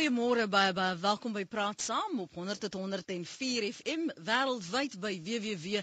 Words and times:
Goeiemôre 0.00 0.46
baie 0.48 0.72
baie 0.72 0.94
welkom 0.96 1.34
by 1.36 1.42
Praat 1.44 1.82
Saam 1.84 2.22
op 2.22 2.32
100.104 2.40 3.66
FM 3.68 4.06
wêreldwyd 4.24 4.94
by 5.02 5.10
www.rsg.co.za. 5.26 5.82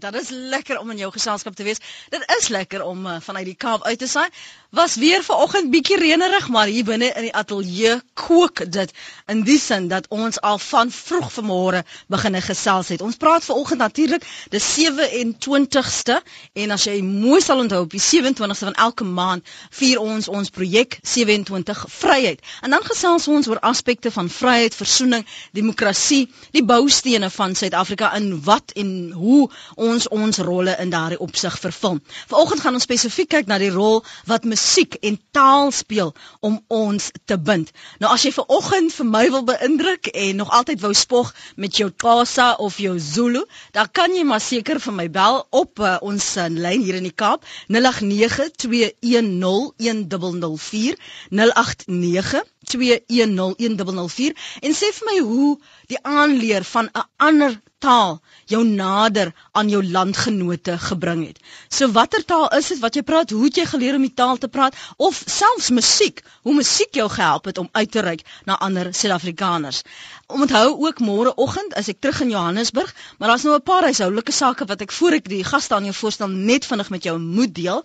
Dit 0.00 0.16
is 0.22 0.30
lekker 0.32 0.78
om 0.80 0.88
in 0.94 1.02
jou 1.02 1.10
geselskap 1.12 1.52
te 1.58 1.66
wees. 1.68 1.82
Dit 2.14 2.24
is 2.38 2.48
lekker 2.48 2.80
om 2.88 3.04
uh, 3.06 3.18
vanuit 3.20 3.44
die 3.50 3.56
Kaap 3.60 3.84
uit 3.84 3.98
te 4.00 4.08
saai. 4.08 4.30
Was 4.72 4.94
weer 4.96 5.20
vanoggend 5.26 5.68
bietjie 5.74 5.98
reënerig, 6.00 6.48
maar 6.48 6.66
hier 6.72 6.86
binne 6.88 7.10
in 7.12 7.26
die 7.28 7.34
ateljee 7.36 7.98
kook 8.16 8.64
dit 8.72 8.88
in 9.28 9.44
die 9.44 9.58
sin 9.60 9.90
dat 9.92 10.08
ons 10.08 10.40
al 10.40 10.56
van 10.64 10.88
vroeg 10.96 11.28
vanmôre 11.36 11.84
begine 12.08 12.40
gesels 12.40 12.88
het. 12.94 13.04
Ons 13.04 13.20
praat 13.20 13.44
vanoggend 13.44 13.84
natuurlik 13.84 14.24
dis 14.54 14.64
27ste 14.80 16.16
en 16.56 16.72
as 16.72 16.88
jy 16.88 17.02
mooi 17.04 17.42
sal 17.44 17.60
onthou 17.66 17.84
op 17.84 17.92
die 17.92 18.00
27ste 18.08 18.64
van 18.72 18.80
elke 18.88 19.04
maand 19.04 19.44
vier 19.76 20.00
ons 20.00 20.32
ons 20.32 20.48
projek 20.56 20.96
27 21.04 21.81
20 21.81 21.81
vryheid. 21.88 22.40
En 22.60 22.70
dan 22.70 22.84
gesels 22.84 23.28
ons 23.28 23.48
oor 23.48 23.60
aspekte 23.60 24.10
van 24.10 24.28
vryheid, 24.28 24.74
versoening, 24.74 25.26
demokrasie, 25.52 26.28
die 26.50 26.64
boustene 26.64 27.30
van 27.30 27.54
Suid-Afrika 27.54 28.12
in 28.16 28.42
wat 28.44 28.72
en 28.76 29.12
hoe 29.12 29.50
ons 29.74 30.08
ons 30.08 30.38
rolle 30.38 30.76
in 30.78 30.90
daardie 30.90 31.20
opsig 31.20 31.58
vervul. 31.58 31.98
Vanoggend 32.30 32.60
gaan 32.60 32.74
ons 32.78 32.86
spesifiek 32.88 33.28
kyk 33.32 33.48
na 33.50 33.58
die 33.62 33.70
rol 33.72 34.02
wat 34.30 34.44
musiek 34.48 34.98
en 35.00 35.18
taal 35.32 35.70
speel 35.72 36.12
om 36.40 36.58
ons 36.68 37.10
te 37.24 37.38
bind. 37.38 37.70
Nou 38.02 38.12
as 38.12 38.24
jy 38.26 38.32
vanoggend 38.34 38.92
vir 38.96 39.08
my 39.08 39.24
wil 39.34 39.44
beïndruk 39.48 40.10
en 40.12 40.36
nog 40.42 40.50
altyd 40.50 40.82
wou 40.84 40.92
spog 40.96 41.32
met 41.56 41.76
jou 41.76 41.90
Xhosa 41.90 42.52
of 42.58 42.78
jou 42.82 42.98
Zulu, 43.00 43.44
dan 43.72 43.88
kan 43.92 44.14
jy 44.14 44.24
maar 44.28 44.42
seker 44.42 44.80
vir 44.82 44.96
my 44.96 45.08
bel 45.12 45.42
op 45.50 45.80
uh, 45.80 45.96
ons 46.02 46.26
uh, 46.36 46.48
lyn 46.48 46.82
hier 46.84 46.98
in 46.98 47.08
die 47.08 47.14
Kaap 47.14 47.46
089 47.68 48.52
210 48.66 50.08
1004 50.12 50.98
089 51.30 51.61
0891101004 51.62 54.32
en 54.60 54.72
sê 54.80 54.88
vir 54.98 55.06
my 55.10 55.18
hoe 55.28 55.52
die 55.92 56.00
aanleer 56.02 56.64
van 56.64 56.86
'n 56.92 57.06
ander 57.16 57.52
taal 57.82 58.20
jou 58.50 58.62
nader 58.64 59.32
aan 59.58 59.70
jou 59.72 59.82
landgenote 59.84 60.76
gebring 60.78 61.24
het. 61.26 61.40
So 61.68 61.90
watter 61.96 62.24
taal 62.24 62.48
is 62.58 62.70
dit 62.72 62.80
wat 62.84 62.96
jy 62.98 63.02
praat? 63.06 63.34
Hoe 63.34 63.48
het 63.48 63.58
jy 63.58 63.66
geleer 63.72 63.98
om 63.98 64.06
die 64.06 64.14
taal 64.22 64.38
te 64.38 64.48
praat 64.48 64.78
of 64.96 65.22
selfs 65.26 65.70
musiek? 65.74 66.22
Hoe 66.46 66.54
musiek 66.54 66.94
jou 66.94 67.08
gehelp 67.10 67.50
het 67.50 67.58
om 67.58 67.68
uit 67.72 67.90
te 67.90 68.04
reik 68.06 68.24
na 68.46 68.58
ander 68.58 68.92
Suid-Afrikaners? 68.94 69.82
Onthou 70.26 70.66
ook 70.86 71.02
môre 71.04 71.34
oggend 71.34 71.74
as 71.74 71.90
ek 71.92 72.00
terug 72.00 72.22
in 72.26 72.34
Johannesburg, 72.34 72.94
maar 73.18 73.32
daar's 73.32 73.46
nou 73.48 73.56
'n 73.56 73.62
paar 73.62 73.82
huishoudelike 73.82 74.32
sake 74.32 74.64
wat 74.64 74.80
ek 74.80 74.92
voor 74.92 75.12
ek 75.12 75.28
die 75.28 75.44
gaste 75.44 75.74
aan 75.74 75.84
jou 75.84 75.94
voorstel 75.94 76.28
net 76.28 76.66
vinnig 76.66 76.90
met 76.90 77.02
jou 77.02 77.18
moet 77.18 77.54
deel. 77.54 77.84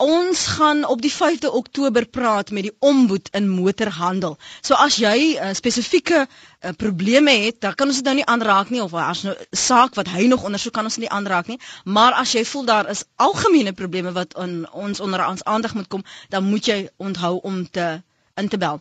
Ons 0.00 0.46
gaan 0.56 0.84
op 0.88 1.02
die 1.04 1.12
5de 1.12 1.50
Oktober 1.52 2.06
praat 2.08 2.50
met 2.50 2.62
die 2.62 2.72
omboed 2.78 3.28
in 3.36 3.48
motorhandel. 3.48 4.38
So 4.64 4.74
as 4.74 4.96
jy 4.96 5.36
uh, 5.36 5.50
spesifieke 5.52 6.22
uh, 6.24 6.72
probleme 6.76 7.34
het, 7.44 7.60
dan 7.60 7.74
kan 7.74 7.92
ons 7.92 8.00
dit 8.00 8.08
nou 8.08 8.16
nie 8.16 8.24
aanraak 8.24 8.72
nie 8.72 8.80
of 8.80 8.94
as 8.96 9.22
nou 9.28 9.36
saak 9.52 9.98
wat 10.00 10.08
hy 10.08 10.24
nog 10.32 10.46
ondersoek 10.48 10.72
kan 10.78 10.88
ons 10.88 10.96
nie 10.96 11.10
aanraak 11.12 11.52
nie. 11.52 11.60
Maar 11.84 12.16
as 12.22 12.32
jy 12.32 12.46
voel 12.48 12.64
daar 12.64 12.88
is 12.88 13.04
algemene 13.16 13.76
probleme 13.76 14.12
wat 14.16 14.36
on, 14.40 14.62
ons 14.72 15.04
onder 15.04 15.26
ons 15.26 15.44
aandag 15.44 15.76
moet 15.76 15.88
kom, 15.92 16.04
dan 16.32 16.48
moet 16.48 16.72
jy 16.72 16.86
onthou 16.96 17.36
om 17.42 17.66
te 17.68 17.98
in 18.40 18.48
te 18.48 18.56
bel 18.56 18.80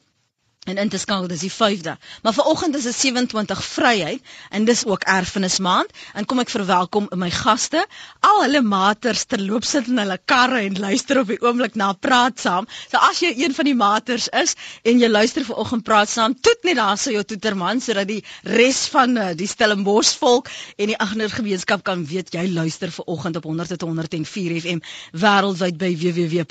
en 0.70 0.78
in 0.78 0.90
te 0.90 0.98
skakel 1.02 1.28
dis 1.32 1.40
die 1.46 1.52
5de. 1.52 1.94
Maar 2.22 2.34
vanoggend 2.34 2.76
is 2.76 2.84
dit 2.84 2.96
27 2.96 3.64
Vryheid 3.64 4.22
en 4.50 4.66
dis 4.66 4.86
ook 4.86 5.04
Erfenismaand 5.04 5.90
en 6.14 6.26
kom 6.26 6.40
ek 6.44 6.50
verwelkom 6.54 7.08
my 7.18 7.30
gaste. 7.34 7.86
Al 8.20 8.42
hulle 8.44 8.62
maters 8.62 9.24
terloop 9.32 9.64
sit 9.66 9.88
in 9.90 9.98
hulle 10.02 10.20
karre 10.30 10.60
en 10.68 10.80
luister 10.80 11.20
op 11.22 11.28
die 11.32 11.40
oomblik 11.42 11.76
na 11.80 11.94
praat 11.94 12.40
saam. 12.44 12.68
So 12.92 12.98
as 13.10 13.20
jy 13.24 13.32
een 13.40 13.54
van 13.56 13.66
die 13.70 13.76
maters 13.78 14.28
is 14.42 14.56
en 14.84 15.00
jy 15.02 15.10
luister 15.10 15.44
vanoggend 15.48 15.84
praat 15.88 16.10
saam, 16.12 16.36
toet 16.36 16.64
net 16.68 16.76
daar 16.80 16.98
so 17.00 17.12
jou 17.16 17.24
toeterman 17.24 17.82
sodat 17.82 18.08
die 18.12 18.24
res 18.44 18.88
van 18.94 19.18
uh, 19.18 19.30
die 19.36 19.48
Stellenbosch 19.50 20.18
volk 20.22 20.50
en 20.78 20.88
die 20.92 20.98
agter 21.00 21.30
gemeenskap 21.40 21.84
kan 21.88 22.06
weet 22.06 22.34
jy 22.36 22.46
luister 22.52 22.92
vanoggend 22.94 23.36
op 23.42 23.46
100.104 23.50 24.60
FM 24.60 24.80
wêreldwyd 25.24 25.76
by 25.80 25.92
www.rsg.co.za. 26.04 26.50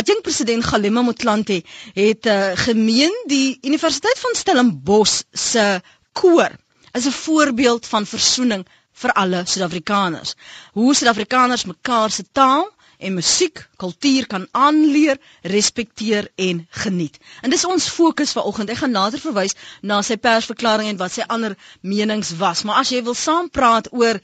Adjunk 0.00 0.22
president 0.26 0.64
Galema 0.64 1.02
Motlanthe 1.06 1.62
het 1.94 2.26
uh, 2.26 2.50
gemeen 2.54 3.14
die 3.26 3.58
Universiteit 3.62 4.18
van 4.18 4.34
Stellenbosch 4.34 5.22
se 5.32 5.80
koor 6.12 6.50
is 6.92 7.06
'n 7.06 7.10
voorbeeld 7.24 7.86
van 7.86 8.06
versoening 8.06 8.66
vir 8.92 9.12
alle 9.12 9.42
Suid-Afrikaners. 9.46 10.34
Hoe 10.72 10.94
Suid-Afrikaners 10.94 11.64
mekaar 11.64 12.10
se 12.10 12.24
taal 12.32 12.70
en 12.98 13.14
musiek, 13.14 13.68
kultuur 13.76 14.26
kan 14.26 14.46
aanleer, 14.50 15.18
respekteer 15.42 16.28
en 16.36 16.66
geniet. 16.70 17.16
En 17.40 17.50
dis 17.50 17.64
ons 17.64 17.88
fokus 17.88 18.32
vanoggend. 18.36 18.68
Ek 18.70 18.76
gaan 18.82 18.90
nader 18.90 19.20
verwys 19.22 19.54
na 19.82 20.02
sy 20.02 20.16
persverklaring 20.16 20.88
en 20.92 21.00
wat 21.00 21.12
sy 21.16 21.24
ander 21.26 21.56
menings 21.80 22.34
was. 22.36 22.62
Maar 22.62 22.82
as 22.84 22.92
jy 22.92 23.02
wil 23.06 23.14
saampraat 23.16 23.88
oor 23.92 24.20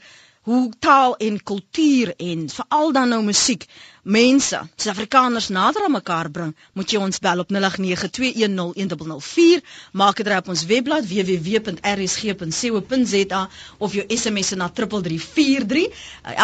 hoe 0.47 0.71
taal 0.79 1.15
en 1.19 1.41
kultuur 1.43 2.13
en 2.23 2.45
veral 2.49 2.91
dan 2.95 3.09
nou 3.11 3.17
musiek 3.27 3.65
mense, 4.07 4.55
Suid-Afrikaners 4.79 5.49
nader 5.51 5.83
aan 5.83 5.91
mekaar 5.91 6.29
bring, 6.31 6.53
moet 6.79 6.87
jy 6.93 6.99
ons 7.03 7.19
bel 7.25 7.39
op 7.43 7.49
0892101004, 7.51 9.59
maak 9.99 10.15
dit 10.21 10.27
reg 10.31 10.39
op 10.45 10.51
ons 10.53 10.63
webblad 10.69 11.03
www.rsg.co.za 11.09 13.41
of 13.83 13.91
jou 13.97 14.05
SMS 14.15 14.53
na 14.61 14.67
3343. 14.71 15.83
Uh, 15.83 15.91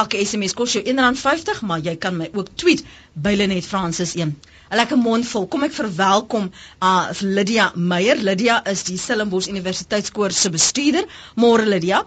elke 0.02 0.20
SMS 0.26 0.52
kos 0.60 0.76
jou 0.76 0.84
R1.50, 0.84 1.64
maar 1.70 1.80
jy 1.88 1.96
kan 1.96 2.12
my 2.20 2.28
ook 2.34 2.50
tweet 2.60 2.84
by 3.16 3.32
Lenet 3.40 3.64
Francis 3.72 4.12
1. 4.20 4.36
'n 4.74 4.78
Lekker 4.82 4.98
mond 5.00 5.24
vol. 5.32 5.48
Kom 5.48 5.64
ek 5.64 5.72
verwelkom 5.80 6.52
uh 6.82 7.08
Lydia 7.22 7.72
Meyer. 7.76 8.18
Lydia 8.20 8.60
is 8.68 8.84
die 8.84 8.98
Stellenbosch 8.98 9.48
Universiteitskoor 9.54 10.32
se 10.36 10.50
bestuurder. 10.50 11.06
Môre 11.40 11.64
Lydia. 11.66 12.04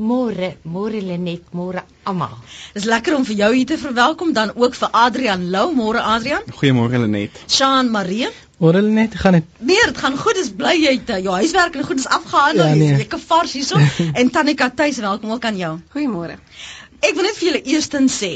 Môre, 0.00 0.54
môre 0.64 0.96
Lenet, 1.04 1.42
môre 1.52 1.82
almal. 2.08 2.38
Dis 2.72 2.86
lekker 2.88 3.18
om 3.18 3.24
vir 3.28 3.36
jou 3.42 3.48
hier 3.52 3.66
te 3.68 3.76
verwelkom 3.76 4.30
dan 4.32 4.52
ook 4.56 4.76
vir 4.78 4.88
Adrian 4.96 5.42
Lou. 5.52 5.74
Môre 5.76 6.00
Adrian. 6.00 6.46
Goeiemôre 6.56 7.02
Lenet. 7.02 7.36
Shaun 7.44 7.90
Marie. 7.92 8.30
Môre 8.64 8.80
Lenet, 8.80 9.18
gaan 9.20 9.36
dit? 9.36 9.50
Nee, 9.58 9.82
dit 9.90 9.98
gaan 10.00 10.16
goed. 10.16 10.38
Dis 10.40 10.48
bly 10.56 10.72
jy 10.78 10.94
het 10.96 11.12
jou 11.20 11.34
huiswerk 11.36 11.76
en 11.76 11.84
goed 11.84 12.00
is 12.00 12.08
afgehandel. 12.08 12.70
Ja, 12.70 12.78
nee. 12.80 12.94
Jy 12.94 13.02
lekker 13.02 13.20
vars 13.20 13.52
hierso. 13.58 13.80
en 14.22 14.30
Tanika 14.32 14.70
tuis, 14.70 15.02
welkom 15.04 15.34
ook 15.36 15.44
aan 15.50 15.60
jou. 15.60 15.74
Goeiemôre. 15.92 16.38
Ek 17.04 17.18
wil 17.18 17.28
net 17.28 17.36
vir 17.36 17.50
julle 17.50 17.62
eerstens 17.74 18.16
sê 18.22 18.32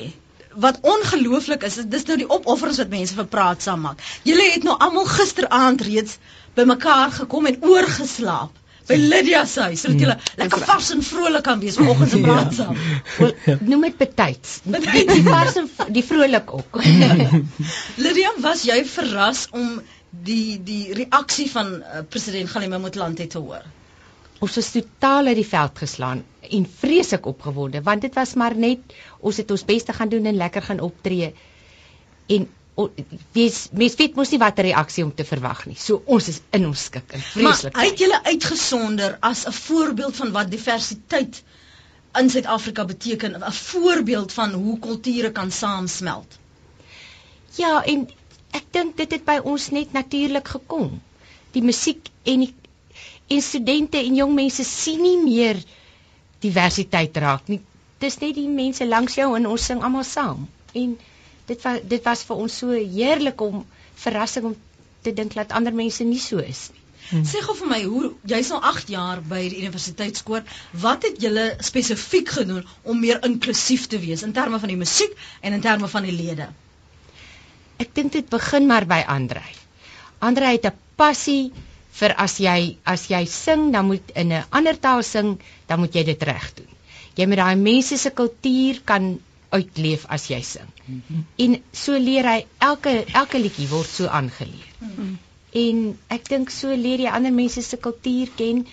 wat 0.60 0.82
ongelooflik 0.86 1.64
is, 1.66 1.80
dis 1.90 2.04
nou 2.10 2.18
die 2.20 2.28
opofferings 2.28 2.82
wat 2.82 2.92
mense 2.92 3.16
vir 3.16 3.30
praat 3.32 3.64
saam 3.64 3.88
maak. 3.88 4.04
Julle 4.28 4.50
het 4.52 4.68
nou 4.68 4.76
almal 4.76 5.08
gisteraand 5.16 5.80
reeds 5.88 6.20
bymekaar 6.54 7.16
gekom 7.22 7.48
en 7.48 7.58
oorgeslaap 7.72 8.52
by 8.88 8.96
Lydia 9.00 9.44
se 9.48 9.64
huis 9.68 9.82
sodat 9.84 10.02
jy 10.02 10.08
mm. 10.10 10.30
lekker 10.42 10.64
vars 10.68 10.90
en 10.94 11.02
vrolik 11.06 11.44
kan 11.46 11.60
wees 11.62 11.78
vanoggend 11.80 12.12
se 12.12 12.20
praat 12.24 12.54
saam. 12.56 12.80
Noem 13.70 13.86
dit 13.88 13.98
betyds. 14.00 14.58
Die 14.64 15.22
vars 15.26 15.58
en 15.60 15.70
die 15.96 16.04
vrolik 16.04 16.52
ook. 16.58 16.80
Lydia, 18.04 18.34
was 18.44 18.66
jy 18.68 18.80
verras 18.88 19.46
om 19.56 19.78
die 20.24 20.60
die 20.62 20.92
reaksie 20.94 21.48
van 21.50 21.78
uh, 21.80 22.04
president 22.08 22.52
Galema 22.52 22.78
Motlanthe 22.82 23.26
te 23.26 23.40
hoor? 23.42 23.64
Ons 24.44 24.58
is 24.60 24.70
totaal 24.74 25.30
uit 25.32 25.38
die 25.40 25.48
veld 25.48 25.80
geslaan 25.80 26.20
en 26.44 26.66
vreeslik 26.80 27.26
opgewonde 27.30 27.80
want 27.86 28.04
dit 28.04 28.14
was 28.18 28.34
maar 28.36 28.56
net 28.56 28.94
ons 29.20 29.40
het 29.40 29.50
ons 29.50 29.64
bes 29.64 29.86
te 29.88 29.94
gaan 29.96 30.12
doen 30.12 30.26
en 30.28 30.36
lekker 30.36 30.66
gaan 30.68 30.82
optree 30.84 31.32
en 32.34 32.48
mens 32.74 33.96
weet 33.96 34.16
mos 34.18 34.32
nie 34.34 34.40
watter 34.42 34.66
reaksie 34.66 35.04
om 35.06 35.12
te 35.14 35.24
verwag 35.26 35.64
nie. 35.70 35.76
So 35.78 36.02
ons 36.10 36.28
is 36.32 36.40
in 36.56 36.66
ons 36.66 36.86
skik 36.88 37.12
en 37.14 37.22
vreeslik. 37.22 37.76
Maar 37.76 37.90
uit 37.90 38.02
julle 38.02 38.20
uitgesonder 38.24 39.16
as 39.20 39.44
'n 39.46 39.52
voorbeeld 39.52 40.16
van 40.16 40.32
wat 40.32 40.50
diversiteit 40.50 41.42
in 42.18 42.30
Suid-Afrika 42.30 42.84
beteken, 42.84 43.36
'n 43.38 43.52
voorbeeld 43.52 44.32
van 44.32 44.52
hoe 44.52 44.78
kulture 44.78 45.30
kan 45.32 45.50
saamsmelt. 45.50 46.38
Ja, 47.54 47.84
en 47.84 48.08
ek 48.50 48.64
dink 48.70 48.96
dit 48.96 49.10
het 49.10 49.24
by 49.24 49.38
ons 49.42 49.70
net 49.70 49.92
natuurlik 49.92 50.48
gekom. 50.48 51.00
Die 51.52 51.62
musiek 51.62 52.08
en 52.22 52.40
die 52.40 52.54
en 53.28 53.42
studente 53.42 53.98
en 53.98 54.14
jong 54.14 54.34
mense 54.34 54.64
sien 54.64 55.00
nie 55.02 55.18
meer 55.22 55.62
diversiteit 56.40 57.16
raak 57.16 57.48
nie. 57.48 57.60
Dis 57.98 58.18
net 58.18 58.34
die 58.34 58.48
mense 58.48 58.86
langs 58.86 59.14
jou 59.14 59.30
en 59.36 59.46
ons 59.46 59.64
sing 59.64 59.82
almal 59.82 60.04
saam. 60.04 60.48
En 60.74 60.98
dit 61.46 61.60
was 61.62 61.80
dit 61.94 62.04
was 62.04 62.22
vir 62.28 62.36
ons 62.36 62.58
so 62.62 62.70
heerlik 62.70 63.40
om 63.40 63.64
verrassing 64.04 64.44
om 64.52 64.56
te 65.02 65.12
dink 65.12 65.34
dat 65.34 65.52
ander 65.52 65.74
mense 65.74 66.04
nie 66.04 66.20
so 66.20 66.38
is 66.38 66.68
nie. 66.72 66.84
Hmm. 67.10 67.24
Sê 67.28 67.42
gou 67.44 67.52
vir 67.58 67.68
my, 67.68 67.78
hoe 67.84 68.14
jy's 68.30 68.48
al 68.56 68.62
8 68.64 68.88
jaar 68.88 69.20
by 69.28 69.42
die 69.52 69.58
universiteitskoor, 69.60 70.44
wat 70.80 71.04
het 71.04 71.18
julle 71.20 71.50
spesifiek 71.60 72.30
gedoen 72.38 72.62
om 72.82 73.00
meer 73.00 73.20
inklusief 73.28 73.84
te 73.92 74.00
wees 74.00 74.24
in 74.24 74.32
terme 74.32 74.60
van 74.62 74.72
die 74.72 74.78
musiek 74.80 75.12
en 75.44 75.52
in 75.52 75.64
terme 75.66 75.90
van 75.92 76.08
die 76.08 76.14
lede? 76.16 76.48
Ek 77.82 77.92
dink 77.92 78.14
dit 78.16 78.30
begin 78.32 78.70
maar 78.70 78.88
by 78.88 79.02
Andrei. 79.16 79.50
Andrei 80.24 80.54
het 80.56 80.70
'n 80.70 80.78
passie 80.96 81.52
vir 82.00 82.14
as 82.24 82.38
jy 82.40 82.78
as 82.84 83.08
jy 83.10 83.24
sing, 83.26 83.72
dan 83.72 83.86
moet 83.86 84.14
in 84.14 84.32
'n 84.32 84.44
ander 84.50 84.78
taal 84.80 85.02
sing, 85.02 85.36
dan 85.66 85.80
moet 85.80 85.94
jy 85.94 86.04
dit 86.04 86.22
reg 86.22 86.54
doen. 86.54 86.72
Jy 87.16 87.26
moet 87.26 87.36
daai 87.36 87.56
mense 87.56 87.98
se 87.98 88.10
kultuur 88.10 88.80
kan 88.84 89.20
uitleef 89.50 90.06
as 90.08 90.26
jy 90.30 90.40
sing. 90.42 90.73
En 91.44 91.56
so 91.72 91.98
leer 91.98 92.26
hy 92.28 92.40
elke 92.70 92.92
elke 93.20 93.40
liedjie 93.40 93.68
word 93.70 93.88
so 93.90 94.08
aangeleer. 94.20 94.72
En 95.64 95.84
ek 96.16 96.28
dink 96.28 96.50
so 96.50 96.74
leer 96.74 97.04
jy 97.06 97.12
ander 97.18 97.32
mense 97.32 97.62
se 97.62 97.78
kultuur 97.86 98.32
ken. 98.40 98.64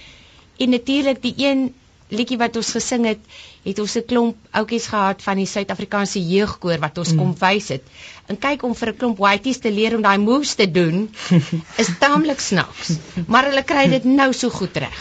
En 0.61 0.73
natuurlik 0.75 1.21
die 1.23 1.35
een 1.37 1.69
liedjie 2.11 2.37
wat 2.39 2.57
ons 2.59 2.71
gesing 2.75 3.05
het, 3.07 3.19
het 3.65 3.79
ons 3.79 3.95
'n 3.97 4.05
klomp 4.07 4.37
oudjies 4.51 4.87
gehad 4.91 5.21
van 5.21 5.37
die 5.37 5.45
Suid-Afrikaanse 5.45 6.19
jeugkoor 6.27 6.79
wat 6.79 6.97
ons 6.97 7.11
mm. 7.11 7.17
kom 7.17 7.35
wys 7.39 7.67
het. 7.69 7.83
En 8.27 8.37
kyk 8.37 8.63
om 8.63 8.75
vir 8.75 8.89
'n 8.91 8.97
klomp 8.97 9.17
whiteies 9.17 9.59
te 9.59 9.71
leer 9.71 9.95
om 9.95 10.01
daai 10.01 10.17
moves 10.17 10.53
te 10.55 10.67
doen 10.71 11.09
is 11.81 11.89
taamlik 11.99 12.39
snaaks, 12.39 12.91
maar 13.27 13.49
hulle 13.49 13.63
kry 13.63 13.87
dit 13.89 14.03
nou 14.03 14.33
so 14.33 14.49
goed 14.49 14.77
reg. 14.77 14.97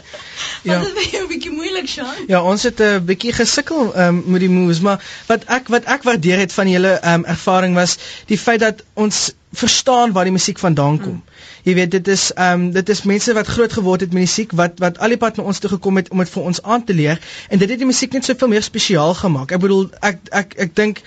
ja. 0.68 0.78
Dit 0.80 0.96
is 0.96 1.12
'n 1.12 1.26
bietjie 1.28 1.52
moeilik, 1.52 1.88
Sean. 1.88 2.14
Ja, 2.28 2.42
ons 2.42 2.62
het 2.62 2.80
'n 2.80 3.04
bietjie 3.04 3.32
gesukkel 3.32 3.92
um, 3.96 4.22
met 4.26 4.40
die 4.40 4.50
moves, 4.50 4.80
maar 4.80 5.04
wat 5.26 5.44
ek 5.44 5.68
wat 5.68 5.84
ek 5.84 6.02
waardeer 6.02 6.38
het 6.38 6.52
van 6.52 6.68
julle 6.68 6.98
um, 7.04 7.24
ervaring 7.24 7.74
was 7.74 7.98
die 8.26 8.38
feit 8.38 8.60
dat 8.60 8.84
ons 8.94 9.32
verstaan 9.52 10.12
waar 10.12 10.24
die 10.24 10.32
musiek 10.32 10.58
vandaan 10.58 10.98
kom. 11.00 11.12
Mm. 11.12 11.32
Jy 11.62 11.74
weet 11.74 11.90
dit 11.94 12.08
is 12.08 12.30
ehm 12.34 12.60
um, 12.60 12.70
dit 12.74 12.88
is 12.88 13.02
mense 13.06 13.32
wat 13.36 13.46
groot 13.46 13.72
geword 13.72 14.00
het 14.00 14.12
met 14.12 14.24
musiek 14.24 14.52
wat 14.58 14.80
wat 14.82 14.98
al 14.98 15.12
die 15.14 15.18
pad 15.20 15.36
na 15.36 15.44
ons 15.50 15.60
toe 15.62 15.70
gekom 15.70 16.00
het 16.00 16.08
om 16.10 16.18
dit 16.18 16.30
vir 16.30 16.48
ons 16.50 16.62
aan 16.62 16.84
te 16.84 16.94
leer 16.94 17.20
en 17.48 17.58
dit 17.58 17.68
het 17.70 17.78
die 17.78 17.86
musiek 17.86 18.12
net 18.12 18.24
soveel 18.24 18.50
meer 18.50 18.64
spesiaal 18.66 19.14
gemaak. 19.14 19.52
Ek 19.52 19.62
bedoel 19.62 19.86
ek 20.00 20.18
ek 20.42 20.56
ek 20.66 20.74
dink 20.74 21.02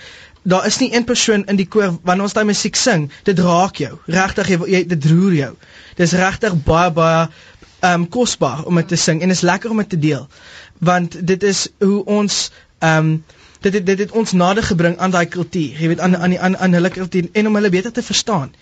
daar 0.46 0.66
is 0.66 0.78
nie 0.78 0.94
een 0.94 1.04
persoon 1.04 1.44
in 1.50 1.58
die 1.60 1.66
koor 1.68 1.98
wanneer 2.02 2.28
ons 2.28 2.36
daai 2.38 2.46
musiek 2.46 2.76
sing, 2.78 3.10
dit 3.26 3.38
raak 3.38 3.82
jou. 3.82 3.98
Regtig 4.06 4.48
jy, 4.54 4.58
jy 4.76 4.82
dit 4.94 5.08
roer 5.10 5.34
jou. 5.34 5.52
Dis 5.98 6.14
regtig 6.16 6.56
baie 6.64 6.90
baie 6.90 7.26
ehm 7.26 7.92
um, 7.92 8.08
kosbaar 8.08 8.64
om 8.64 8.80
dit 8.80 8.88
te 8.88 8.96
sing 8.96 9.20
en 9.22 9.30
is 9.30 9.44
lekker 9.44 9.70
om 9.70 9.82
dit 9.84 9.92
te 9.92 9.98
deel. 10.00 10.28
Want 10.78 11.18
dit 11.26 11.42
is 11.42 11.66
hoe 11.84 12.04
ons 12.04 12.46
ehm 12.78 13.10
um, 13.10 13.24
dit 13.60 13.72
het, 13.72 13.86
dit 13.86 13.98
het 13.98 14.10
ons 14.10 14.32
nader 14.32 14.62
gebring 14.62 14.96
aan 14.98 15.10
daai 15.10 15.26
kultuur. 15.26 15.80
Jy 15.80 15.88
weet 15.88 16.00
aan 16.00 16.16
aan 16.16 16.38
aan, 16.38 16.56
aan 16.56 16.72
hulle 16.72 16.90
kultuur 16.90 17.28
en 17.32 17.46
om 17.46 17.54
hulle 17.54 17.70
beter 17.70 17.92
te 17.92 18.02
verstaan. 18.02 18.52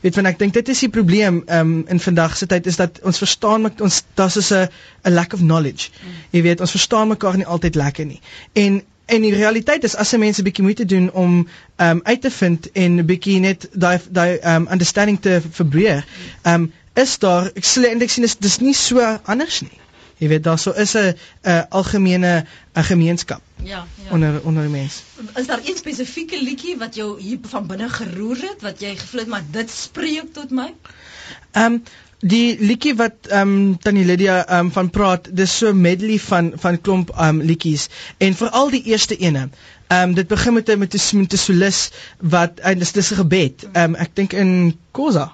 Weet 0.00 0.14
van 0.14 0.26
ek 0.28 0.38
dink 0.38 0.52
dit 0.54 0.68
is 0.68 0.80
die 0.84 0.90
probleem 0.92 1.42
um, 1.48 1.70
in 1.88 2.00
vandag 2.00 2.36
se 2.36 2.46
tyd 2.46 2.66
is 2.70 2.76
dat 2.76 3.00
ons 3.02 3.18
verstaan 3.18 3.64
met 3.66 3.80
ons 3.80 4.02
das 4.20 4.36
is 4.36 4.50
'n 4.52 4.68
'n 5.04 5.12
lack 5.14 5.32
of 5.32 5.40
knowledge. 5.40 5.88
Jy 6.30 6.42
weet 6.42 6.60
ons 6.60 6.70
verstaan 6.70 7.08
mekaar 7.08 7.36
nie 7.36 7.46
altyd 7.46 7.74
lekker 7.74 8.06
nie. 8.06 8.20
En 8.52 8.82
en 9.06 9.22
die 9.22 9.34
realiteit 9.34 9.84
is 9.84 9.94
as 9.96 10.12
'n 10.14 10.18
mens 10.18 10.38
'n 10.38 10.42
bietjie 10.44 10.64
moeite 10.64 10.84
doen 10.84 11.10
om 11.12 11.48
um 11.76 12.00
uit 12.02 12.20
te 12.20 12.30
vind 12.30 12.70
en 12.72 12.96
'n 13.00 13.06
bietjie 13.06 13.40
net 13.40 13.68
daai 13.72 13.98
daai 14.10 14.38
um 14.54 14.66
understanding 14.70 15.20
te 15.20 15.40
verbreek, 15.50 16.04
um 16.44 16.72
is 16.94 17.18
daar 17.18 17.50
ek 17.54 17.64
sê 17.64 17.84
eintlik 17.88 18.10
sien 18.10 18.24
is 18.24 18.36
dis 18.36 18.58
nie 18.60 18.74
so 18.74 19.18
anders 19.24 19.60
nie. 19.60 19.78
Jy 20.16 20.28
weet 20.28 20.44
daar 20.44 20.58
so 20.58 20.72
is 20.72 20.94
'n 20.96 21.14
'n 21.44 21.66
algemene 21.68 22.46
'n 22.74 22.84
gemeenskap. 22.84 23.42
Ja, 23.62 23.86
ja. 24.04 24.10
onder 24.10 24.40
onder 24.42 24.62
die 24.62 24.72
mense. 24.72 25.02
Is 25.34 25.46
daar 25.46 25.60
een 25.64 25.76
spesifieke 25.76 26.42
liedjie 26.42 26.76
wat 26.76 26.94
jou 26.94 27.20
hier 27.20 27.38
van 27.42 27.66
binne 27.66 27.88
geroer 27.88 28.36
het 28.36 28.62
wat 28.62 28.80
jy 28.80 28.96
gevoel 28.96 29.20
het 29.20 29.28
maar 29.28 29.44
dit 29.50 29.70
spreek 29.70 30.32
tot 30.32 30.50
my? 30.50 30.74
Ehm 31.52 31.72
um, 31.72 31.82
die 32.20 32.56
liedjie 32.60 32.94
wat 32.96 33.28
ehm 33.28 33.40
um, 33.48 33.78
Tannie 33.78 34.04
Lydia 34.04 34.46
ehm 34.46 34.66
um, 34.66 34.72
van 34.72 34.90
praat, 34.90 35.28
dis 35.36 35.56
so 35.56 35.72
medley 35.72 36.18
van 36.18 36.52
van 36.56 36.80
klomp 36.80 37.10
ehm 37.10 37.28
um, 37.28 37.42
liedjies 37.42 37.88
en 38.18 38.34
veral 38.34 38.70
die 38.70 38.82
eerste 38.82 39.16
ene. 39.16 39.48
Ehm 39.86 40.08
um, 40.08 40.14
dit 40.14 40.28
begin 40.28 40.52
met 40.52 40.68
'n 40.68 40.78
met 40.78 40.94
'n 40.94 41.18
met 41.18 41.32
'n 41.32 41.36
solis 41.36 41.90
wat 42.20 42.58
en 42.58 42.78
dis 42.78 42.92
dis 42.92 43.10
'n 43.10 43.16
gebed. 43.16 43.66
Ehm 43.72 43.84
um, 43.84 43.94
ek 43.94 44.14
dink 44.14 44.32
in 44.32 44.78
Khoza. 44.90 45.32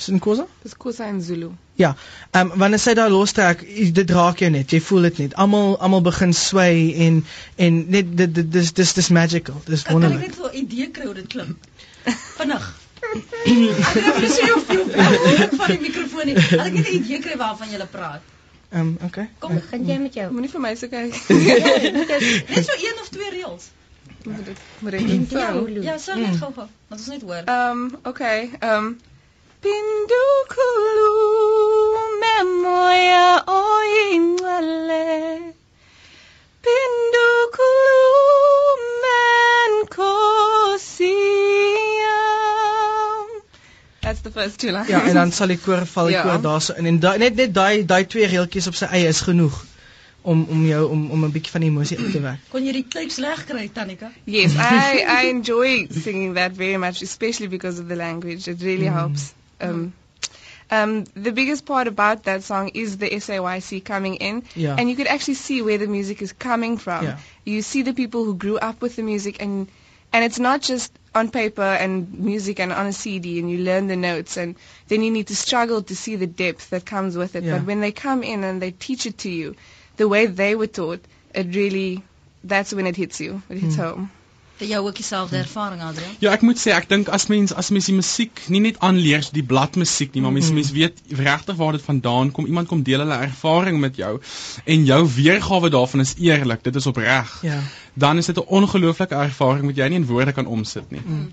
Is 0.00 0.06
dit 0.06 0.14
in 0.14 0.20
Khoza? 0.20 0.46
Dis 0.62 0.74
Khoza 0.76 1.06
in 1.06 1.20
Zulu. 1.20 1.50
Ja. 1.74 1.96
Ehm 2.30 2.50
um, 2.50 2.58
wanneer 2.58 2.80
sy 2.80 2.94
daar 2.96 3.10
lostrek, 3.12 3.64
dit 3.94 4.10
raak 4.10 4.38
jou 4.40 4.48
net. 4.50 4.70
Jy 4.72 4.80
voel 4.80 5.08
dit 5.08 5.18
net. 5.18 5.34
Almal 5.34 5.74
almal 5.78 6.00
begin 6.06 6.32
sway 6.32 6.94
en 7.06 7.18
en 7.56 7.80
net 7.96 8.14
dit 8.16 8.38
dis 8.52 8.72
dis 8.72 8.92
dis 8.96 9.10
magical. 9.12 9.60
Dis 9.66 9.84
wonderlik. 9.90 10.22
Ek 10.22 10.30
het 10.30 10.38
net 10.38 10.52
'n 10.52 10.56
idee 10.62 10.90
kry 10.90 11.04
hoe 11.04 11.14
dit 11.14 11.26
klink. 11.26 11.68
Vinnig. 12.38 12.70
ek 13.10 13.92
het 13.98 14.20
net 14.24 14.32
so 14.32 14.46
jou 14.46 14.58
jou 14.70 14.86
van 15.58 15.66
die 15.74 15.80
mikrofoon 15.80 16.32
nie. 16.32 16.36
Ek 16.36 16.72
het 16.78 16.88
'n 16.88 16.94
idee 16.94 17.20
kry 17.26 17.36
waarvan 17.36 17.76
jy 17.76 17.86
praat. 17.90 18.24
Ehm 18.70 18.80
um, 18.80 18.96
okay. 19.04 19.28
Kom, 19.38 19.60
gaan 19.68 19.84
jy 19.84 19.98
met 19.98 20.14
jou. 20.14 20.30
Moenie 20.32 20.50
vir 20.50 20.60
my 20.60 20.74
so 20.74 20.88
kyk. 20.88 21.12
net 22.54 22.64
so 22.64 22.80
een 22.88 23.04
of 23.04 23.12
twee 23.18 23.30
reels. 23.36 23.68
Moet 24.24 24.44
dit 24.44 24.58
moet 24.78 24.90
dit 24.90 25.30
Ja, 25.30 25.52
ja, 25.80 25.98
so 25.98 26.14
net 26.14 26.36
gou-gou. 26.36 26.66
Want 26.88 27.00
ons 27.00 27.06
net 27.06 27.22
hoor. 27.22 27.44
Ehm 27.44 27.84
um, 27.84 27.96
okay. 28.02 28.50
Ehm 28.58 28.84
um, 28.84 28.98
Pindukulu 29.62 31.12
memoya 32.20 33.44
oyingcwele 33.60 35.06
Pindukulu 36.64 38.02
menkosi 39.02 39.98
That's 44.00 44.20
the 44.22 44.30
first 44.30 44.58
two 44.60 44.72
lines. 44.72 44.88
Ja, 44.88 45.02
en 45.02 45.14
dan 45.14 45.32
sal 45.32 45.52
die 45.52 45.58
koor 45.58 45.84
val 45.86 46.06
die 46.08 46.14
ja. 46.16 46.22
koor 46.22 46.40
daarso 46.40 46.74
in 46.80 46.86
en 46.86 46.98
da, 47.00 47.16
net 47.16 47.36
net 47.36 47.52
daai 47.54 47.84
daai 47.84 48.06
twee 48.06 48.26
reeltjies 48.26 48.66
op 48.70 48.78
sy 48.80 48.88
eie 48.96 49.08
is 49.12 49.20
genoeg 49.20 49.58
om 50.22 50.46
om 50.48 50.64
jou 50.66 50.88
om 50.88 51.10
om 51.10 51.24
'n 51.24 51.32
bietjie 51.34 51.52
van 51.52 51.60
die 51.60 51.70
emosie 51.70 51.98
uit 51.98 52.12
te 52.12 52.20
werk. 52.20 52.40
Kon 52.48 52.64
jy 52.64 52.72
die 52.72 52.86
kliks 52.88 53.20
reg 53.20 53.44
kry 53.44 53.68
Tanika? 53.68 54.08
Yes, 54.24 54.56
I 54.56 55.04
I 55.04 55.28
enjoy 55.34 55.86
singing 55.90 56.34
that 56.40 56.56
very 56.56 56.80
much 56.80 57.02
especially 57.02 57.48
because 57.48 57.78
of 57.78 57.88
the 57.92 57.96
language. 57.96 58.48
It 58.48 58.62
really 58.62 58.88
mm. 58.88 58.98
helps. 59.00 59.34
Um, 59.60 59.92
um, 60.70 61.04
the 61.14 61.32
biggest 61.32 61.66
part 61.66 61.88
about 61.88 62.24
that 62.24 62.44
song 62.44 62.68
is 62.74 62.98
the 62.98 63.10
SAYC 63.10 63.84
coming 63.84 64.16
in, 64.16 64.44
yeah. 64.54 64.76
and 64.78 64.88
you 64.88 64.96
could 64.96 65.08
actually 65.08 65.34
see 65.34 65.62
where 65.62 65.78
the 65.78 65.88
music 65.88 66.22
is 66.22 66.32
coming 66.32 66.76
from. 66.76 67.04
Yeah. 67.04 67.18
You 67.44 67.62
see 67.62 67.82
the 67.82 67.92
people 67.92 68.24
who 68.24 68.34
grew 68.34 68.58
up 68.58 68.80
with 68.80 68.96
the 68.96 69.02
music, 69.02 69.42
and 69.42 69.68
and 70.12 70.24
it's 70.24 70.38
not 70.38 70.62
just 70.62 70.92
on 71.14 71.30
paper 71.30 71.62
and 71.62 72.20
music 72.20 72.60
and 72.60 72.72
on 72.72 72.86
a 72.86 72.92
CD, 72.92 73.40
and 73.40 73.50
you 73.50 73.58
learn 73.58 73.88
the 73.88 73.96
notes, 73.96 74.36
and 74.36 74.54
then 74.88 75.02
you 75.02 75.10
need 75.10 75.26
to 75.28 75.36
struggle 75.36 75.82
to 75.82 75.96
see 75.96 76.16
the 76.16 76.26
depth 76.26 76.70
that 76.70 76.86
comes 76.86 77.16
with 77.16 77.34
it. 77.34 77.42
Yeah. 77.42 77.58
But 77.58 77.66
when 77.66 77.80
they 77.80 77.92
come 77.92 78.22
in 78.22 78.44
and 78.44 78.62
they 78.62 78.70
teach 78.70 79.06
it 79.06 79.18
to 79.18 79.30
you, 79.30 79.56
the 79.96 80.06
way 80.06 80.26
they 80.26 80.54
were 80.54 80.68
taught, 80.68 81.00
it 81.34 81.54
really 81.54 82.02
that's 82.44 82.72
when 82.72 82.86
it 82.86 82.96
hits 82.96 83.20
you. 83.20 83.42
It 83.48 83.58
hits 83.58 83.74
mm. 83.74 83.84
home. 83.84 84.10
Het 84.60 84.68
jy 84.68 84.76
ook 84.76 84.96
dieselfde 84.96 85.36
ervaring 85.40 85.80
Adrian? 85.80 86.16
Ja, 86.20 86.34
ek 86.36 86.42
moet 86.44 86.58
sê 86.60 86.74
ek 86.76 86.88
dink 86.90 87.08
as 87.08 87.30
mens 87.32 87.54
as 87.56 87.70
mens 87.72 87.86
die 87.88 87.94
musiek 87.96 88.42
nie 88.52 88.60
net 88.60 88.80
aanleer 88.84 89.24
die 89.32 89.44
bladmusiek 89.52 90.12
nie, 90.12 90.20
maar 90.20 90.34
mens 90.34 90.50
mm 90.50 90.58
-hmm. 90.58 90.58
mens 90.60 90.72
weet 90.76 91.20
regtig 91.22 91.56
waar 91.56 91.72
dit 91.72 91.82
vandaan 91.86 92.30
kom. 92.30 92.46
Iemand 92.46 92.68
kom 92.68 92.82
deel 92.84 93.00
hulle 93.00 93.16
ervaring 93.24 93.80
met 93.80 93.96
jou 93.96 94.20
en 94.64 94.84
jou 94.84 95.00
weergawe 95.14 95.70
daarvan 95.70 96.00
is 96.00 96.14
eerlik, 96.18 96.64
dit 96.64 96.76
is 96.76 96.86
opreg. 96.86 97.38
Ja. 97.42 97.62
Dan 97.94 98.16
is 98.16 98.26
dit 98.26 98.36
'n 98.36 98.52
ongelooflike 98.60 99.14
ervaring 99.14 99.66
wat 99.66 99.76
jy 99.76 99.88
nie 99.88 99.98
in 99.98 100.06
woorde 100.06 100.32
kan 100.32 100.46
omsit 100.46 100.90
nie. 100.90 101.00
Mm. 101.04 101.32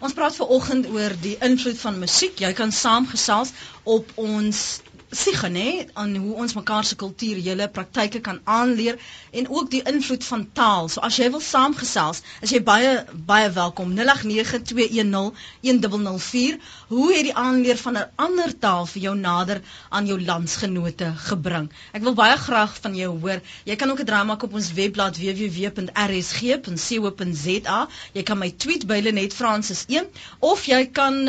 Ons 0.00 0.12
praat 0.12 0.36
ver 0.36 0.46
oggend 0.46 0.88
oor 0.90 1.12
die 1.20 1.36
invloed 1.40 1.78
van 1.78 1.98
musiek. 1.98 2.38
Jy 2.38 2.52
kan 2.52 2.72
saamgesels 2.72 3.52
op 3.82 4.10
ons 4.14 4.80
siege 5.14 5.48
nê 5.48 5.86
aan 5.94 6.16
hoe 6.16 6.34
ons 6.42 6.54
mekaar 6.54 6.84
se 6.84 6.96
kultuur, 7.00 7.38
julle 7.46 7.68
praktyke 7.68 8.20
kan 8.20 8.40
aanleer 8.44 8.98
en 9.30 9.48
ook 9.48 9.70
die 9.70 9.82
invloed 9.90 10.24
van 10.24 10.46
taal. 10.52 10.88
So 10.88 11.00
as 11.08 11.16
jy 11.20 11.30
wil 11.34 11.40
saamgesels, 11.40 12.22
as 12.42 12.50
jy 12.54 12.60
baie 12.66 12.92
baie 13.30 13.50
welkom 13.56 13.94
0892101004. 13.98 16.58
Hoe 16.88 17.12
het 17.14 17.24
die 17.28 17.34
aanleer 17.44 17.78
van 17.82 17.94
'n 17.98 18.10
ander 18.26 18.50
taal 18.58 18.86
vir 18.86 19.02
jou 19.02 19.16
nader 19.16 19.60
aan 19.88 20.06
jou 20.06 20.20
landsgenote 20.24 21.12
gebring? 21.28 21.70
Ek 21.92 22.02
wil 22.02 22.14
baie 22.14 22.36
graag 22.36 22.80
van 22.80 22.94
jou 22.96 23.20
hoor. 23.20 23.40
Jy 23.64 23.76
kan 23.76 23.90
ook 23.90 24.00
'n 24.00 24.04
draai 24.04 24.24
maak 24.24 24.42
op 24.42 24.54
ons 24.54 24.72
webblad 24.72 25.16
www.rsg.co.za. 25.16 27.88
Jy 28.12 28.22
kan 28.22 28.38
my 28.38 28.50
tweet 28.50 28.86
by 28.86 29.00
Lenet 29.00 29.34
Francis 29.34 29.84
1 29.88 30.06
of 30.40 30.64
jy 30.66 30.86
kan 30.92 31.28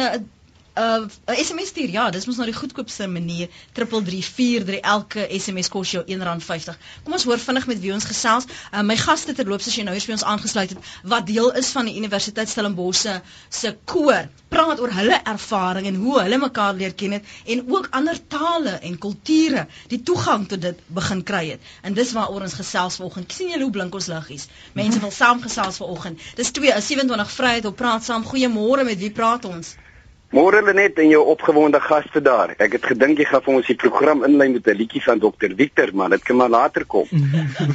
uh, 0.77 1.07
uh 1.29 1.37
SMS 1.39 1.67
stuur. 1.67 1.89
Ja, 1.89 2.09
dis 2.09 2.25
mos 2.27 2.37
nou 2.39 2.45
die 2.49 2.55
goedkoopste 2.55 3.07
manier. 3.07 3.49
3343 3.77 4.79
elke 4.81 5.27
SMS 5.39 5.69
kos 5.73 5.91
jou 5.95 6.03
R1.50. 6.03 6.79
Kom 7.03 7.15
ons 7.17 7.25
hoor 7.27 7.41
vinnig 7.41 7.67
met 7.71 7.79
wie 7.83 7.93
ons 7.95 8.07
gesels. 8.09 8.47
Uh 8.71 8.83
my 8.85 8.97
gaste 8.99 9.35
terloops 9.37 9.69
as 9.71 9.77
jy 9.77 9.85
nou 9.87 9.95
hier 9.95 10.07
by 10.09 10.15
ons 10.17 10.25
aangesluit 10.33 10.75
het, 10.75 10.89
wat 11.03 11.27
deel 11.29 11.51
is 11.61 11.71
van 11.75 11.89
die 11.89 11.95
Universiteit 11.99 12.51
Stellenbosch 12.51 13.05
se 13.05 13.15
se 13.49 13.75
koor. 13.91 14.27
Praat 14.51 14.79
oor 14.83 14.93
hulle 14.95 15.19
ervaring 15.35 15.87
en 15.91 16.01
hoe 16.03 16.19
hulle 16.21 16.39
mekaar 16.41 16.75
leer 16.77 16.93
ken 16.93 17.17
het 17.17 17.31
en 17.55 17.63
ook 17.71 17.89
ander 17.99 18.19
tale 18.27 18.77
en 18.89 18.97
kulture 19.07 19.65
die 19.91 20.01
toegang 20.03 20.47
tot 20.51 20.61
dit 20.61 20.83
begin 20.99 21.23
kry 21.23 21.43
het. 21.53 21.71
En 21.83 21.95
dis 21.97 22.13
waaroor 22.15 22.47
ons 22.47 22.59
gesels 22.59 22.99
vanoggend. 23.01 23.31
sien 23.35 23.49
julle 23.51 23.63
hoe 23.63 23.71
blink 23.71 23.95
ons 23.95 24.07
liggies? 24.11 24.47
Mense 24.73 24.99
wil 24.99 25.11
saamgesels 25.11 25.79
vanoggend. 25.83 26.21
Dis 26.35 26.51
2 26.51 26.81
27 26.81 27.31
Vryheid 27.31 27.65
op 27.65 27.75
praat 27.75 28.03
saam. 28.03 28.23
Goeiemôre 28.25 28.85
met 28.85 28.99
wie 28.99 29.11
praat 29.11 29.45
ons? 29.45 29.75
Môre 30.33 30.61
Lenet 30.65 30.97
en 30.99 31.09
jou 31.09 31.21
opgewonde 31.31 31.79
gaste 31.79 32.21
daar. 32.21 32.55
Ek 32.57 32.73
het 32.77 32.85
gedink 32.89 33.19
jy 33.21 33.27
gaan 33.29 33.43
vir 33.45 33.53
ons 33.59 33.67
die 33.69 33.77
program 33.77 34.23
inlei 34.25 34.49
met 34.49 34.67
'n 34.67 34.77
liedjie 34.77 35.03
van 35.03 35.19
Dr. 35.19 35.53
Victor, 35.55 35.89
maar 35.93 36.09
dit 36.09 36.23
kan 36.23 36.35
maar 36.35 36.49
later 36.49 36.85
kom. 36.85 37.05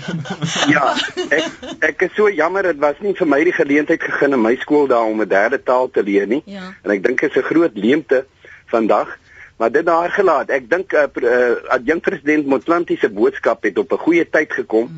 ja, 0.75 0.95
ek 1.31 1.47
ek 1.81 2.03
is 2.03 2.15
so 2.15 2.29
jammer 2.29 2.63
dit 2.63 2.79
was 2.79 2.99
nie 3.01 3.15
vir 3.15 3.27
my 3.27 3.45
die 3.45 3.53
geleentheid 3.53 4.03
gegee 4.03 4.29
in 4.29 4.43
my 4.43 4.57
skool 4.57 4.87
daar 4.87 5.07
om 5.07 5.23
'n 5.23 5.29
derde 5.29 5.63
taal 5.63 5.91
te 5.91 6.03
leer 6.03 6.27
nie. 6.27 6.43
Ja. 6.45 6.75
En 6.83 6.91
ek 6.91 7.03
dink 7.03 7.21
dit 7.21 7.31
is 7.31 7.37
'n 7.37 7.47
groot 7.47 7.75
leemte 7.75 8.27
vandag. 8.67 9.19
Maar 9.57 9.73
dit 9.73 9.87
daar 9.87 10.11
gelaat. 10.11 10.49
Ek 10.49 10.71
dink 10.71 10.93
uh, 10.93 11.05
uh, 11.15 11.53
adjunkt 11.69 12.03
president 12.03 12.47
Motlanti 12.47 12.97
se 12.97 13.11
boodskap 13.11 13.63
het 13.63 13.79
op 13.79 13.93
'n 13.93 14.05
goeie 14.05 14.29
tyd 14.31 14.53
gekom. 14.53 14.89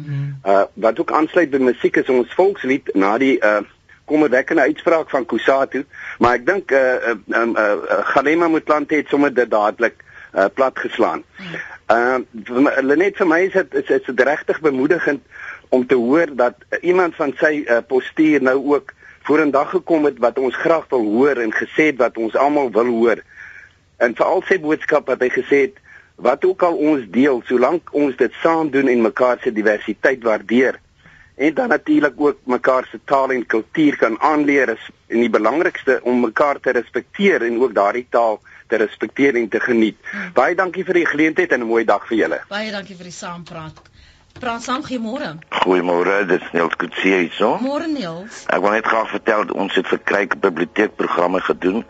Uh 0.47 0.65
wat 0.75 1.01
ook 1.01 1.13
aansluit 1.13 1.51
by 1.51 1.59
musiek 1.59 1.97
is 1.97 2.09
ons 2.09 2.35
volkslied 2.35 2.95
na 2.95 3.19
die 3.19 3.39
uh 3.39 3.61
kommerwekkende 4.05 4.63
uitspraak 4.63 5.11
van 5.11 5.27
Kusatu, 5.27 5.85
maar 6.19 6.35
ek 6.41 6.47
dink 6.47 6.71
eh 6.71 6.79
uh, 6.79 7.11
ehm 7.11 7.57
uh, 7.57 7.63
uh, 7.63 7.77
uh, 7.91 8.01
Galema 8.15 8.49
Motlanthe 8.49 8.95
het 8.95 9.09
sommer 9.09 9.35
dit 9.35 9.51
dadelik 9.51 10.03
uh, 10.35 10.45
plat 10.55 10.79
geslaan. 10.79 11.25
Ehm 11.87 12.25
uh, 12.57 12.97
net 12.97 13.17
vir 13.17 13.27
my 13.27 13.41
is 13.47 13.53
dit 13.53 13.75
is 13.75 14.05
dit 14.07 14.21
regtig 14.21 14.61
bemoedigend 14.61 15.23
om 15.69 15.87
te 15.87 15.95
hoor 15.95 16.35
dat 16.37 16.55
iemand 16.81 17.15
van 17.17 17.33
sy 17.41 17.65
uh, 17.65 17.79
postuur 17.87 18.43
nou 18.43 18.59
ook 18.75 18.93
vorendag 19.23 19.71
gekom 19.71 20.05
het 20.05 20.19
wat 20.19 20.39
ons 20.39 20.57
graag 20.57 20.89
wil 20.91 21.05
hoor 21.05 21.37
en 21.37 21.53
gesê 21.55 21.93
het 21.93 21.97
wat 21.97 22.17
ons 22.19 22.37
almal 22.37 22.71
wil 22.71 22.87
hoor. 22.87 23.23
En 23.97 24.17
veral 24.19 24.43
sy 24.49 24.59
boodskap 24.61 25.07
wat 25.07 25.23
hy 25.23 25.31
gesê 25.31 25.61
het 25.69 25.79
wat 26.17 26.45
ook 26.45 26.63
al 26.63 26.77
ons 26.77 27.07
deel 27.11 27.43
solank 27.47 27.93
ons 27.93 28.17
dit 28.17 28.33
saam 28.43 28.71
doen 28.71 28.89
en 28.89 29.07
mekaar 29.09 29.39
se 29.43 29.53
diversiteit 29.53 30.23
waardeer 30.23 30.81
en 31.35 31.55
dan 31.55 31.69
natuurlik 31.69 32.21
ook 32.21 32.39
mekaar 32.45 32.87
se 32.91 33.01
taal 33.05 33.31
en 33.33 33.47
kultuur 33.47 33.97
kan 33.97 34.21
aanleer 34.21 34.69
is 34.69 34.91
en 35.07 35.21
die 35.21 35.31
belangrikste 35.31 36.01
om 36.03 36.21
mekaar 36.21 36.61
te 36.61 36.71
respekteer 36.71 37.43
en 37.43 37.61
ook 37.61 37.75
daardie 37.75 38.07
taal 38.11 38.41
te 38.67 38.77
respekteer 38.77 39.37
en 39.37 39.49
te 39.49 39.61
geniet. 39.61 39.97
Hmm. 40.11 40.33
Baie 40.33 40.55
dankie 40.55 40.85
vir 40.85 40.95
die 40.95 41.07
geleentheid 41.07 41.53
en 41.53 41.61
'n 41.61 41.73
mooi 41.73 41.85
dag 41.85 42.07
vir 42.09 42.19
julle. 42.19 42.41
Baie 42.49 42.71
dankie 42.71 42.97
vir 42.97 43.05
die 43.05 43.19
saampraat. 43.19 43.92
Praat 44.43 44.65
saam 44.67 44.83
goeiemôre. 44.83 45.37
Goeiemôre, 45.63 46.15
dit 46.27 46.43
is 46.43 46.49
Niels 46.51 46.73
Kutsie 46.75 47.13
hier 47.15 47.29
so. 47.37 47.53
Môre 47.63 47.87
Niels. 47.87 48.41
Ek 48.51 48.59
wil 48.65 48.73
net 48.75 48.89
graag 48.91 49.13
vertel 49.13 49.45
ons 49.55 49.77
het 49.79 49.87
vir 49.87 50.01
Kruik 50.11 50.35
biblioteekprogramme 50.43 51.39
gedoen. 51.47 51.85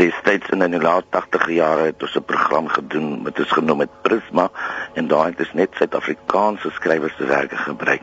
Destyds 0.00 0.50
in 0.56 0.64
die 0.74 0.80
laat 0.82 1.06
80 1.14 1.46
jare 1.54 1.84
het 1.92 2.02
ons 2.02 2.16
'n 2.18 2.24
program 2.32 2.66
gedoen 2.66 3.22
wat 3.22 3.38
is 3.38 3.54
genoem 3.54 3.86
het 3.86 3.94
Prisma 4.02 4.48
en 4.94 5.06
daar 5.06 5.30
het 5.30 5.38
ons 5.38 5.54
net 5.54 5.70
Suid-Afrikaanse 5.78 6.74
skrywers 6.80 7.14
se 7.16 7.30
werke 7.30 7.56
gebruik. 7.56 8.02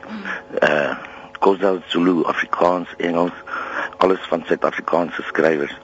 Uh 0.64 0.96
Khoza 1.40 1.76
Zulu, 1.92 2.24
Afrikaans, 2.24 2.88
Engels, 2.98 3.36
alles 3.98 4.24
van 4.30 4.44
Suid-Afrikaanse 4.48 5.22
skrywers. 5.22 5.76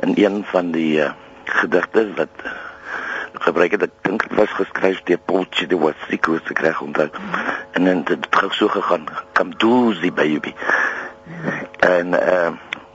En 0.00 0.14
een 0.14 0.44
van 0.44 0.70
die 0.70 1.02
uh, 1.02 1.10
gedigte 1.44 2.06
wat 2.14 2.30
gebruik 3.42 3.76
het. 3.76 3.88
Ek 3.88 3.98
dink 4.06 4.28
dit 4.28 4.38
was 4.38 4.54
geskryf 4.58 5.02
deur 5.08 5.20
Potchie 5.30 5.68
die 5.70 5.78
was 5.78 5.98
siek 6.08 6.26
was 6.32 6.50
ek 6.52 6.64
reg 6.64 6.80
onthou. 6.84 7.08
En 7.72 7.84
dan 7.84 8.04
het 8.06 8.16
dit 8.30 8.52
so 8.58 8.68
gegaan. 8.68 9.08
Come 9.32 9.54
do 9.56 9.92
the 10.00 10.12
baby 10.12 10.54
en 11.82 12.14
uh, 12.14 12.50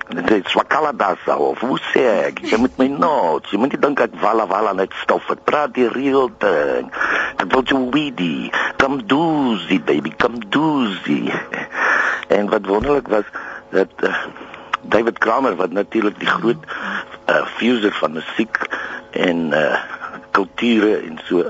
dit 0.07 0.47
swakala 0.47 0.91
dasa 0.95 1.35
of 1.35 1.59
hoe 1.59 1.77
sê 1.91 2.03
ek? 2.27 2.39
Jy 2.47 2.59
moet 2.61 2.77
my 2.79 2.87
notes 2.91 3.51
jy 3.51 3.59
moet 3.59 3.75
nie 3.75 3.81
dink 3.83 4.01
ek 4.03 4.15
wala 4.21 4.47
wala 4.47 4.73
net 4.77 4.95
stof 5.03 5.27
het. 5.31 5.43
Praat 5.47 5.75
die 5.75 5.89
real 5.91 6.29
ding. 6.43 6.91
Ek 7.37 7.49
wil 7.51 7.65
jy 7.67 7.81
weedy. 7.95 8.33
Come 8.79 9.03
do 9.03 9.57
the 9.67 9.79
baby 9.83 10.13
come 10.15 10.39
do 10.53 10.87
the 11.05 11.19
en 12.31 12.49
wat 12.51 12.67
wonderlik 12.67 13.07
was 13.11 13.27
dat 13.71 13.91
uh, 14.03 14.13
David 14.87 15.19
Kramer 15.23 15.55
wat 15.59 15.71
natuurlik 15.75 16.19
die 16.19 16.29
groot 16.29 16.63
uh, 17.27 17.43
fuser 17.57 17.91
van 17.99 18.15
musiek 18.19 18.59
en 19.11 19.51
uh, 19.55 19.79
kulture 20.37 20.93
en 21.01 21.19
so 21.29 21.43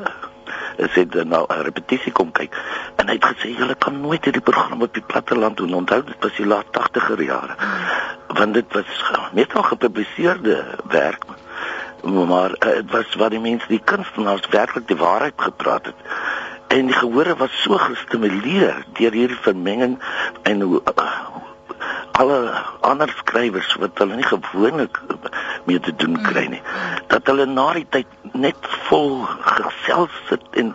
is 0.78 0.94
dit 0.94 1.24
nou 1.24 1.46
'n 1.48 1.64
repetisie 1.70 2.12
kom 2.12 2.32
kyk. 2.32 2.54
En 2.96 3.08
hy 3.08 3.14
het 3.14 3.26
gesê 3.26 3.56
julle 3.58 3.76
kan 3.76 4.02
nooit 4.02 4.24
hierdie 4.24 4.42
program 4.50 4.82
op 4.82 4.94
die 4.94 5.04
platteland 5.14 5.58
doen. 5.58 5.74
Onthou 5.74 6.04
dit 6.04 6.16
was 6.20 6.36
die 6.36 6.46
laat 6.46 6.72
80er 6.72 7.24
jare. 7.24 7.56
Want 8.28 8.54
dit 8.54 8.74
was 8.74 9.04
meestal 9.34 9.64
gepubliseerde 9.64 10.66
werk 10.88 11.26
maar 12.04 12.56
dit 12.60 12.92
was 12.92 13.16
waar 13.16 13.30
die 13.30 13.40
mense 13.40 13.68
die 13.68 13.82
kunstenaars 13.84 14.48
werklik 14.50 14.88
die 14.88 14.98
waarheid 14.98 15.34
gepraat 15.36 15.86
het. 15.86 15.96
En 16.68 16.86
die 16.86 16.96
gehore 16.96 17.36
was 17.36 17.62
so 17.62 17.78
gestimuleer 17.78 18.86
deur 18.94 19.12
hierdie 19.12 19.42
vermenging 19.42 20.00
en 20.42 20.62
hoe 20.62 20.82
uh, 20.96 21.12
alle 22.18 22.40
ander 22.82 23.10
skrywers 23.18 23.76
wat 23.82 24.00
hulle 24.02 24.18
nie 24.18 24.28
gewoonlik 24.28 25.00
mee 25.70 25.80
te 25.80 25.94
doen 26.02 26.18
kry 26.30 26.46
nie 26.54 26.62
dat 27.14 27.30
hulle 27.30 27.46
na 27.50 27.68
die 27.78 27.86
tyd 27.96 28.34
net 28.34 28.70
vol 28.90 29.20
gesels 29.46 30.18
sit 30.30 30.60
en 30.64 30.74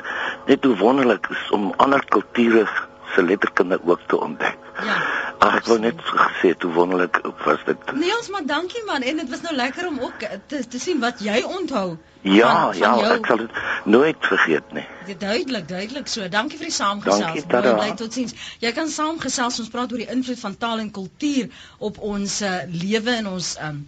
net 0.50 0.64
hoe 0.68 0.76
wonderlik 0.82 1.26
is 1.34 1.44
om 1.56 1.72
ander 1.82 2.04
kulture 2.14 2.66
se 3.14 3.22
letterkunde 3.22 3.80
ook 3.84 4.00
te 4.06 4.20
ontdek. 4.20 4.58
Ja. 4.84 4.96
Ag 5.38 5.56
ek 5.58 5.66
wou 5.66 5.78
net 5.82 6.00
gesê 6.06 6.52
hoe 6.62 6.70
wonderlik 6.72 7.18
was 7.44 7.64
dit. 7.66 7.92
Nee 7.98 8.14
ons 8.16 8.28
maar 8.32 8.46
dankie 8.46 8.82
man 8.86 9.02
en 9.02 9.20
dit 9.22 9.30
was 9.30 9.42
nou 9.44 9.54
lekker 9.54 9.86
om 9.88 10.00
ook 10.00 10.24
te 10.46 10.62
te 10.68 10.80
sien 10.80 11.00
wat 11.02 11.20
jy 11.20 11.42
onthou. 11.42 11.96
Ja, 12.22 12.48
van, 12.48 12.74
van 12.74 12.78
ja, 12.78 12.92
jou... 13.02 13.14
ek 13.18 13.26
sal 13.26 13.40
dit 13.42 13.56
nooit 13.84 14.28
vergeet 14.30 14.72
nie. 14.72 14.84
Dit 15.06 15.20
duidelik, 15.20 15.68
duidelik 15.68 16.06
so. 16.06 16.28
Dankie 16.30 16.58
vir 16.60 16.70
die 16.70 16.76
saamgesels. 16.76 17.48
Baie 17.50 17.74
bly 17.74 17.88
totsiens. 17.98 18.36
Jy 18.62 18.70
kan 18.76 18.92
saamgesels 18.92 19.58
ons 19.64 19.72
praat 19.72 19.92
oor 19.92 20.04
die 20.04 20.12
invloed 20.14 20.38
van 20.40 20.54
taal 20.56 20.84
en 20.84 20.92
kultuur 20.94 21.50
op 21.78 21.98
ons 22.14 22.38
uh, 22.46 22.60
lewe 22.70 23.18
en 23.18 23.32
ons 23.34 23.56
um, 23.66 23.82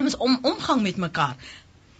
ons 0.00 0.16
om, 0.16 0.38
omgang 0.42 0.80
met 0.82 0.96
mekaar. 0.96 1.36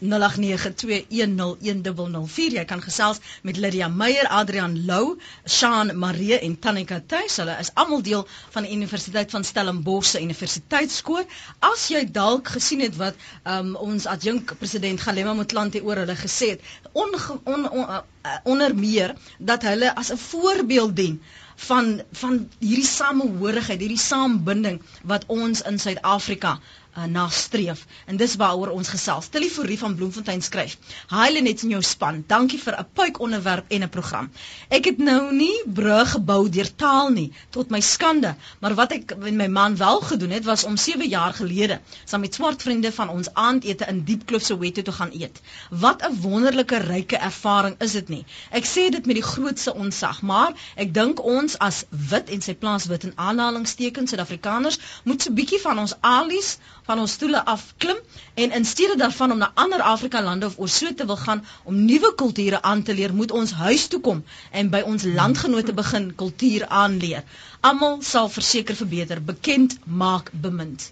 0892101004 0.02 2.54
jy 2.58 2.64
kan 2.68 2.82
gesels 2.82 3.18
met 3.42 3.56
Lydia 3.56 3.88
Meyer, 3.88 4.26
Adrian 4.28 4.84
Lou, 4.86 5.18
Shaun 5.46 5.96
Marie 5.98 6.38
en 6.38 6.58
Tanika 6.58 7.00
Tuis. 7.06 7.36
Hulle 7.40 7.56
is 7.60 7.70
almal 7.74 8.02
deel 8.02 8.26
van 8.56 8.62
die 8.66 8.72
Universiteit 8.74 9.30
van 9.30 9.44
Stellenbosch 9.44 10.08
se 10.14 10.20
Universiteitskoor. 10.24 11.24
As 11.60 11.88
jy 11.92 12.04
dalk 12.10 12.48
gesien 12.56 12.80
het 12.84 12.96
wat 13.00 13.14
um, 13.44 13.74
ons 13.76 14.06
adjunk 14.10 14.56
president 14.58 15.00
Galema 15.00 15.32
Motlanthe 15.38 15.82
oor 15.84 15.96
hulle 16.02 16.16
gesê 16.18 16.48
het, 16.54 16.60
on, 16.92 17.14
on, 17.44 17.68
on, 17.70 17.88
uh, 17.88 17.98
onder 18.44 18.74
meer 18.74 19.14
dat 19.38 19.62
hulle 19.68 19.94
as 19.94 20.10
'n 20.12 20.16
voorbeeld 20.18 20.96
dien 20.96 21.20
van 21.56 22.02
van 22.12 22.48
hierdie 22.58 22.86
samehorigheid, 22.86 23.80
hierdie 23.80 23.98
saambinding 24.04 24.80
wat 25.04 25.24
ons 25.30 25.62
in 25.62 25.78
Suid-Afrika 25.78 26.58
uh, 26.96 27.04
nastreef. 27.04 27.84
En 28.06 28.16
dis 28.16 28.34
waaroor 28.36 28.70
ons 28.70 28.88
gesels. 28.88 29.28
Teleforie 29.28 29.78
van 29.78 29.94
Bloemfontein 29.94 30.42
skryf. 30.42 30.76
Hi 31.10 31.32
Lenet 31.32 31.62
in 31.62 31.74
jou 31.74 31.82
span. 31.82 32.24
Dankie 32.26 32.60
vir 32.62 32.78
'n 32.78 32.86
puik 32.92 33.20
onderwerp 33.20 33.64
en 33.68 33.82
'n 33.82 33.88
program. 33.88 34.30
Ek 34.68 34.84
het 34.84 34.98
nou 34.98 35.32
nie 35.34 35.62
brug 35.66 36.10
gebou 36.10 36.48
deur 36.48 36.70
taal 36.76 37.10
nie 37.10 37.32
tot 37.50 37.70
my 37.70 37.80
skande, 37.80 38.34
maar 38.60 38.74
wat 38.74 38.92
ek 38.92 39.16
met 39.16 39.34
my 39.34 39.46
man 39.46 39.76
wel 39.76 40.00
gedoen 40.00 40.30
het 40.30 40.44
was 40.44 40.64
om 40.64 40.76
7 40.76 41.08
jaar 41.08 41.34
gelede 41.34 41.80
saam 42.04 42.20
met 42.20 42.34
swart 42.34 42.62
vriende 42.62 42.92
van 42.92 43.08
ons 43.08 43.28
aandete 43.32 43.86
in 43.88 44.04
Diepkloof 44.04 44.42
Soweto 44.42 44.82
te 44.82 44.92
gaan 44.92 45.10
eet. 45.12 45.40
Wat 45.70 46.02
'n 46.02 46.20
wonderlike 46.20 46.76
ryke 46.76 47.16
ervaring 47.16 47.74
is 47.78 47.92
dit 47.92 48.08
nie. 48.08 48.24
Ek 48.50 48.64
sê 48.64 48.90
dit 48.90 49.06
met 49.06 49.14
die 49.14 49.22
grootste 49.22 49.74
onsag, 49.74 50.22
maar 50.22 50.52
ek 50.76 50.94
dink 50.94 51.24
ons 51.24 51.58
as 51.58 51.84
wit 51.90 52.30
en 52.30 52.40
sy 52.40 52.54
plaas 52.54 52.86
wit 52.86 53.04
in 53.04 53.12
aanhalingstekens 53.14 54.10
Suid-Afrikaners 54.10 54.78
moet 55.04 55.22
so 55.22 55.30
'n 55.30 55.34
bietjie 55.34 55.60
van 55.60 55.78
ons 55.78 55.94
alies 56.00 56.58
van 56.84 57.00
ons 57.00 57.12
stoele 57.16 57.40
afklim 57.48 57.96
en 58.34 58.52
in 58.52 58.64
steede 58.64 58.96
daarvan 59.00 59.32
om 59.32 59.38
na 59.38 59.50
ander 59.54 59.80
Afrika 59.80 60.22
lande 60.22 60.46
of 60.46 60.58
oor 60.58 60.68
so 60.68 60.94
te 60.94 61.06
wil 61.06 61.16
gaan 61.16 61.44
om 61.64 61.84
nuwe 61.84 62.12
kulture 62.14 62.62
aan 62.62 62.82
te 62.82 62.94
leer, 62.94 63.14
moet 63.14 63.30
ons 63.30 63.52
huis 63.52 63.86
toe 63.88 64.00
kom 64.00 64.24
en 64.50 64.70
by 64.70 64.82
ons 64.84 65.04
landgenote 65.04 65.72
begin 65.72 66.12
kultuur 66.14 66.66
aanleer. 66.68 67.24
Almal 67.60 68.02
sal 68.02 68.28
verseker 68.28 68.76
verbeter, 68.76 69.22
bekend 69.22 69.78
maak 69.84 70.30
bemind. 70.32 70.90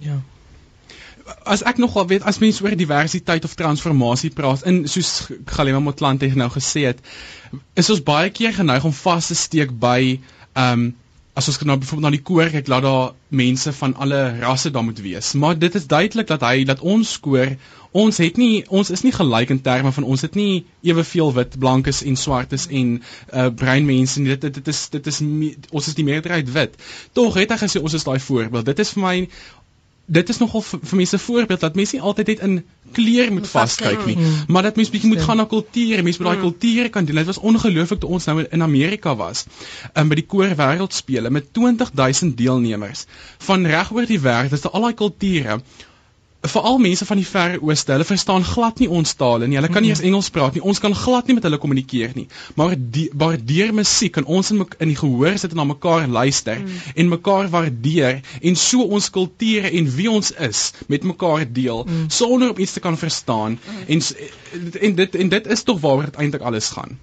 Ja. 0.00 0.20
As 1.44 1.62
ek 1.68 1.78
nogal 1.78 2.08
weet 2.10 2.24
as 2.26 2.40
mense 2.40 2.64
oor 2.64 2.74
diversiteit 2.76 3.44
of 3.44 3.54
transformasie 3.54 4.32
praat 4.34 4.64
in 4.66 4.86
soos 4.88 5.28
Galema 5.52 5.82
Motlanthe 5.84 6.32
nou 6.34 6.48
gesê 6.50 6.86
het, 6.88 7.04
is 7.74 7.90
ons 7.92 8.02
baie 8.02 8.32
keer 8.32 8.56
geneig 8.56 8.84
om 8.88 8.96
vas 9.02 9.28
te 9.28 9.36
steek 9.36 9.76
by 9.84 10.00
um, 10.56 10.90
as 11.38 11.48
ons 11.48 11.60
nou 11.62 11.76
byvoorbeeld 11.78 12.06
na 12.08 12.16
die 12.16 12.24
koor 12.26 12.48
kyk, 12.50 12.68
laat 12.68 12.82
daar 12.82 13.12
mense 13.28 13.72
van 13.72 13.94
alle 14.02 14.22
rasse 14.40 14.70
daar 14.74 14.84
moet 14.84 14.98
wees. 15.00 15.32
Maar 15.38 15.58
dit 15.58 15.74
is 15.78 15.86
duidelik 15.86 16.26
dat 16.26 16.42
hy 16.42 16.64
dat 16.66 16.80
ons 16.80 17.12
koor, 17.22 17.54
ons 17.90 18.18
het 18.22 18.36
nie 18.38 18.64
ons 18.68 18.90
is 18.90 19.02
nie 19.06 19.12
gelyk 19.14 19.50
in 19.54 19.62
terme 19.62 19.92
van 19.94 20.06
ons 20.06 20.22
het 20.26 20.34
nie 20.38 20.64
eweveel 20.86 21.32
wit, 21.34 21.56
blankes 21.58 22.02
en 22.06 22.18
swartes 22.18 22.66
en 22.66 22.98
uh 22.98 23.48
bruin 23.62 23.86
mense 23.86 24.20
nie. 24.20 24.34
Dit 24.34 24.48
dit, 24.48 24.58
dit 24.58 24.72
is 24.74 24.82
dit 24.90 25.06
is 25.12 25.22
ons 25.70 25.86
is 25.86 25.98
die 25.98 26.06
meerderheid 26.06 26.50
wit. 26.54 26.76
Tog 27.12 27.38
het 27.38 27.54
hy 27.54 27.60
gesê 27.62 27.82
ons 27.82 27.94
is 27.94 28.06
daai 28.06 28.18
voorbeeld. 28.18 28.66
Dit 28.66 28.82
is 28.82 28.94
vir 28.96 29.06
my 29.06 29.16
dit 30.10 30.28
is 30.32 30.38
nogal 30.42 30.62
vir 30.66 30.96
mense 30.98 31.16
'n 31.16 31.22
voorbeeld 31.22 31.60
dat 31.60 31.74
mense 31.78 31.94
nie 31.94 32.02
altyd 32.02 32.26
net 32.26 32.40
in 32.46 32.54
kleer 32.92 33.32
moet 33.32 33.48
vaskyk 33.48 34.06
nie, 34.06 34.16
maar 34.48 34.62
dat 34.62 34.76
mense 34.76 34.90
bietjie 34.90 35.10
moet 35.10 35.22
gaan 35.22 35.36
na 35.36 35.44
kultuur, 35.44 36.02
mense 36.02 36.22
moet 36.22 36.30
daai 36.30 36.40
mm. 36.40 36.48
kulture 36.48 36.88
kan 36.88 37.04
deel. 37.04 37.20
Dit 37.22 37.30
was 37.30 37.38
ongelooflik 37.38 38.00
toe 38.00 38.10
ons 38.10 38.24
nou 38.24 38.42
in 38.42 38.62
Amerika 38.62 39.14
was, 39.16 39.44
um, 39.94 40.08
by 40.08 40.18
die 40.18 40.26
koor 40.26 40.56
wêreldspele 40.56 41.30
met 41.30 41.52
20000 41.52 42.36
deelnemers 42.36 43.04
van 43.38 43.66
reg 43.66 43.92
oor 43.92 44.06
die 44.06 44.20
wêreld. 44.20 44.50
Dit 44.50 44.58
is 44.58 44.70
al 44.70 44.88
daai 44.88 44.94
kulture 44.94 45.60
veral 46.40 46.78
mense 46.80 47.04
van 47.04 47.18
die 47.20 47.26
verre 47.26 47.58
ooste, 47.60 47.92
hulle 47.92 48.06
verstaan 48.08 48.44
glad 48.44 48.78
nie 48.80 48.88
ons 48.88 49.12
taal 49.14 49.42
nie. 49.44 49.58
Hulle 49.58 49.68
kan 49.72 49.84
nie 49.84 49.90
eens 49.92 50.00
Engels 50.00 50.30
praat 50.32 50.54
nie. 50.56 50.62
Ons 50.64 50.80
kan 50.80 50.94
glad 50.96 51.26
nie 51.28 51.36
met 51.36 51.44
hulle 51.44 51.58
kommunikeer 51.60 52.14
nie. 52.16 52.26
Maar 52.56 52.76
die 52.78 53.10
waardeer 53.12 53.74
musiek 53.76 54.16
en 54.16 54.24
ons 54.24 54.50
in 54.54 54.64
in 54.78 54.88
die 54.88 54.96
gehoor 54.96 55.36
sit 55.38 55.52
en 55.52 55.60
na 55.60 55.66
mekaar 55.68 56.06
luister 56.08 56.62
mm. 56.62 56.78
en 56.94 57.12
mekaar 57.12 57.50
waardeer 57.52 58.22
en 58.40 58.56
so 58.56 58.86
ons 58.88 59.10
kulture 59.12 59.68
en 59.68 59.90
wie 59.96 60.08
ons 60.10 60.32
is 60.32 60.62
met 60.88 61.04
mekaar 61.04 61.44
deel 61.44 61.84
mm. 61.84 62.08
sonder 62.08 62.54
om 62.54 62.58
iets 62.58 62.72
te 62.78 62.80
kan 62.80 62.96
verstaan 62.96 63.58
mm. 63.60 63.84
en 63.86 64.80
en 64.80 64.94
dit 65.02 65.20
en 65.24 65.32
dit 65.36 65.50
is 65.56 65.62
tog 65.62 65.80
waaroor 65.80 66.08
dit 66.08 66.20
eintlik 66.24 66.42
alles 66.42 66.70
gaan. 66.76 66.96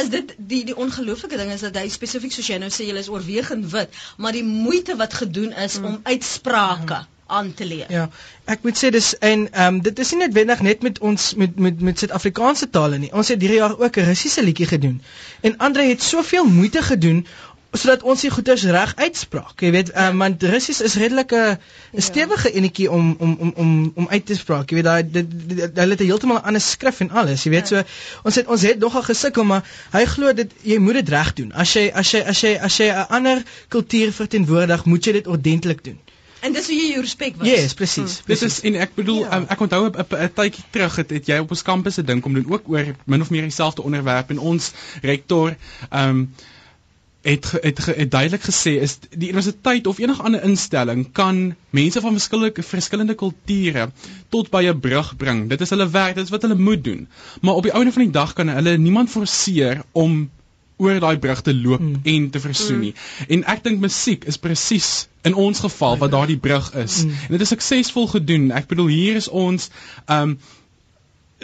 Is 0.00 0.08
dit 0.10 0.34
die 0.38 0.62
die 0.70 0.76
ongelooflike 0.76 1.36
ding 1.36 1.50
is 1.52 1.66
dat 1.66 1.74
hy 1.76 1.88
spesifiek 1.90 2.32
soos 2.32 2.46
jy 2.46 2.60
nou 2.62 2.70
sê 2.70 2.86
jy 2.86 2.94
is 2.98 3.10
oorwegend 3.10 3.66
wit, 3.74 3.98
maar 4.16 4.32
die 4.32 4.46
moeite 4.46 4.94
wat 5.02 5.18
gedoen 5.18 5.50
is 5.66 5.80
mm. 5.80 5.90
om 5.90 5.98
uitsprake 6.14 7.02
mm 7.02 7.12
aan 7.26 7.54
te 7.54 7.64
leer. 7.64 7.92
Ja. 7.92 8.08
Ek 8.44 8.62
moet 8.62 8.78
sê 8.78 8.90
dis 8.90 9.14
en 9.18 9.46
ehm 9.52 9.74
um, 9.74 9.80
dit 9.82 9.98
is 9.98 10.10
nie 10.12 10.20
noodwendig 10.20 10.60
net 10.60 10.82
met 10.82 10.98
ons 10.98 11.34
met 11.34 11.58
met 11.58 11.80
met 11.80 11.98
Suid-Afrikaanse 11.98 12.70
tale 12.70 12.98
nie. 12.98 13.12
Ons 13.12 13.28
het 13.28 13.40
hierdie 13.40 13.62
jaar 13.62 13.78
ook 13.78 13.96
'n 13.96 14.08
Russiese 14.10 14.42
liedjie 14.44 14.66
gedoen. 14.66 15.02
En 15.40 15.56
Andre 15.56 15.88
het 15.88 16.02
soveel 16.02 16.44
moeite 16.44 16.82
gedoen 16.82 17.26
sodat 17.74 18.04
ons 18.06 18.22
die 18.22 18.30
goeters 18.30 18.62
reg 18.70 18.92
uitspraak. 18.96 19.60
Jy 19.60 19.70
weet, 19.74 19.90
um, 19.98 20.20
want 20.22 20.42
Russies 20.42 20.80
is 20.80 20.94
redelik 21.00 21.32
'n 21.32 21.36
ja. 21.36 21.58
stewige 22.00 22.52
enetjie 22.52 22.90
om 22.90 23.16
om 23.18 23.36
om 23.40 23.52
om 23.56 23.92
om 23.94 24.06
uit 24.08 24.26
te 24.26 24.34
spraak. 24.34 24.70
Jy 24.70 24.82
weet 24.82 24.84
daai 24.84 25.72
hulle 25.74 25.96
het 25.96 25.98
heeltemal 26.06 26.38
'n 26.38 26.46
ander 26.52 26.60
skrif 26.60 27.00
en 27.00 27.10
alles. 27.10 27.42
Jy 27.44 27.50
weet 27.50 27.68
ja. 27.68 27.82
so 27.82 28.22
ons 28.22 28.34
het 28.34 28.46
ons 28.46 28.62
het 28.62 28.78
nogal 28.78 29.02
gesukkel, 29.02 29.44
maar 29.44 29.64
hy 29.90 30.04
glo 30.04 30.32
dit 30.32 30.52
jy 30.62 30.78
moet 30.78 30.94
dit 30.94 31.08
reg 31.08 31.32
doen. 31.32 31.52
As 31.52 31.72
jy 31.72 31.90
as 31.94 32.10
jy 32.10 32.22
as 32.22 32.40
jy 32.40 32.56
as 32.60 32.76
jy 32.76 32.88
'n 32.92 33.06
ander 33.08 33.42
kultuur 33.68 34.12
verteenwoordig, 34.12 34.84
moet 34.84 35.04
jy 35.04 35.12
dit 35.12 35.26
ordentlik 35.26 35.84
doen. 35.84 35.98
En 36.44 36.52
dis 36.52 36.66
hoe 36.68 36.76
jy 36.76 36.88
jou 36.92 37.02
respek 37.04 37.36
was. 37.40 37.48
Ja, 37.48 37.54
yes, 37.56 37.74
presies. 37.74 38.18
Hmm. 38.20 38.32
Dis 38.32 38.42
is 38.44 38.58
en 38.68 38.74
ek 38.84 38.96
bedoel 38.98 39.22
ja. 39.24 39.38
um, 39.38 39.46
ek 39.48 39.62
onthou 39.64 39.86
'n 39.88 40.32
tydjie 40.36 40.64
terug 40.70 40.96
het, 41.00 41.14
het 41.16 41.30
jy 41.30 41.38
op 41.44 41.54
ons 41.56 41.62
kampus 41.64 41.96
'n 42.00 42.04
ding 42.10 42.20
kom 42.20 42.34
doen 42.36 42.50
ook 42.52 42.68
oor 42.68 42.90
min 43.04 43.24
of 43.24 43.30
meer 43.30 43.48
dieselfde 43.48 43.82
onderwerp 43.82 44.30
en 44.30 44.42
ons 44.52 44.72
rektor 45.02 45.56
ehm 45.90 46.08
um, 46.08 46.28
het 47.24 47.50
het, 47.50 47.78
het 47.86 47.96
het 47.96 48.10
duidelik 48.10 48.44
gesê 48.44 48.76
is 48.84 48.98
die 49.10 49.30
universiteit 49.32 49.86
of 49.86 49.98
enige 49.98 50.22
ander 50.22 50.42
instelling 50.44 51.06
kan 51.12 51.54
mense 51.70 52.00
van 52.00 52.12
verskillende 52.12 52.62
verskillende 52.62 53.14
kulture 53.14 53.88
tot 54.28 54.50
by 54.50 54.64
'n 54.68 54.80
brug 54.80 55.16
bring. 55.16 55.48
Dit 55.48 55.60
is 55.60 55.70
hulle 55.70 55.88
werk, 55.88 56.14
dit 56.14 56.24
is 56.24 56.30
wat 56.30 56.42
hulle 56.42 56.60
moet 56.60 56.84
doen. 56.84 57.08
Maar 57.40 57.54
op 57.54 57.62
die 57.62 57.72
einde 57.72 57.92
van 57.92 58.02
die 58.02 58.10
dag 58.10 58.32
kan 58.32 58.48
hulle 58.48 58.76
niemand 58.76 59.10
forceer 59.10 59.82
om 59.92 60.30
oor 60.76 61.00
daai 61.00 61.18
brug 61.18 61.42
te 61.42 61.54
loop 61.54 61.80
mm. 61.80 62.00
en 62.02 62.30
te 62.30 62.40
versoen 62.40 62.80
nie. 62.80 62.94
Mm. 62.94 63.26
En 63.36 63.44
ek 63.54 63.62
dink 63.66 63.80
musiek 63.82 64.24
is 64.30 64.40
presies 64.42 65.06
in 65.22 65.34
ons 65.34 65.60
geval 65.60 65.98
wat 66.00 66.10
daardie 66.10 66.38
brug 66.38 66.72
is. 66.74 67.04
Mm. 67.04 67.10
En 67.28 67.36
dit 67.36 67.46
is 67.46 67.54
suksesvol 67.54 68.08
gedoen. 68.16 68.50
Ek 68.50 68.66
bedoel 68.70 68.90
hier 68.92 69.22
is 69.22 69.28
ons 69.28 69.70
ehm 70.06 70.34
um, 70.34 70.36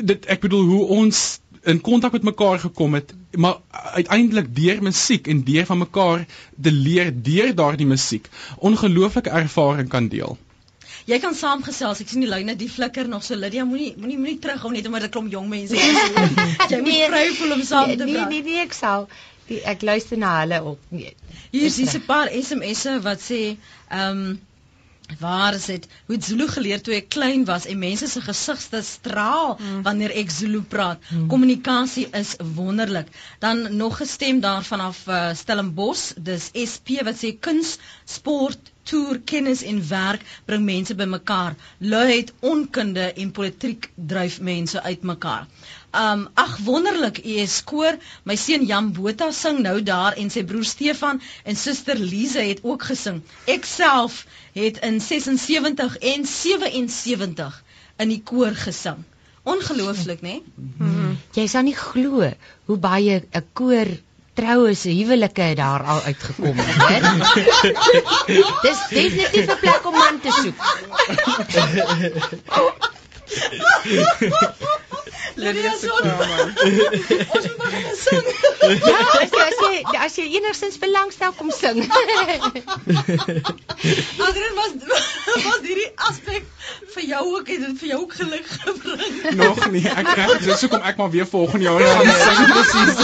dit 0.00 0.26
ek 0.32 0.40
bedoel 0.40 0.62
hoe 0.64 0.84
ons 0.96 1.40
in 1.68 1.80
kontak 1.84 2.14
met 2.16 2.22
mekaar 2.25 2.58
gekom 2.58 2.94
het, 2.96 3.10
maar 3.37 3.58
uiteindelik 3.70 4.54
deur 4.56 4.78
musiek 4.82 5.26
en 5.28 5.42
deur 5.44 5.66
van 5.66 5.78
mekaar 5.78 6.22
te 6.62 6.72
leer 6.72 7.10
deur 7.22 7.54
daardie 7.54 7.87
musiek 7.87 8.28
ongelooflike 8.56 9.30
ervaring 9.30 9.88
kan 9.88 10.08
deel. 10.08 10.38
Jy 11.09 11.19
kan 11.23 11.35
saamgesels. 11.35 12.00
Ek 12.02 12.09
sien 12.12 12.25
die 12.25 12.30
lyne 12.30 12.57
die 12.61 12.69
flikker 12.69 13.09
nog 13.09 13.25
so 13.25 13.38
Lydia 13.38 13.64
moenie 13.64 13.95
moenie 13.97 14.19
moenie 14.19 14.38
terughou 14.42 14.73
net 14.75 14.87
omdat 14.87 15.07
dit 15.07 15.14
klomp 15.16 15.33
jong 15.33 15.49
mense 15.49 15.76
is. 15.76 16.00
jy 16.73 16.80
moet 16.85 17.09
vry 17.14 17.25
voel 17.38 17.57
om 17.57 17.64
saam 17.64 17.92
te 17.95 18.04
praat. 18.04 18.28
Nee 18.30 18.42
nee 18.42 18.42
nee 18.50 18.64
ek 18.66 18.76
sal 18.76 19.09
die, 19.49 19.62
ek 19.73 19.83
luister 19.87 20.21
na 20.21 20.37
hulle 20.42 20.61
op. 20.75 20.85
Nee. 20.95 21.14
Hier 21.50 21.66
is 21.66 21.80
'n 21.80 22.04
paar 22.07 22.30
SMS'e 22.30 23.00
wat 23.07 23.21
sê 23.25 23.40
ehm 23.88 24.23
um, 24.23 24.38
waar 25.19 25.55
is 25.55 25.64
dit 25.64 25.87
hoe 26.07 26.17
Zulu 26.23 26.49
geleer 26.49 26.83
toe 26.83 26.95
ek 26.95 27.09
klein 27.09 27.45
was 27.45 27.67
en 27.67 27.79
mense 27.79 28.07
se 28.07 28.21
gesigte 28.21 28.83
straal 28.83 29.57
mm. 29.59 29.83
wanneer 29.83 30.14
ek 30.23 30.31
Zulu 30.31 30.62
praat. 30.62 30.99
Mm. 31.11 31.26
Kommunikasie 31.33 32.07
is 32.23 32.35
wonderlik. 32.55 33.09
Dan 33.38 33.76
nog 33.76 33.97
gestem 33.97 34.40
daarvan 34.40 34.81
af 34.81 35.07
uh, 35.09 35.31
Stellenbosch, 35.35 36.12
dis 36.17 36.50
SP 36.73 37.00
wat 37.05 37.19
sê 37.23 37.35
kuns, 37.38 37.79
sport, 38.05 38.71
toer, 38.90 39.21
kennis 39.25 39.62
en 39.62 39.83
werk 39.88 40.23
bring 40.45 40.64
mense 40.64 40.95
bymekaar. 40.95 41.55
Luiheid, 41.79 42.33
onkunde 42.40 43.12
en 43.12 43.31
politiek 43.31 43.90
dryf 43.95 44.40
mense 44.40 44.83
uitmekaar. 44.83 45.47
Um 45.90 46.28
ag 46.35 46.59
wonderlik, 46.62 47.18
u 47.25 47.37
is 47.42 47.64
koor. 47.64 47.97
My 48.23 48.37
seun 48.37 48.64
Jan 48.66 48.92
Botha 48.94 49.32
sing 49.35 49.59
nou 49.64 49.82
daar 49.82 50.14
en 50.23 50.30
sy 50.30 50.44
broer 50.47 50.64
Stefan 50.64 51.18
en 51.42 51.56
suster 51.59 51.99
Lize 51.99 52.38
het 52.47 52.61
ook 52.62 52.82
gesing. 52.87 53.23
Ek 53.50 53.66
self 53.66 54.26
het 54.54 54.78
in 54.87 55.00
76 55.00 55.97
en 56.12 56.26
77 56.26 57.62
in 57.99 58.09
die 58.09 58.23
koor 58.23 58.54
gesing. 58.54 59.02
Ongelooflik, 59.42 60.20
né? 60.23 60.28
Nee? 60.28 60.42
Mm 60.54 60.73
-hmm. 60.78 61.18
Jy 61.35 61.47
sal 61.47 61.62
nie 61.66 61.75
glo 61.75 62.30
hoe 62.64 62.79
baie 62.79 63.22
'n 63.33 63.44
koor 63.53 63.87
troue 64.35 64.74
se 64.74 64.90
huwelike 64.90 65.55
daar 65.55 65.83
al 65.83 66.00
uitgekom 66.00 66.57
het, 66.57 66.76
hè? 66.87 67.00
Dis 68.64 68.79
definitief 68.88 69.46
'n 69.50 69.59
plek 69.61 69.87
om 69.87 69.92
man 69.92 70.20
te 70.20 70.31
soek. 70.38 70.59
Lydia 75.40 75.72
so. 75.81 75.94
Ons 77.35 77.46
moet 77.46 77.57
maar 77.59 77.72
sing. 77.96 78.26
Ja, 78.85 78.98
as 79.20 79.31
jy 79.33 79.42
as 79.46 79.59
jy, 79.64 79.74
as 80.07 80.14
jy 80.20 80.26
enigstens 80.38 80.79
belangstel 80.83 81.33
kom 81.38 81.50
sing. 81.55 81.79
Adrian 84.26 84.55
was 84.59 84.72
was 85.44 85.61
hierdie 85.64 85.90
aspek 86.09 86.44
vir 86.94 87.05
jou 87.07 87.22
ook 87.37 87.48
het 87.48 87.61
dit 87.64 87.79
vir 87.83 87.88
jou 87.92 88.00
ook 88.03 88.14
geluk 88.18 88.46
gebring. 88.64 89.14
Nog 89.40 89.70
nie. 89.70 89.85
Ek 89.88 90.07
kry 90.11 90.26
dis 90.44 90.64
hoekom 90.66 90.83
ek 90.90 90.96
maar 91.00 91.12
weer 91.14 91.29
volgende 91.29 91.64
jaar 91.64 91.81
gaan 91.81 92.07
sing 92.24 92.40
presies. 92.53 92.96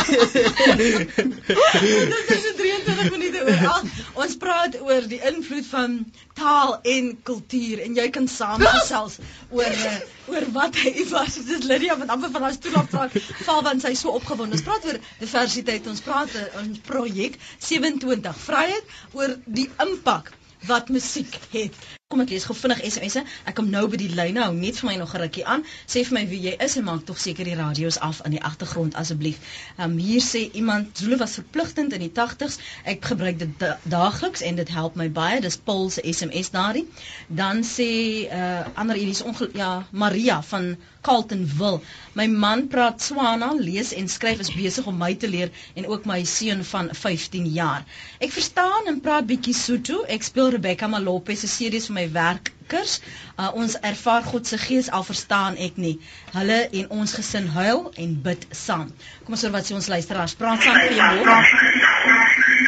Dit 1.76 2.30
is 2.36 2.54
23 2.60 3.10
minute 3.14 3.38
oor 3.46 3.60
8. 3.72 3.84
Ons 4.26 4.36
praat 4.42 4.78
oor 4.80 5.08
die 5.08 5.20
invloed 5.30 5.66
van 5.70 5.98
taal 6.36 6.76
en 6.82 7.12
kultuur 7.26 7.82
en 7.86 7.96
jy 7.96 8.06
kan 8.14 8.28
saamgesels 8.28 9.18
oor 9.50 9.80
uh, 9.90 9.96
oor 10.32 10.48
wat 10.56 10.76
hy 10.82 11.06
was. 11.12 11.38
Dit 11.38 11.52
is 11.60 11.68
Lydia 11.70 11.96
wat 12.00 12.12
amper 12.12 12.25
van 12.32 12.42
haar 12.46 12.56
stoel 12.56 12.78
af 12.82 12.88
praat, 12.90 13.18
val 13.48 13.62
want 13.66 13.84
sy 13.84 13.92
is 13.96 14.02
so 14.04 14.14
opgewonde. 14.20 14.56
Ons 14.58 14.66
praat 14.66 14.88
oor 14.90 14.98
diversiteit. 15.20 15.86
Ons 15.92 16.00
praat 16.06 16.34
oor 16.34 16.48
eh, 16.48 16.62
ons 16.64 16.80
projek 16.88 17.38
27 17.58 18.36
Vryheid 18.46 18.96
oor 19.18 19.36
die 19.60 19.68
impak 19.88 20.32
wat 20.70 20.88
musiek 20.88 21.38
het. 21.52 21.95
Kom 22.14 22.20
ek 22.22 22.30
lees 22.30 22.44
gou 22.46 22.54
vinnig 22.54 22.80
SMS'e. 22.86 23.20
Ek 23.50 23.56
kom 23.58 23.66
nou 23.66 23.80
by 23.90 23.98
die 23.98 24.12
lyne. 24.14 24.44
Hou 24.44 24.52
net 24.54 24.76
vir 24.78 24.86
my 24.86 24.92
nog 25.00 25.14
'n 25.16 25.20
rukkie 25.24 25.42
aan. 25.54 25.64
Sê 25.90 26.04
vir 26.06 26.14
my 26.16 26.22
wie 26.30 26.38
jy 26.44 26.52
is 26.66 26.76
en 26.78 26.84
maak 26.86 27.02
tog 27.08 27.18
seker 27.18 27.48
die 27.48 27.56
radio's 27.58 27.98
af 28.08 28.20
in 28.28 28.36
die 28.36 28.42
agtergrond 28.50 28.94
asseblief. 28.94 29.40
Ehm 29.74 29.90
um, 29.90 29.98
hier 29.98 30.22
sê 30.22 30.44
iemand 30.60 30.94
Zulu 31.02 31.18
was 31.18 31.34
verpligtend 31.40 31.96
in 31.98 32.04
die 32.06 32.12
80s. 32.14 32.60
Ek 32.84 33.04
gebruik 33.10 33.40
dit 33.40 33.58
da 33.58 33.72
daagliks 33.82 34.46
en 34.46 34.54
dit 34.62 34.68
help 34.68 34.94
my 34.94 35.08
baie. 35.10 35.40
Dis 35.40 35.56
Paul 35.56 35.90
se 35.90 36.06
SMS 36.12 36.52
daarin. 36.54 36.86
Dan 37.26 37.64
sê 37.64 37.90
'n 37.90 38.38
uh, 38.38 38.66
ander 38.76 38.96
Elies 38.96 39.24
ja 39.54 39.86
Maria 39.90 40.42
van 40.42 40.76
Carltonville. 41.02 41.80
My 42.14 42.26
man 42.26 42.68
praat 42.68 43.02
Swana, 43.02 43.52
lees 43.54 43.92
en 43.92 44.08
skryf 44.08 44.40
is 44.42 44.54
besig 44.54 44.86
om 44.86 44.96
my 44.98 45.14
te 45.14 45.28
leer 45.28 45.50
en 45.74 45.86
ook 45.86 46.04
my 46.04 46.24
seun 46.24 46.64
van 46.64 46.88
15 46.94 47.46
jaar. 47.46 47.84
Ek 48.18 48.32
verstaan 48.32 48.86
en 48.86 49.00
praat 49.00 49.26
bietjie 49.26 49.54
Sotho. 49.54 50.02
Ek 50.16 50.22
speel 50.26 50.50
Rebecca 50.56 50.86
Malope 50.86 51.36
se 51.36 51.46
series 51.46 51.86
my 51.96 52.04
werkers. 52.14 53.00
Uh, 53.36 53.50
ons 53.62 53.76
ervaar 53.90 54.22
God 54.26 54.46
se 54.46 54.58
gees 54.60 54.90
al 54.90 55.04
verstaan 55.06 55.56
ek 55.68 55.80
nie. 55.80 55.96
Hulle 56.36 56.60
en 56.80 56.92
ons 57.00 57.16
gesin 57.18 57.48
huil 57.56 57.82
en 58.04 58.14
bid 58.28 58.46
saam. 58.50 58.92
Kom 59.24 59.36
ons 59.36 59.46
hoor 59.46 59.54
wat 59.56 59.68
sê 59.68 59.76
ons 59.78 59.90
luisteraars. 59.94 60.36
Praat 60.40 60.64
saam 60.66 60.78
vir 60.84 60.96
jou 61.00 61.10
môre. 61.18 61.40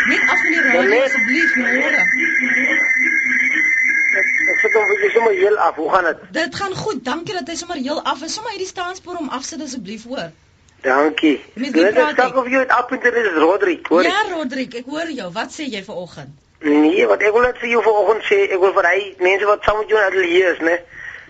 Net 0.09 0.35
af 0.35 0.45
die 0.49 0.65
radio 0.67 1.01
asseblief 1.05 1.57
môre. 1.63 2.03
Sê 4.59 4.69
dan 4.75 4.93
jy 5.05 5.09
sommer 5.15 5.39
heel 5.39 5.63
af. 5.69 5.79
Hoe 5.79 5.89
gaan 5.95 6.11
dit? 6.11 6.27
Dit 6.41 6.61
gaan 6.61 6.75
goed. 6.75 7.05
Dankie 7.07 7.37
dat 7.39 7.49
jy 7.49 7.57
sommer 7.61 7.81
heel 7.81 8.03
af 8.03 8.23
is. 8.27 8.35
Sommer 8.35 8.57
hierdie 8.57 8.71
staanspoor 8.71 9.21
om 9.23 9.33
afsit 9.39 9.63
asseblief 9.63 10.07
hoor. 10.11 10.31
Dankie. 10.83 11.37
Dit 11.55 11.77
is 11.77 11.95
dalk 11.95 12.37
of 12.39 12.49
jy 12.51 12.63
het 12.63 12.75
op 12.75 12.93
internet 12.95 13.33
is 13.33 13.39
Rodrik, 13.43 13.87
hoor. 13.91 14.07
Ja, 14.07 14.21
Rodrik, 14.31 14.77
ek 14.83 14.87
hoor 14.87 15.11
jou. 15.11 15.31
Wat 15.35 15.55
sê 15.55 15.67
jy 15.67 15.83
vanoggend? 15.87 16.37
Nee, 16.61 17.07
wat 17.07 17.23
ek 17.23 17.33
wil 17.33 17.45
net 17.47 17.59
vir 17.63 17.71
jou 17.71 17.83
vanoggend 17.87 18.25
sê, 18.27 18.41
ek 18.51 18.59
wil 18.59 18.73
vir 18.75 18.87
hy 18.91 19.03
mense 19.23 19.47
wat 19.47 19.67
saam 19.67 19.79
met 19.79 19.93
jou 19.93 20.01
in 20.03 20.17
die 20.19 20.43
is, 20.43 20.59
né? 20.67 20.79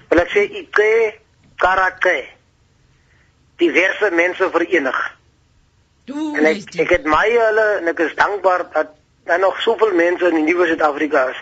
Wil 0.09 0.23
ek 0.23 0.31
sê 0.33 0.45
ek 0.63 0.81
karakter. 1.61 2.25
Diverse 3.59 4.11
mense 4.15 4.51
verenig. 4.55 4.99
Doe, 6.09 6.31
en 6.39 6.47
ek 6.49 6.79
ek 6.81 6.95
het 6.95 7.09
my 7.11 7.27
hulle 7.35 7.67
en 7.81 7.91
ek 7.93 8.01
is 8.07 8.15
dankbaar 8.17 8.65
dat 8.73 8.95
daar 9.29 9.43
nog 9.43 9.59
soveel 9.61 9.93
mense 9.93 10.25
in 10.31 10.39
die 10.39 10.47
nuwe 10.47 10.71
Suid-Afrika 10.71 11.27
is 11.35 11.41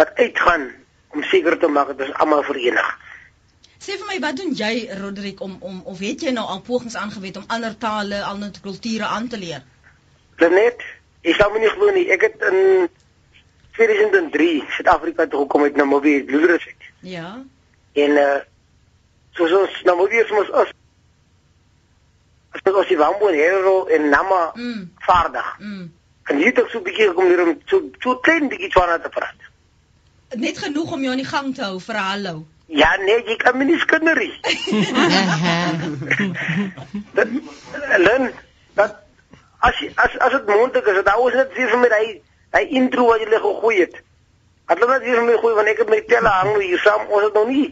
wat 0.00 0.10
uitgaan 0.18 0.72
om 1.14 1.22
seker 1.30 1.54
te 1.58 1.70
maak 1.70 1.92
dat 1.92 2.08
ons 2.08 2.16
almal 2.24 2.42
verenig. 2.42 2.88
Sê 3.78 3.94
vir 4.00 4.08
my, 4.08 4.16
wat 4.24 4.40
doen 4.40 4.50
jy 4.56 4.88
Roderick 4.98 5.42
om 5.44 5.54
om 5.60 5.82
of 5.92 6.00
het 6.02 6.24
jy 6.26 6.32
nou 6.34 6.46
al 6.48 6.64
pogings 6.66 6.96
aangewend 6.98 7.38
om 7.38 7.46
ander 7.52 7.76
tale, 7.78 8.24
ander 8.24 8.50
kulture 8.64 9.06
aan 9.06 9.28
te 9.28 9.38
leer? 9.38 9.62
Net, 10.40 10.82
ek 11.22 11.38
sou 11.38 11.52
my 11.52 11.62
nie 11.62 11.70
glo 11.76 11.92
nie. 11.94 12.08
Ek 12.10 12.26
het 12.26 12.42
in 12.50 12.88
2003 13.76 14.64
Suid-Afrika 14.68 15.26
toe 15.26 15.40
gekom 15.40 15.60
met 15.66 15.76
Namibië 15.76 16.24
bloedrus. 16.24 16.66
Ja. 17.00 17.42
En 17.92 18.10
uh 18.10 18.40
soos 19.34 19.52
ons 19.52 19.82
Namibië 19.82 20.22
is 20.22 20.30
mos 20.30 20.50
as 20.52 20.70
as 22.54 22.72
ons 22.72 22.88
die 22.88 22.98
Wambo 22.98 23.28
en 23.28 23.34
Hero 23.34 23.86
en 23.86 24.08
Nama 24.08 24.52
mm. 24.54 24.90
vaardig. 25.06 25.56
Mm. 25.58 25.92
En 26.24 26.36
hier 26.36 26.46
het 26.46 26.58
ek 26.62 26.70
so 26.70 26.78
'n 26.78 26.86
bietjie 26.86 27.08
gekom 27.08 27.26
hier 27.26 27.42
om 27.42 27.58
so 27.66 27.82
so 27.98 28.16
klein 28.16 28.48
bietjie 28.48 28.70
Tswana 28.70 28.98
te 28.98 29.08
praat. 29.08 29.40
Net 30.34 30.58
genoeg 30.58 30.92
om 30.92 31.00
jou 31.00 31.10
aan 31.10 31.22
die 31.22 31.32
gang 31.32 31.54
te 31.54 31.62
hou 31.62 31.80
vir 31.80 31.96
hallo. 31.96 32.46
Ja, 32.66 32.96
nee, 32.96 33.22
jy 33.26 33.36
kan 33.36 33.58
my 33.58 33.64
nie 33.64 33.78
skinderie. 33.78 34.32
Dan 38.06 38.30
dat 38.74 38.96
as 39.58 39.74
as 39.94 40.18
as 40.18 40.32
dit 40.32 40.46
moontlik 40.46 40.86
is, 40.86 41.04
dan 41.04 41.26
is 41.26 41.32
dit 41.32 41.52
weer 41.58 41.68
vir 41.68 41.78
my 41.82 41.90
hy 41.92 42.08
hy 42.54 42.64
intro 42.80 43.06
wat 43.10 43.22
jy 43.22 43.30
lê 43.30 43.40
gegooi 43.42 43.76
het. 43.80 43.96
Het 44.70 44.80
hulle 44.80 44.98
net 44.98 45.08
vir 45.10 45.24
my 45.28 45.38
gooi 45.42 45.54
want 45.58 45.72
ek 45.72 45.80
het 45.84 45.90
my 45.92 46.02
telle 46.10 46.34
hang 46.38 46.52
hier 46.62 46.84
saam. 46.84 47.08
Ons 47.10 47.28
het 47.28 47.40
nog 47.40 47.48
nie 47.50 47.64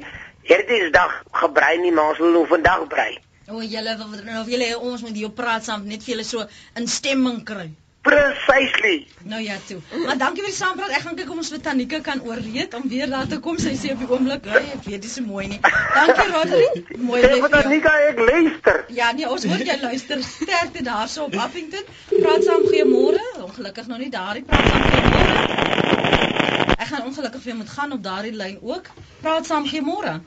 hierdie 0.48 0.90
dag 0.94 1.20
gebrei 1.42 1.76
nie, 1.82 1.92
maar 1.92 2.12
ons 2.12 2.22
wil 2.22 2.34
nou 2.36 2.46
vandag 2.50 2.88
brei. 2.90 3.12
O, 3.50 3.62
julle 3.62 3.94
wil 4.00 4.18
nou 4.26 4.42
julle 4.48 4.72
ons 4.78 5.02
moet 5.06 5.16
hier 5.18 5.32
praat 5.38 5.64
saam 5.66 5.86
net 5.86 6.04
vir 6.04 6.16
julle 6.16 6.26
so 6.26 6.44
instemming 6.78 7.42
kry. 7.46 7.70
Precisely. 8.02 9.06
Nou 9.30 9.38
ja 9.42 9.56
toe. 9.66 9.78
Maar 10.04 10.18
dankie 10.18 10.42
vir 10.42 10.50
die 10.50 10.56
saampraat. 10.56 10.90
Ek 10.96 11.04
gaan 11.04 11.14
kyk 11.18 11.28
of 11.30 11.38
ons 11.38 11.50
vir 11.54 11.60
Tanika 11.62 12.00
kan 12.02 12.22
oorreed 12.26 12.74
om 12.74 12.88
weer 12.90 13.06
daar 13.12 13.28
te 13.30 13.38
kom. 13.44 13.60
Sy 13.62 13.76
sê 13.78 13.92
op 13.94 14.02
die 14.02 14.08
oomblik, 14.10 14.48
"Hey, 14.50 14.64
ek 14.74 14.82
weet 14.88 15.02
dis 15.02 15.14
so 15.14 15.22
mooi 15.22 15.46
nie." 15.46 15.60
Dankie 15.94 16.26
Rodri. 16.32 16.66
Mooi 16.98 17.20
bly 17.22 17.38
vir. 17.44 17.48
Tanika 17.54 17.92
ek 18.08 18.18
luister. 18.18 18.84
Ja, 18.88 19.12
nee, 19.12 19.28
ons 19.28 19.44
hoor 19.44 19.62
jy 19.70 19.78
luister 19.82 20.22
sterkte 20.22 20.82
daarso 20.82 21.28
op 21.30 21.36
Appington. 21.36 21.84
Praat 22.08 22.42
saam 22.44 22.66
goeiemôre. 22.66 23.22
Ongelukkig 23.42 23.86
nog 23.86 23.98
nie 23.98 24.10
daardie 24.10 24.42
praat 24.44 24.68
saam 24.70 24.82
goeiemôre. 24.90 26.76
Ek 26.78 26.86
gaan 26.90 27.06
ongelukkig 27.08 27.44
jou 27.44 27.56
moet 27.56 27.68
gaan 27.70 27.92
op 27.92 28.02
daardie 28.02 28.32
lyn 28.36 28.58
ook. 28.62 28.90
Praat 29.20 29.46
saam 29.46 29.66
goeiemôre. 29.66 30.20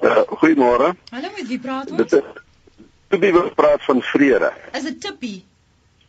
Uh, 0.00 0.22
goeiemôre. 0.40 0.94
Hallo, 1.10 1.28
met 1.36 1.46
wie 1.48 1.58
praat 1.58 1.90
Dit 1.92 2.00
ons? 2.00 2.12
is 2.12 2.20
Toebie 3.10 3.32
wil 3.32 3.50
praat 3.54 3.82
van 3.84 4.00
vrede. 4.02 4.52
Is 4.72 4.82
dit 4.86 5.00
Tippie? 5.00 5.44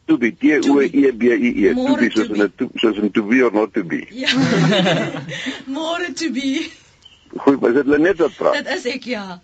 Toebie, 0.05 0.35
T 0.37 0.69
O 0.69 0.79
E 0.79 1.11
B 1.11 1.23
I 1.33 1.49
E. 1.65 1.73
Môre, 1.73 1.87
Toebie 1.87 2.11
soos 2.11 2.29
in. 2.29 2.43
'n 2.43 2.69
soos 2.75 2.97
in 3.01 3.11
to 3.11 3.23
be 3.23 3.41
or 3.45 3.51
not 3.51 3.73
to 3.73 3.83
be. 3.83 4.05
Ja. 4.09 4.29
Môre 5.75 6.13
to 6.13 6.29
be. 6.31 6.69
Goed, 7.37 7.63
is 7.67 7.73
dit 7.73 7.87
Lenet 7.87 8.17
wat 8.17 8.35
praat? 8.37 8.53
Dit 8.53 8.67
is 8.77 8.85
ek 8.85 9.03
ja. 9.03 9.41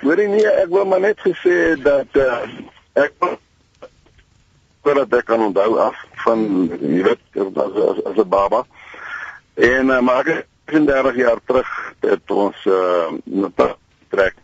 Hoorie 0.00 0.28
nee, 0.28 0.46
ek 0.64 0.70
wil 0.72 0.84
maar 0.90 1.00
net 1.00 1.20
gesê 1.20 1.76
dat 1.82 2.16
uh, 2.18 2.40
ek 2.98 3.12
voordat 4.82 5.18
ek 5.18 5.26
kan 5.30 5.44
onthou 5.48 5.78
af 5.78 5.98
van 6.24 6.46
jy 6.80 7.02
weet 7.08 7.22
as 7.38 7.76
as, 7.88 8.04
as 8.04 8.16
'n 8.16 8.28
baba. 8.28 8.64
En 9.54 9.90
uh, 9.90 10.00
maar 10.00 10.26
ek 10.26 10.46
30 10.64 11.16
jaar 11.16 11.40
terug 11.46 11.94
het 12.00 12.30
ons 12.30 12.66
uh 12.66 13.10
net 13.24 13.60
trek 14.08 14.34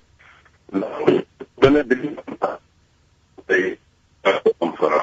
Nou, 0.68 1.22
binne 1.62 1.85
drie 1.88 2.11
maande 2.12 3.61
om 4.61 4.74
vra. 4.77 5.01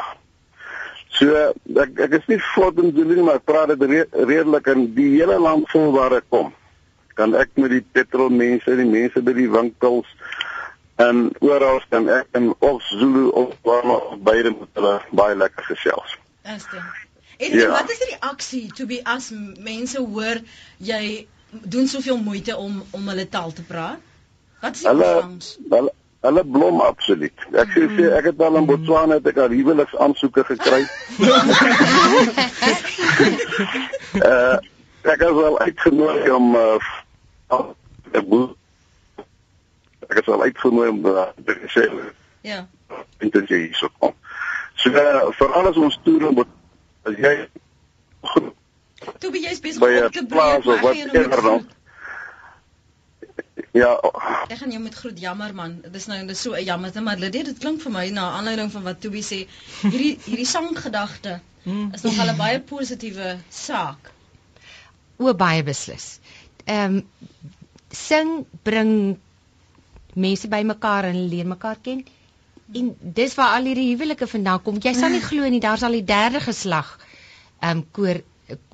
So 1.18 1.34
ek 1.82 2.02
ek 2.06 2.18
is 2.20 2.28
nie 2.30 2.38
vlot 2.52 2.82
in 2.84 2.92
nie, 2.94 3.24
maar 3.26 3.42
praat 3.42 3.74
dit 3.74 3.86
re 3.90 4.04
redelik 4.30 4.70
in 4.76 4.86
die 4.94 5.10
hele 5.16 5.40
land 5.42 5.66
vol 5.74 5.90
waar 5.96 6.14
ek 6.20 6.28
kom. 6.30 6.52
Kan 7.18 7.34
ek 7.40 7.56
met 7.58 7.74
die 7.74 7.82
petrol 7.82 8.30
mense, 8.30 8.78
die 8.78 8.86
mense 8.86 9.24
by 9.26 9.34
die 9.34 9.50
winkels 9.50 10.12
en 10.96 11.32
oral 11.40 11.82
kan 11.90 12.10
ek 12.10 12.28
in 12.40 12.54
of 12.60 12.82
Zulu 12.84 13.30
of 13.30 13.54
Xhosa 13.64 13.96
of 14.12 14.20
beide 14.24 14.52
met 14.56 14.70
hulle 14.74 15.02
baie 15.12 15.36
lekker 15.36 15.64
gesels. 15.64 16.18
Is 16.56 16.64
dit? 16.72 16.82
En, 17.38 17.52
Ja. 17.58 17.66
en 17.66 17.72
wat 17.72 17.90
is 17.92 17.98
die 18.00 18.16
reaksie 18.16 18.72
to 18.74 18.86
be 18.86 19.02
as 19.04 19.30
mense 19.60 20.00
hoor 20.00 20.40
jy 20.78 21.28
doen 21.52 21.88
soveel 21.88 22.18
moeite 22.18 22.56
om 22.58 22.84
om 22.92 23.08
hulle 23.08 23.30
taal 23.30 23.52
te 23.54 23.64
praat? 23.64 24.00
Wat 24.62 24.76
is 24.76 24.82
die 24.82 24.90
Hulle 24.90 25.10
ontvangs? 25.16 25.58
hulle 25.70 25.92
hulle 26.26 26.44
blom 26.46 26.80
absoluut. 26.82 27.44
Ek 27.54 27.70
sê 27.76 27.84
sê 27.98 28.08
ek 28.18 28.26
het 28.32 28.40
al 28.42 28.56
in 28.58 28.66
Botswana 28.66 29.20
het 29.20 29.28
ek 29.30 29.38
al 29.38 29.52
huweliks 29.54 29.94
aansoeke 30.02 30.44
gekry. 30.48 30.82
uh 34.26 34.58
ek 35.14 35.22
is 35.22 35.36
wel 35.38 35.60
uitgenooi 35.60 36.30
om 36.32 36.56
uh 36.56 36.80
ek 38.12 38.26
moet 38.32 38.56
ek 40.10 40.20
is 40.22 40.26
wel 40.26 40.42
uitgenooi 40.48 40.90
om 40.90 41.06
uh, 41.06 41.28
te 41.46 41.58
sê 41.74 41.88
Ja. 42.46 42.68
dit 43.20 43.50
jy 43.50 43.58
hierso 43.68 43.90
kom. 44.00 44.14
So 44.76 44.90
uh, 44.90 45.32
vir 45.40 45.54
alles 45.54 45.78
ons 45.78 46.00
toere 46.04 46.32
moet 46.32 46.52
as 47.10 47.18
jy 47.18 47.36
To 49.22 49.30
be 49.32 49.40
jy's 49.40 49.62
besig 49.62 49.82
by 49.82 49.92
om 50.02 50.12
te 50.12 50.26
plaas 50.26 50.66
of 50.66 50.82
whatever 50.82 51.28
moet 51.30 51.44
dan 51.50 51.66
ja, 53.76 53.90
Ek 54.48 54.58
gaan 54.62 54.72
jou 54.72 54.80
met 54.80 54.96
groet 54.96 55.18
jammer 55.20 55.52
man. 55.56 55.74
Dis 55.92 56.06
nou 56.08 56.22
dis 56.28 56.42
so 56.42 56.54
'n 56.56 56.64
jammer, 56.64 56.92
maar 57.04 57.18
Lydia, 57.20 57.44
dit 57.44 57.58
klink 57.60 57.82
vir 57.82 57.92
my 57.92 58.10
na 58.10 58.30
aanleiding 58.38 58.72
van 58.72 58.84
wat 58.84 59.02
Toby 59.02 59.22
sê, 59.22 59.48
hierdie 59.82 60.16
hierdie 60.26 60.48
sanggedagte 60.48 61.40
is 61.94 62.02
nog 62.02 62.20
al 62.20 62.32
'n 62.32 62.38
baie 62.38 62.60
positiewe 62.62 63.38
saak. 63.50 64.12
O 65.18 65.34
baie 65.34 65.64
beslis. 65.64 66.20
Ehm 66.66 67.02
sing 67.92 68.46
bring 68.64 69.20
mense 70.16 70.48
bymekaar 70.52 71.06
en 71.10 71.16
hulle 71.20 71.30
leer 71.36 71.48
mekaar 71.48 71.78
ken. 71.84 72.04
En 72.74 72.92
dis 73.00 73.36
waar 73.38 73.56
al 73.60 73.68
hierdie 73.70 73.92
huwelike 73.94 74.28
vandaan 74.28 74.62
kom. 74.66 74.80
Jy 74.82 74.94
sal 74.98 75.10
nie 75.14 75.22
glo 75.22 75.48
nie, 75.50 75.60
daar's 75.64 75.84
al 75.84 75.92
die 76.00 76.04
derde 76.08 76.40
geslag 76.42 76.96
ehm 77.62 77.84
koor 77.92 78.22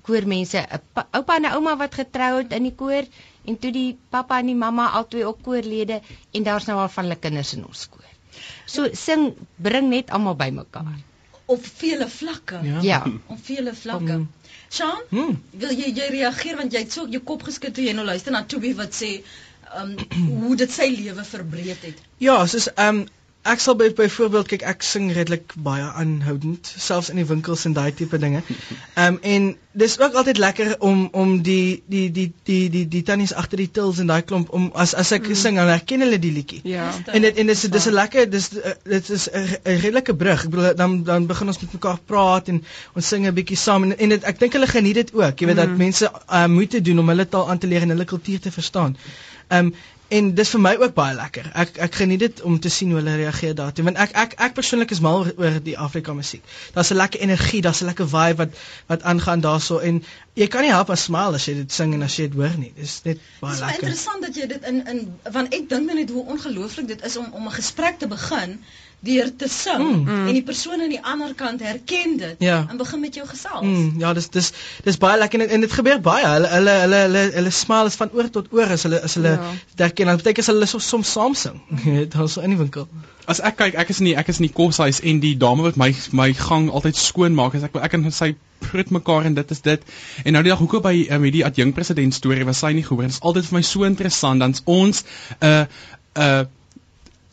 koormense, 0.05 0.57
'n 0.57 0.79
pa- 0.93 1.07
oupa 1.17 1.35
en 1.35 1.45
'n 1.45 1.53
ouma 1.55 1.75
wat 1.77 1.93
getrou 1.95 2.37
het 2.37 2.51
in 2.53 2.63
die 2.63 2.75
koor 2.75 3.03
en 3.45 3.57
toe 3.59 3.71
die 3.71 3.97
pappa 4.09 4.39
en 4.39 4.45
die 4.45 4.55
mamma 4.55 4.89
albei 4.91 5.23
ook 5.25 5.41
koorlede 5.43 6.01
en 6.33 6.43
daar's 6.43 6.65
nou 6.65 6.79
al 6.79 6.89
van 6.89 7.03
hulle 7.03 7.15
kinders 7.19 7.53
in 7.53 7.65
ons 7.65 7.87
koor. 7.89 8.05
So 8.65 8.87
sing 8.93 9.33
bring 9.57 9.89
net 9.89 10.09
almal 10.09 10.35
bymekaar. 10.35 10.99
Op 11.45 11.65
vele 11.65 12.07
vlakke. 12.09 12.59
Ja. 12.63 12.79
Ja. 12.81 13.03
Op 13.27 13.39
vele 13.43 13.73
vlakke. 13.75 14.17
Mm. 14.17 14.29
Sean, 14.69 15.01
Hmm. 15.09 15.41
wil 15.51 15.69
jy 15.71 15.91
jy 15.95 16.07
reageer 16.09 16.55
want 16.57 16.71
jy 16.73 16.79
het 16.79 16.91
so 16.91 17.07
jou 17.07 17.19
kop 17.23 17.43
geskit 17.43 17.73
toe 17.73 17.83
jy 17.83 17.93
nou 17.93 18.05
luister 18.05 18.31
na 18.31 18.43
Toby 18.43 18.73
wat 18.75 18.93
sê 18.93 19.23
um 19.79 19.95
hoe 20.43 20.55
dit 20.55 20.71
sy 20.71 20.89
lewe 20.95 21.23
verbreek 21.23 21.89
het. 21.89 22.05
Ja, 22.17 22.45
soos 22.47 22.69
um, 22.75 23.05
ek 23.41 23.61
sal 23.61 23.73
by 23.77 23.87
byvoorbeeld 23.97 24.51
kyk 24.51 24.63
ek 24.69 24.83
sing 24.85 25.07
redelik 25.15 25.55
baie 25.65 25.85
aanhoudend 25.97 26.67
selfs 26.69 27.09
in 27.09 27.17
die 27.17 27.25
winkels 27.25 27.63
en 27.65 27.73
daai 27.73 27.89
tipe 27.97 28.19
dinge. 28.21 28.43
Um, 28.93 29.17
en 29.25 29.47
dis 29.73 29.95
ook 29.97 30.17
altyd 30.19 30.37
lekker 30.37 30.75
om 30.85 31.07
om 31.17 31.31
die 31.41 31.81
die 31.89 32.11
die 32.13 32.27
die 32.45 32.69
die 32.69 32.83
die 32.91 33.01
tannies 33.07 33.33
agter 33.33 33.63
die 33.63 33.69
tils 33.71 34.01
en 34.03 34.11
daai 34.11 34.21
klomp 34.21 34.51
om 34.53 34.67
as 34.83 34.93
as 34.93 35.13
ek 35.17 35.25
mm. 35.25 35.39
sing 35.41 35.57
dan 35.57 35.71
herken 35.73 36.05
hulle 36.05 36.19
die 36.21 36.33
liedjie. 36.35 36.59
Ja. 36.69 36.91
En 37.09 37.25
dit 37.25 37.41
en 37.41 37.49
dis 37.49 37.65
dis 37.77 37.87
'n 37.89 37.95
lekker 37.97 38.29
dis 38.29 38.49
uh, 38.59 38.75
dit 38.83 39.09
is 39.17 39.27
'n 39.31 39.57
redelike 39.87 40.15
brug. 40.15 40.45
Ek 40.45 40.53
bedoel 40.53 40.77
dan 40.83 41.01
dan 41.09 41.25
begin 41.25 41.47
ons 41.47 41.61
met 41.61 41.73
mekaar 41.79 41.99
praat 42.05 42.53
en 42.53 42.61
ons 42.93 43.07
sing 43.07 43.25
'n 43.25 43.33
bietjie 43.33 43.57
saam 43.57 43.89
en 43.89 43.97
en 43.97 44.09
dit, 44.09 44.23
ek 44.23 44.39
dink 44.39 44.53
hulle 44.53 44.67
geniet 44.67 45.01
dit 45.01 45.13
ook. 45.13 45.39
Jy 45.39 45.47
weet 45.47 45.57
mm. 45.57 45.65
dat 45.65 45.77
mense 45.77 46.11
uh, 46.29 46.45
moeite 46.45 46.81
doen 46.81 46.99
om 46.99 47.09
hulle 47.09 47.27
taal 47.27 47.49
aan 47.49 47.57
te 47.57 47.67
leer 47.67 47.81
en 47.81 47.95
hulle 47.95 48.05
kultuur 48.05 48.39
te 48.39 48.51
verstaan. 48.51 48.97
Um, 49.51 49.73
en 50.11 50.33
dis 50.35 50.49
vir 50.53 50.59
my 50.59 50.71
ook 50.79 50.93
baie 50.95 51.15
lekker. 51.15 51.45
Ek 51.63 51.77
ek 51.85 51.95
geniet 52.01 52.19
dit 52.19 52.41
om 52.47 52.57
te 52.59 52.69
sien 52.69 52.89
hoe 52.91 52.97
hulle 52.99 53.13
reageer 53.21 53.53
daartoe 53.55 53.85
want 53.87 53.99
ek 54.03 54.15
ek 54.23 54.33
ek 54.47 54.57
persoonlik 54.57 54.91
is 54.91 54.99
mal 55.03 55.23
oor, 55.23 55.59
die 55.63 55.77
Afrika 55.79 56.13
musiek. 56.17 56.43
Daar's 56.75 56.91
'n 56.91 56.99
lekker 56.99 57.23
energie, 57.27 57.61
daar's 57.61 57.81
'n 57.81 57.87
lekker 57.91 58.09
vibe 58.11 58.37
wat 58.43 58.59
wat 58.91 59.07
aangaan 59.13 59.41
daarso 59.45 59.79
en 59.79 60.03
jy 60.35 60.47
kan 60.47 60.61
nie 60.67 60.73
help 60.75 60.89
as 60.89 61.03
smile 61.07 61.39
as 61.39 61.47
jy 61.47 61.55
dit 61.61 61.71
sing 61.71 61.93
en 61.93 62.03
as 62.03 62.15
jy 62.15 62.27
dit 62.27 62.37
hoor 62.41 62.57
nie. 62.57 62.73
Dis 62.75 63.01
net 63.03 63.19
baie 63.39 63.51
Dit 63.51 63.59
is 63.59 63.59
baie 63.59 63.71
lekker. 63.71 63.87
interessant 63.87 64.21
dat 64.21 64.35
jy 64.35 64.47
dit 64.47 64.63
in 64.63 64.87
in 64.87 65.01
want 65.31 65.53
ek 65.53 65.69
dink 65.69 65.93
net 65.93 66.09
hoe 66.09 66.25
ongelooflik 66.25 66.87
dit 66.87 67.05
is 67.05 67.17
om 67.17 67.31
om 67.31 67.47
'n 67.47 67.59
gesprek 67.61 67.99
te 67.99 68.07
begin 68.07 68.59
deur 69.03 69.29
te 69.35 69.47
sing 69.49 69.81
Mm. 70.05 70.27
en 70.27 70.33
die 70.33 70.43
persoon 70.45 70.81
aan 70.81 70.89
die 70.93 70.99
ander 71.03 71.33
kant 71.33 71.61
herken 71.65 72.17
dit 72.17 72.35
Ja. 72.39 72.65
en 72.69 72.77
begin 72.77 72.99
met 72.99 73.15
jou 73.15 73.27
gesels. 73.27 73.63
Mm, 73.65 73.99
ja, 73.99 74.13
dis 74.13 74.29
dis 74.29 74.51
dis 74.83 74.97
baie 74.97 75.17
lekker 75.17 75.41
en, 75.41 75.49
en 75.49 75.61
dit 75.61 75.71
gebeur 75.71 75.99
baie. 76.01 76.25
Hulle 76.25 76.47
hulle 76.47 76.75
hulle 76.83 76.95
hulle, 77.05 77.23
hulle 77.33 77.49
smile 77.51 77.85
is 77.89 77.95
van 77.95 78.09
oor 78.13 78.29
tot 78.29 78.47
oor 78.53 78.69
as 78.69 78.83
hulle 78.83 79.01
as 79.03 79.13
hulle 79.17 79.31
Ja. 79.39 79.51
herken. 79.77 80.05
Dan 80.05 80.17
beteken 80.21 80.43
hulle 80.45 80.65
soms 80.65 80.87
soms 80.89 81.11
saam 81.11 81.33
sing. 81.33 81.61
Weet, 81.85 82.11
daar's 82.13 82.33
so 82.33 82.41
in 82.41 82.49
die 82.49 82.57
winkel. 82.57 82.87
As 83.25 83.39
ek 83.41 83.55
kyk, 83.57 83.73
ek 83.75 83.89
is 83.89 83.99
in 83.99 84.05
die 84.05 84.15
ek 84.17 84.27
is 84.29 84.39
in 84.39 84.45
die 84.47 84.53
koshuis 84.53 84.99
en 85.01 85.19
die 85.19 85.35
dame 85.37 85.61
wat 85.63 85.75
my 85.77 85.95
my 86.11 86.33
gang 86.33 86.69
altyd 86.69 86.95
skoon 86.95 87.33
maak, 87.33 87.55
as 87.55 87.63
ek 87.63 87.75
ek 87.81 87.93
en 87.93 88.11
sy 88.11 88.35
prut 88.61 88.91
mekaar 88.91 89.25
en 89.25 89.33
dit 89.33 89.51
is 89.51 89.61
dit. 89.61 89.81
En 90.25 90.33
nou 90.33 90.43
die 90.43 90.49
dag 90.51 90.59
hoekom 90.59 90.81
by 90.81 91.07
um, 91.09 91.23
hierdie 91.23 91.45
adjunk 91.45 91.73
president 91.75 92.13
storie 92.13 92.45
was 92.45 92.59
sy 92.59 92.71
nie 92.73 92.83
gehoor. 92.83 93.01
Dit 93.09 93.11
is 93.17 93.21
altyd 93.21 93.45
vir 93.45 93.55
my 93.57 93.61
so 93.61 93.83
interessant 93.83 94.39
dan's 94.39 94.61
ons 94.65 95.03
'n 95.41 95.45
uh, 95.45 95.65
'n 96.15 96.21
uh, 96.21 96.45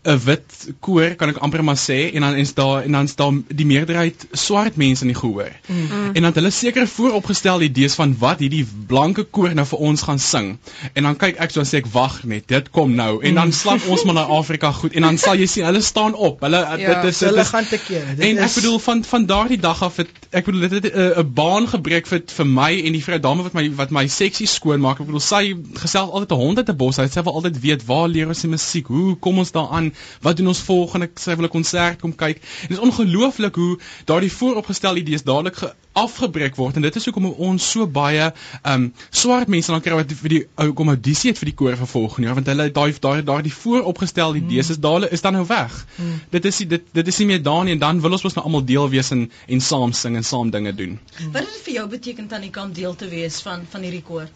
'n 0.09 0.19
wit 0.25 0.69
koor 0.81 1.15
kan 1.21 1.29
ek 1.29 1.37
amper 1.45 1.63
maar 1.65 1.77
sê 1.77 1.99
en 2.15 2.21
dan 2.21 2.37
is 2.37 2.55
daar 2.55 2.83
en 2.83 2.93
dan's 2.93 3.15
daar 3.17 3.33
die 3.49 3.67
meerderheid 3.67 4.27
swart 4.33 4.77
mense 4.77 5.03
in 5.05 5.13
die 5.13 5.17
gehoor. 5.21 5.53
Mm. 5.67 6.15
En 6.15 6.23
dan 6.23 6.33
hulle 6.35 6.51
sekere 6.51 6.87
vooropgestelde 6.87 7.65
idees 7.65 7.95
van 7.95 8.15
wat 8.19 8.39
hierdie 8.39 8.67
blanke 8.87 9.25
koor 9.25 9.55
nou 9.55 9.67
vir 9.67 9.79
ons 9.79 10.03
gaan 10.03 10.19
sing. 10.19 10.59
En 10.95 11.03
dan 11.03 11.17
kyk 11.17 11.37
ek 11.39 11.51
so 11.51 11.61
en 11.61 11.67
sê 11.67 11.79
ek 11.83 11.87
wag 11.93 12.25
net, 12.25 12.49
dit 12.49 12.71
kom 12.71 12.95
nou. 12.95 13.23
En 13.23 13.35
dan 13.35 13.53
slap 13.53 13.87
ons 13.89 14.05
maar 14.05 14.15
na 14.15 14.25
Afrika 14.39 14.73
goed 14.73 14.93
en 14.95 15.03
dan 15.03 15.19
sal 15.19 15.37
jy 15.37 15.47
sien 15.47 15.65
hulle 15.65 15.81
staan 15.83 16.15
op. 16.15 16.41
Hulle 16.41 16.57
Ja, 16.59 16.77
dit 16.77 17.05
is 17.13 17.21
hulle 17.21 17.41
is 17.41 17.49
gaan 17.49 17.65
te 17.67 17.79
kere. 17.79 18.15
Dit 18.17 18.25
en 18.25 18.39
ek 18.39 18.45
is- 18.45 18.55
bedoel 18.55 18.79
van 18.79 19.05
van 19.05 19.27
daardie 19.27 19.59
dag 19.59 19.83
af 19.83 19.97
het 19.97 20.09
ek 20.31 20.45
bedoel 20.45 20.61
dit 20.69 20.73
het 20.73 20.95
'n 20.95 21.21
'n 21.21 21.33
baan 21.35 21.69
gebreek 21.69 22.07
vir 22.07 22.23
vir 22.27 22.47
my 22.47 22.83
en 22.85 22.93
die 22.93 23.03
vrou 23.05 23.19
dame 23.21 23.43
wat 23.43 23.55
my 23.55 23.71
wat 23.75 23.91
my 23.91 24.07
seksie 24.09 24.47
skoon 24.47 24.81
maak. 24.81 25.01
Ek 25.01 25.07
bedoel 25.07 25.21
sy 25.21 25.55
gesels 25.75 26.11
altyd 26.11 26.33
'n 26.33 26.35
hond 26.41 26.59
uit 26.59 26.69
'n 26.69 26.77
bos 26.77 26.99
uit. 26.99 27.13
Sy 27.13 27.23
wil 27.23 27.35
altyd 27.35 27.61
weet 27.61 27.87
waar 27.87 28.09
leer 28.09 28.29
ons 28.29 28.41
die 28.41 28.51
musiek? 28.51 28.87
Hoe 28.87 29.17
kom 29.17 29.39
ons 29.39 29.53
daaraan? 29.53 29.93
Wat 30.23 30.37
doen 30.37 30.47
ons 30.53 30.61
volgende 30.61 31.11
sy 31.15 31.37
wil 31.37 31.47
'n 31.47 31.57
konsert 31.57 32.01
kom 32.01 32.15
kyk. 32.15 32.37
En 32.63 32.69
dit 32.69 32.79
is 32.79 32.85
ongelooflik 32.85 33.55
hoe 33.55 33.79
daardie 34.05 34.33
vooropgestelde 34.33 35.01
idees 35.01 35.23
dadelik 35.23 35.75
afgebreek 35.99 36.57
word 36.57 36.77
en 36.79 36.83
dit 36.87 36.97
is 36.97 37.05
hoekom 37.09 37.27
ons 37.27 37.71
so 37.73 37.87
baie 37.87 38.31
um 38.73 38.89
swart 39.11 39.49
mense 39.49 39.73
dan 39.73 39.83
kry 39.85 39.97
wat 39.99 40.13
vir 40.23 40.35
die 40.35 40.41
ou 40.63 40.69
kom 40.79 40.93
audisie 40.93 41.33
het 41.33 41.41
vir 41.41 41.51
die 41.51 41.57
koor 41.61 41.79
vir 41.81 41.91
volgende 41.91 42.29
jaar 42.29 42.39
want 42.39 42.51
hulle 42.53 42.69
daai 42.79 42.93
daai 43.07 43.23
daai 43.31 43.51
vooropgestelde 43.59 44.43
idees 44.43 44.71
is 44.75 44.81
dadelik 44.85 45.15
is 45.17 45.25
dan 45.25 45.39
nou 45.39 45.45
weg. 45.51 45.75
Hmm. 45.97 46.21
Dit 46.31 46.49
is 46.51 46.59
dit 46.75 46.91
dit 47.01 47.13
is 47.13 47.21
nie 47.23 47.29
meer 47.33 47.43
daar 47.43 47.65
nie 47.65 47.77
en 47.77 47.83
dan 47.85 48.03
wil 48.05 48.19
ons 48.19 48.27
mos 48.27 48.37
nou 48.39 48.45
almal 48.45 48.67
deel 48.73 48.91
wees 48.95 49.13
en 49.17 49.31
en 49.47 49.65
saam 49.71 49.93
sing 49.93 50.17
en 50.17 50.25
saam 50.25 50.53
dinge 50.55 50.75
doen. 50.75 50.99
Hmm. 51.17 51.33
Wat 51.33 51.43
het 51.43 51.55
dit 51.55 51.65
vir 51.69 51.75
jou 51.81 51.89
beteken 51.97 52.29
Tanika 52.29 52.63
om 52.63 52.73
deel 52.73 52.95
te 52.95 53.09
wees 53.09 53.41
van 53.47 53.67
van 53.71 53.87
hierdie 53.89 54.05
koor? 54.11 54.29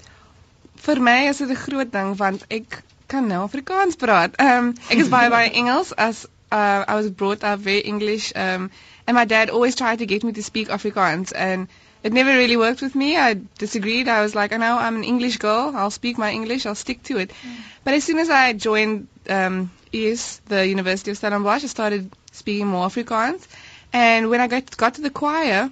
Vir 0.83 1.01
my 1.01 1.19
is 1.31 1.39
dit 1.39 1.51
'n 1.51 1.63
groot 1.67 1.93
ding 1.93 2.17
want 2.17 2.45
ek 2.49 2.83
kan 3.13 3.29
nou 3.29 3.43
Afrikaans 3.47 4.01
praat. 4.01 4.37
Ehm 4.41 4.73
um, 4.73 4.75
ek 4.89 5.05
is 5.05 5.13
baie 5.13 5.31
baie 5.37 5.53
Engels 5.63 5.93
as 6.09 6.25
uh, 6.51 6.85
I 6.89 6.95
was 7.01 7.11
brought 7.23 7.45
up 7.53 7.61
very 7.69 7.85
English 7.95 8.33
um 8.35 8.71
and 9.07 9.17
my 9.21 9.25
dad 9.25 9.51
always 9.51 9.79
tried 9.81 9.99
to 10.05 10.07
get 10.07 10.25
me 10.25 10.33
to 10.33 10.43
speak 10.43 10.69
Afrikaans 10.79 11.33
and 11.47 11.69
it 12.03 12.13
never 12.13 12.31
really 12.31 12.57
worked 12.57 12.83
with 12.83 12.95
me. 12.95 13.17
I 13.17 13.35
disagreed. 13.59 14.09
I 14.09 14.23
was 14.23 14.35
like, 14.35 14.53
I 14.53 14.57
know 14.57 14.77
I'm 14.77 14.97
an 14.97 15.05
English 15.05 15.37
girl. 15.37 15.73
I'll 15.75 15.91
speak 15.91 16.19
my 16.19 16.31
English. 16.33 16.67
I'll 16.67 16.75
stick 16.75 17.03
to 17.05 17.19
it. 17.19 17.31
Mm. 17.31 17.57
But 17.85 17.95
as 17.95 18.05
soon 18.05 18.19
as 18.19 18.29
I 18.29 18.53
joined 18.55 19.07
um, 19.29 19.71
ES, 19.95 20.41
the 20.47 20.67
University 20.67 21.13
of 21.13 21.17
Stellenbosch, 21.17 21.63
I 21.63 21.69
started 21.69 22.11
speaking 22.33 22.67
more 22.67 22.89
Afrikaans. 22.89 23.47
And 23.93 24.31
when 24.31 24.41
I 24.41 24.49
got, 24.49 24.77
got 24.77 24.95
to 24.95 25.03
the 25.03 25.11
choir, 25.11 25.71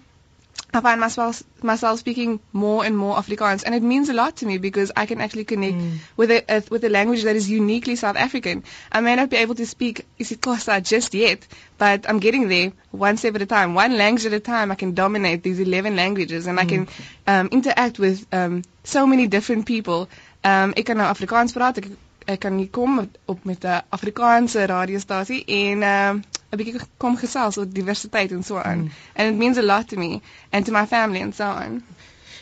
I 0.72 0.80
find 0.80 1.00
myself 1.00 1.42
myself 1.62 1.98
speaking 1.98 2.38
more 2.52 2.84
and 2.84 2.96
more 2.96 3.16
Afrikaans, 3.16 3.64
and 3.64 3.74
it 3.74 3.82
means 3.82 4.08
a 4.08 4.12
lot 4.12 4.36
to 4.36 4.46
me 4.46 4.58
because 4.58 4.92
I 4.96 5.06
can 5.06 5.20
actually 5.20 5.44
connect 5.44 5.76
mm. 5.76 5.98
with 6.16 6.30
a, 6.30 6.44
a, 6.48 6.62
with 6.70 6.84
a 6.84 6.88
language 6.88 7.24
that 7.24 7.34
is 7.34 7.50
uniquely 7.50 7.96
South 7.96 8.16
African. 8.16 8.62
I 8.92 9.00
may 9.00 9.16
not 9.16 9.30
be 9.30 9.36
able 9.36 9.56
to 9.56 9.66
speak 9.66 10.06
isiXhosa 10.20 10.82
just 10.84 11.14
yet, 11.14 11.46
but 11.78 12.08
I'm 12.08 12.20
getting 12.20 12.48
there 12.48 12.72
one 12.92 13.16
step 13.16 13.34
at 13.34 13.42
a 13.42 13.46
time, 13.46 13.74
one 13.74 13.96
language 13.98 14.26
at 14.26 14.32
a 14.32 14.40
time. 14.40 14.70
I 14.70 14.76
can 14.76 14.94
dominate 14.94 15.42
these 15.42 15.58
11 15.58 15.96
languages, 15.96 16.46
and 16.46 16.58
mm. 16.58 16.62
I 16.62 16.64
can 16.66 16.86
mm. 16.86 16.92
um, 17.26 17.48
interact 17.50 17.98
with 17.98 18.26
um, 18.32 18.62
so 18.84 19.06
many 19.06 19.26
different 19.26 19.66
people. 19.66 20.08
Um, 20.44 20.72
ek 20.76 20.86
kan 20.86 20.96
nou 20.96 21.10
Afrikaans 21.10 21.52
praat. 21.52 21.82
Ek, 21.82 21.90
ek 22.32 22.40
kan 22.44 22.56
hier 22.58 22.70
kom 22.70 22.98
op 23.26 23.44
met 23.44 23.64
'n 23.64 23.80
Afrikaanse 23.96 24.66
radiostasie 24.66 25.44
en 25.44 25.82
ehm 25.82 26.16
uh, 26.16 26.22
'n 26.50 26.56
bietjie 26.58 26.80
kom 26.96 27.16
gesels 27.16 27.56
oor 27.58 27.68
diversiteit 27.68 28.30
en 28.32 28.42
so 28.42 28.56
aan. 28.58 28.78
Mm. 28.78 28.90
And 29.16 29.28
it 29.32 29.36
means 29.38 29.58
a 29.58 29.62
lot 29.62 29.88
to 29.88 29.96
me 29.96 30.20
and 30.50 30.64
to 30.66 30.72
my 30.72 30.86
family 30.86 31.20
and 31.22 31.34
so 31.34 31.44
on. 31.44 31.82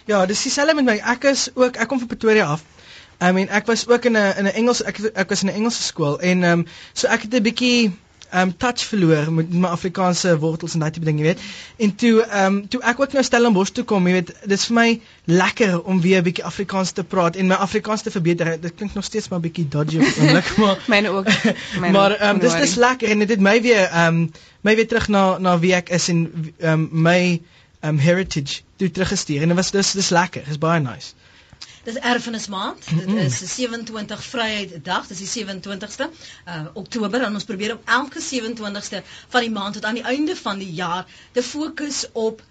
Ja, 0.05 0.27
dis 0.27 0.43
dieselfde 0.43 0.75
met 0.75 0.85
my. 0.85 0.97
Ek 1.15 1.25
is 1.25 1.49
ook 1.55 1.77
ek 1.77 1.89
kom 1.89 1.99
van 1.99 2.09
Pretoria 2.09 2.45
af. 2.47 2.63
I 3.21 3.33
mean, 3.33 3.49
ek 3.49 3.67
was 3.67 3.87
ook 3.89 4.05
in 4.05 4.13
'n 4.17 4.37
in 4.39 4.45
'n 4.45 4.55
Engels 4.55 4.83
ek 4.83 4.99
ek 5.15 5.29
was 5.29 5.43
in 5.43 5.49
'n 5.49 5.55
Engelse 5.61 5.83
skool 5.83 6.21
en 6.21 6.43
ehm 6.43 6.59
um, 6.59 6.67
so 6.93 7.07
ek 7.09 7.23
het 7.23 7.35
'n 7.35 7.43
bietjie 7.43 7.93
um 8.35 8.57
touch 8.57 8.85
verloor 8.85 9.33
met 9.33 9.53
my 9.53 9.69
Afrikaanse 9.69 10.39
wortels 10.39 10.75
en 10.77 10.83
daai 10.85 10.91
tipe 10.93 11.07
ding, 11.07 11.19
jy 11.21 11.25
weet. 11.31 11.45
En 11.77 11.95
toe 11.95 12.13
um 12.43 12.59
toe 12.69 12.81
ek 12.83 13.01
ook 13.01 13.17
nou 13.17 13.25
Stellenbosch 13.25 13.73
toe 13.77 13.85
kom, 13.89 14.07
jy 14.07 14.19
weet, 14.19 14.33
dis 14.51 14.67
vir 14.69 14.77
my 14.79 14.89
lekker 15.41 15.79
om 15.83 16.01
weer 16.05 16.21
'n 16.21 16.27
bietjie 16.27 16.45
Afrikaans 16.45 16.93
te 16.93 17.05
praat 17.05 17.37
en 17.37 17.47
my 17.47 17.55
Afrikaans 17.55 18.03
te 18.03 18.11
verbeter. 18.11 18.61
Dit 18.61 18.75
klink 18.75 18.95
nog 18.95 19.05
steeds 19.05 19.29
maar 19.29 19.39
'n 19.39 19.47
bietjie 19.49 19.69
dodgy 19.69 19.99
op 19.99 20.21
oomblik, 20.21 20.57
maar 20.63 20.85
myne 20.87 21.09
ook. 21.09 21.29
Myne 21.81 21.93
maar 21.93 22.17
um 22.31 22.39
dis 22.39 22.55
dis 22.55 22.75
lekker 22.75 23.09
en 23.09 23.19
dit 23.19 23.29
het 23.29 23.41
my 23.41 23.63
weer 23.63 23.89
um 24.07 24.31
my 24.61 24.75
weer 24.75 24.89
terug 24.89 25.09
na 25.09 25.39
na 25.39 25.59
wie 25.59 25.75
ek 25.75 25.89
is 25.89 26.09
en 26.09 26.53
um 26.61 26.89
my 26.93 27.41
um 27.81 27.99
heritage 27.99 28.63
toe 28.77 28.91
teruggestuur 28.91 29.43
en 29.43 29.49
dit 29.49 29.57
was 29.57 29.71
dis 29.71 29.93
dis 29.93 30.09
lekker. 30.09 30.45
Dis 30.45 30.59
baie 30.59 30.81
nice. 30.81 31.15
Dis 31.85 31.95
erfenismaand. 31.95 32.85
Dit 33.07 33.09
is 33.15 33.55
27 33.55 34.23
Vryheid 34.25 34.85
Dag. 34.85 35.07
Dis 35.07 35.19
die 35.25 35.45
27ste 35.47 36.09
uh 36.47 36.65
Oktober 36.75 37.23
en 37.23 37.35
ons 37.39 37.45
probeer 37.49 37.73
om 37.77 37.81
elke 37.85 38.21
27ste 38.25 39.03
van 39.29 39.41
die 39.47 39.51
maand 39.51 39.75
tot 39.79 39.85
aan 39.85 39.99
die 40.01 40.07
einde 40.13 40.37
van 40.37 40.59
die 40.59 40.73
jaar 40.73 41.07
te 41.33 41.43
fokus 41.43 42.05
op 42.13 42.43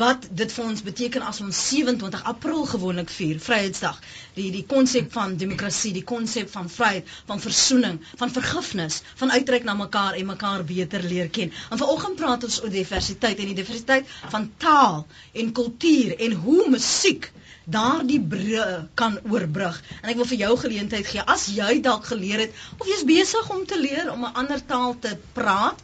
wat 0.00 0.26
dit 0.40 0.52
vir 0.52 0.64
ons 0.64 0.82
beteken 0.82 1.22
as 1.28 1.40
ons 1.44 1.58
27 1.68 2.22
April 2.32 2.62
gewoonlik 2.66 3.10
vier, 3.12 3.40
Vryheidsdag. 3.46 3.98
Die 4.38 4.50
die 4.54 4.64
konsep 4.68 5.10
van 5.12 5.36
demokrasie, 5.36 5.92
die 5.92 6.04
konsep 6.08 6.48
van 6.52 6.70
vryheid, 6.72 7.08
van 7.28 7.40
versoening, 7.40 7.98
van 8.16 8.32
vergifnis, 8.32 9.02
van 9.20 9.30
uitreik 9.34 9.64
na 9.68 9.74
mekaar 9.74 10.16
en 10.20 10.26
mekaar 10.32 10.64
beter 10.64 11.02
leer 11.04 11.28
ken. 11.28 11.52
En 11.70 11.78
vanoggend 11.78 12.16
praat 12.16 12.44
ons 12.48 12.60
oor 12.62 12.72
diversiteit 12.72 13.38
en 13.38 13.52
die 13.52 13.58
diversiteit 13.60 14.08
van 14.32 14.50
taal 14.56 15.06
en 15.32 15.52
kultuur 15.52 16.16
en 16.18 16.32
hoe 16.46 16.68
musiek 16.70 17.32
daardie 17.64 18.20
brug 18.20 18.86
kan 18.94 19.18
oorbrug. 19.30 19.80
En 20.02 20.12
ek 20.12 20.20
wil 20.20 20.30
vir 20.32 20.42
jou 20.44 20.54
geleentheid 20.66 21.06
gee 21.06 21.28
as 21.36 21.48
jy 21.56 21.80
dalk 21.80 22.04
geleer 22.12 22.46
het 22.46 22.64
of 22.78 22.86
jy's 22.86 23.08
besig 23.08 23.50
om 23.50 23.66
te 23.66 23.80
leer 23.80 24.12
om 24.12 24.24
'n 24.24 24.34
ander 24.34 24.66
taal 24.66 24.98
te 24.98 25.16
praat. 25.32 25.80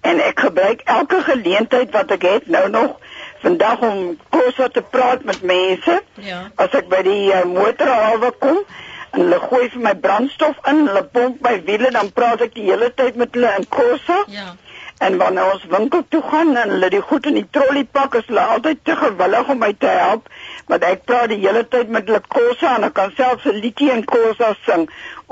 En 0.01 0.21
ek 0.21 0.41
gebruik 0.41 0.81
elke 0.85 1.23
geleentheid 1.23 1.91
wat 1.97 2.11
ek 2.11 2.23
het 2.29 2.47
nou 2.53 2.69
nog 2.69 3.01
vandag 3.43 3.81
om 3.81 4.19
kos 4.35 4.61
te 4.73 4.83
praat 4.83 5.25
met 5.25 5.43
mense. 5.43 6.01
Ja. 6.15 6.45
As 6.57 6.75
ek 6.79 6.89
by 6.93 7.03
die 7.07 7.33
uh, 7.33 7.45
motorhawe 7.49 8.33
kom 8.39 8.63
en 9.11 9.21
hulle 9.25 9.41
gooi 9.49 9.69
vir 9.73 9.83
my 9.83 9.95
brandstof 9.97 10.59
in, 10.69 10.87
hulle 10.89 11.05
pomp 11.13 11.43
my 11.45 11.55
wiele, 11.67 11.91
dan 11.95 12.11
praat 12.13 12.45
ek 12.45 12.57
die 12.59 12.67
hele 12.69 12.91
tyd 12.95 13.17
met 13.17 13.37
hulle 13.37 13.55
in 13.61 13.69
kos. 13.73 14.09
Ja. 14.33 14.55
En 14.99 15.17
wanneer 15.17 15.53
ons 15.53 15.65
winkel 15.71 16.03
toe 16.11 16.23
gaan 16.31 16.57
en 16.57 16.73
hulle 16.75 16.89
die 16.91 17.01
goed 17.01 17.27
in 17.31 17.37
die 17.39 17.47
trolly 17.55 17.85
pak, 17.85 18.17
is 18.19 18.27
hulle 18.27 18.45
altyd 18.55 18.81
te 18.85 18.97
gewillig 18.99 19.53
om 19.55 19.61
my 19.63 19.71
te 19.79 19.91
help, 19.95 20.27
want 20.71 20.87
ek 20.89 21.05
praat 21.07 21.31
die 21.31 21.39
hele 21.45 21.63
tyd 21.71 21.93
met 21.95 22.09
hulle 22.11 22.21
kos 22.35 22.65
en 22.67 22.87
ek 22.89 22.97
kan 22.99 23.15
selfs 23.17 23.47
'n 23.47 23.61
liedjie 23.63 23.93
in 23.95 24.03
kos 24.05 24.43
sing. 24.67 24.89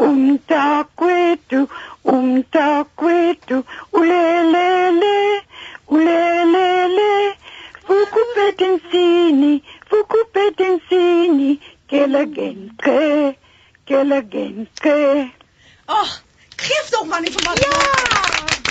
Um 0.06 0.38
ta 0.46 0.86
kwetu, 0.94 1.66
um 2.14 2.44
ta 2.50 2.86
kwetu, 2.94 3.64
ulelele, 3.90 5.42
ulelele. 5.90 7.10
Fuku 7.86 8.22
petensini, 8.34 9.62
fuku 9.88 10.20
petensini, 10.32 11.60
kelagenke, 11.88 13.36
kelagenke. 13.86 15.30
Ag, 15.86 16.10
geef 16.56 16.88
tog 16.90 17.06
maar 17.06 17.20
nie 17.20 17.30
vir 17.30 17.42
my. 17.46 17.54
Ja! 17.62 17.78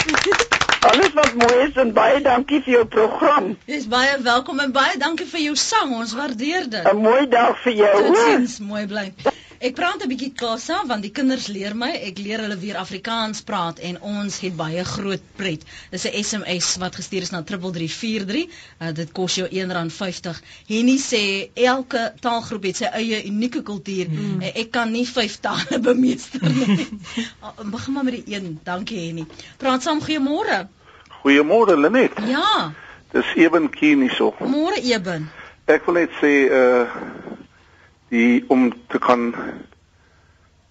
Alles 0.89 1.13
wat 1.13 1.33
mooi 1.33 1.55
is 1.67 1.79
en 1.81 1.93
baie 1.95 2.19
dankie 2.21 2.59
vir 2.65 2.73
jou 2.73 2.83
program. 2.85 3.55
Jy's 3.71 3.87
baie 3.89 4.19
welkom 4.21 4.59
en 4.61 4.75
baie 4.75 4.99
dankie 5.01 5.25
vir 5.31 5.41
jou 5.47 5.55
sang. 5.57 5.95
Ons 5.97 6.13
waardeer 6.13 6.67
dit. 6.69 6.91
'n 6.91 7.01
Mooi 7.01 7.25
dag 7.31 7.57
vir 7.63 7.73
jou. 7.79 7.93
Totsiens, 8.09 8.59
mooi 8.59 8.85
bly. 8.91 9.07
Ek 9.65 9.73
praat 9.73 10.03
'n 10.03 10.09
bietjie 10.11 10.33
Kasa 10.37 10.83
want 10.85 11.01
die 11.01 11.09
kinders 11.09 11.47
leer 11.49 11.73
my, 11.73 11.87
ek 12.07 12.19
leer 12.21 12.43
hulle 12.43 12.57
weer 12.61 12.77
Afrikaans 12.77 13.39
praat 13.41 13.79
en 13.87 13.95
ons 14.05 14.35
het 14.43 14.53
baie 14.53 14.83
groot 14.85 15.23
pret. 15.39 15.63
Dis 15.89 16.05
'n 16.05 16.21
SMS 16.21 16.67
wat 16.83 16.97
gestuur 16.99 17.25
is 17.25 17.31
na 17.33 17.41
3343. 17.41 18.45
Uh, 18.45 18.91
dit 18.93 19.11
kos 19.11 19.39
jou 19.39 19.47
R1.50. 19.49 20.41
Henny 20.69 20.97
sê 21.01 21.49
elke 21.55 22.13
taalgroep 22.21 22.67
het 22.69 22.77
sy 22.83 22.91
eie 23.01 23.23
unieke 23.25 23.63
kultuur. 23.63 24.05
Mm. 24.09 24.41
Uh, 24.41 24.51
ek 24.53 24.69
kan 24.71 24.91
nie 24.91 25.07
vyf 25.09 25.39
tale 25.41 25.79
bemeester 25.89 26.45
nie. 26.45 26.87
uh, 27.41 27.65
begin 27.65 27.93
maar 27.93 28.03
met 28.03 28.21
die 28.21 28.35
een. 28.35 28.59
Dankie 28.63 28.99
Henny. 29.07 29.25
Praat 29.57 29.81
saam 29.81 30.01
goeiemôre. 30.01 30.67
Goeiemôre 31.23 31.79
Lenet. 31.79 32.21
Ja. 32.29 32.73
Dis 33.11 33.33
Eben 33.35 33.69
Kien 33.69 34.05
hierso. 34.05 34.35
Môre 34.39 34.77
Eben. 34.77 35.25
Ek 35.65 35.89
wil 35.89 36.03
net 36.03 36.13
sê 36.21 36.35
uh 36.53 37.33
die 38.09 38.43
om 38.47 38.73
te 38.87 38.99
kan 38.99 39.33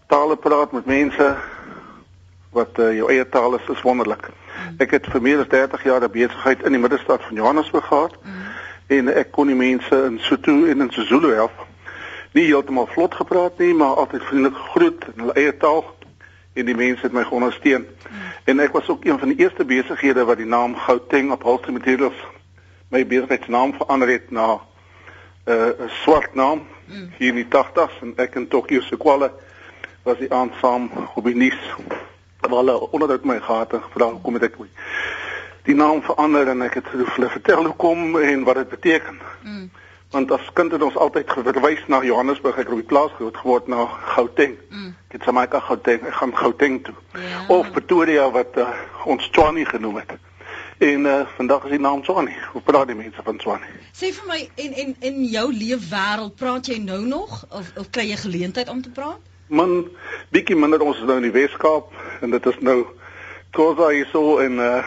tale 0.06 0.36
praat 0.36 0.72
met 0.72 0.86
mense 0.86 1.36
wat 2.54 2.78
uh, 2.78 2.92
jou 2.94 3.10
eie 3.10 3.28
taal 3.28 3.56
is, 3.58 3.68
is 3.68 3.82
wonderlik. 3.82 4.28
Mm. 4.30 4.74
Ek 4.84 4.94
het 4.94 5.06
vir 5.10 5.22
meer 5.22 5.40
as 5.42 5.50
30 5.50 5.82
jaar 5.84 6.04
'n 6.04 6.10
besigheid 6.10 6.62
in 6.62 6.72
die 6.72 6.80
middestad 6.80 7.22
van 7.22 7.34
Johannesburg 7.36 7.86
gehad 7.86 8.14
mm. 8.22 8.44
en 8.86 9.08
ek 9.08 9.32
kon 9.32 9.46
die 9.46 9.58
mense 9.58 10.04
in 10.06 10.18
Sotho 10.18 10.64
en 10.64 10.80
in 10.80 10.90
Sezulu 10.90 11.34
help. 11.34 11.66
Nie 12.32 12.46
heeltemal 12.46 12.86
vlot 12.86 13.14
gepraat 13.14 13.58
nie, 13.58 13.74
maar 13.74 13.94
altyd 13.94 14.22
vriendelik 14.22 14.56
groet 14.56 15.04
in 15.14 15.20
hulle 15.20 15.34
eie 15.34 15.56
taal 15.56 15.84
en 16.54 16.66
die 16.66 16.76
mense 16.76 17.02
het 17.02 17.12
my 17.12 17.26
ondersteun. 17.30 17.82
Mm. 17.82 18.30
En 18.44 18.60
ek 18.60 18.72
was 18.72 18.88
ook 18.88 19.04
een 19.04 19.18
van 19.18 19.28
die 19.28 19.38
eerste 19.38 19.64
besighede 19.64 20.24
wat 20.24 20.36
die 20.36 20.46
naam 20.46 20.76
Gauteng 20.76 21.32
Upholstery 21.32 21.72
Materials 21.72 22.22
my 22.90 23.06
besigheidsnaam 23.06 23.74
verander 23.74 24.08
het 24.08 24.30
na 24.30 24.60
uh, 25.44 25.72
'n 25.86 25.90
swart 26.02 26.34
naam 26.34 26.66
mm. 26.86 27.10
hier 27.18 27.28
in 27.28 27.42
die 27.42 27.50
80s 27.50 28.00
en 28.02 28.12
ek 28.16 28.34
in 28.34 28.48
Tokio 28.48 28.80
se 28.80 28.96
kwalle 28.96 29.32
was 30.02 30.18
die 30.18 30.32
aand 30.32 30.52
saam 30.60 30.90
op 31.14 31.24
die 31.24 31.36
nuus 31.36 31.60
waar 32.40 32.60
hulle 32.60 32.90
onderhoud 32.90 33.24
my 33.24 33.40
gehad 33.40 33.72
en 33.72 33.82
gevra 33.82 34.12
kom 34.22 34.34
het 34.34 34.42
ek 34.50 34.56
die 35.64 35.74
naam 35.74 36.02
verander 36.04 36.48
en 36.52 36.62
ek 36.66 36.74
het 36.80 36.90
hulle 36.92 37.30
vertel 37.32 37.64
hoe 37.64 37.76
kom 37.80 38.18
en 38.20 38.44
wat 38.44 38.60
dit 38.60 38.68
beteken. 38.68 39.20
Mm. 39.42 39.70
Want 40.14 40.30
as 40.30 40.50
kind 40.52 40.72
het 40.72 40.82
ons 40.84 40.96
altyd 41.00 41.30
verwys 41.32 41.80
na 41.90 42.02
Johannesburg, 42.04 42.58
ek 42.60 42.68
het 42.68 42.74
op 42.76 42.82
die 42.82 42.90
plaas 42.90 43.14
groot 43.16 43.36
geword 43.40 43.70
na 43.72 43.86
Gauteng. 44.14 44.58
Mm. 44.68 44.92
Ek 45.08 45.16
het 45.18 45.24
Jamaica 45.24 45.60
Gauteng, 45.64 46.04
ek 46.04 46.18
gaan 46.20 46.36
Gauteng 46.36 46.82
toe. 46.84 46.94
Ja. 47.16 47.40
Of 47.48 47.72
Pretoria 47.72 48.28
wat 48.34 48.60
uh, 48.60 48.68
ons 49.10 49.30
Tshwane 49.32 49.64
genoem 49.66 50.02
het. 50.02 50.14
En 50.84 51.04
uh, 51.04 51.20
vandag 51.36 51.64
is 51.64 51.70
die 51.70 51.80
naam 51.80 52.02
Tshwane. 52.02 52.32
Hoe 52.52 52.60
praat 52.62 52.90
die 52.90 52.96
mense 52.96 53.22
van 53.24 53.38
Tshwane? 53.40 53.68
Sê 53.96 54.10
vir 54.12 54.26
my 54.28 54.40
en 54.64 54.74
en 54.82 54.90
in 55.08 55.22
jou 55.32 55.46
leefwêreld 55.52 56.34
praat 56.36 56.68
jy 56.68 56.76
nou 56.82 56.98
nog 57.08 57.38
of 57.48 57.70
of 57.80 57.88
kry 57.94 58.04
jy 58.10 58.18
geleentheid 58.20 58.68
om 58.68 58.82
te 58.84 58.92
praat? 58.92 59.22
Man, 59.48 59.72
bietjie 60.34 60.56
minder 60.56 60.84
ons 60.84 61.00
is 61.00 61.08
nou 61.08 61.16
in 61.22 61.28
die 61.30 61.32
Weskaap 61.32 61.88
en 62.20 62.36
dit 62.36 62.50
is 62.52 62.60
nou 62.60 62.82
Khoza 63.56 63.88
hierso 63.94 64.36
en 64.44 64.60
uh 64.60 64.82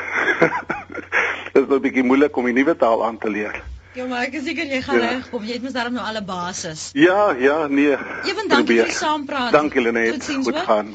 dit 1.56 1.64
is 1.64 1.68
nou 1.72 1.82
bietjie 1.82 2.06
moeilik 2.06 2.38
om 2.38 2.46
die 2.52 2.54
nuwe 2.60 2.78
taal 2.78 3.02
aan 3.08 3.18
te 3.18 3.34
leer. 3.34 3.58
Ja, 3.98 4.06
maar 4.06 4.28
ek 4.28 4.38
is 4.38 4.46
seker 4.46 4.70
jy 4.70 4.84
gaan 4.86 5.02
ja. 5.02 5.10
reg 5.16 5.30
kom. 5.34 5.46
Jy 5.50 5.58
het 5.58 5.64
mos 5.66 5.74
daarom 5.74 5.98
nou 5.98 6.06
alle 6.06 6.22
basis. 6.22 6.92
Ja, 6.94 7.32
ja, 7.42 7.64
nee. 7.66 7.98
Ewen 8.30 8.54
dankie 8.54 8.84
vir 8.84 8.94
saam 8.94 9.26
praat. 9.26 9.50
Dankie 9.56 9.82
Lenet. 9.82 10.30
Goed 10.46 10.62
gaan. 10.70 10.94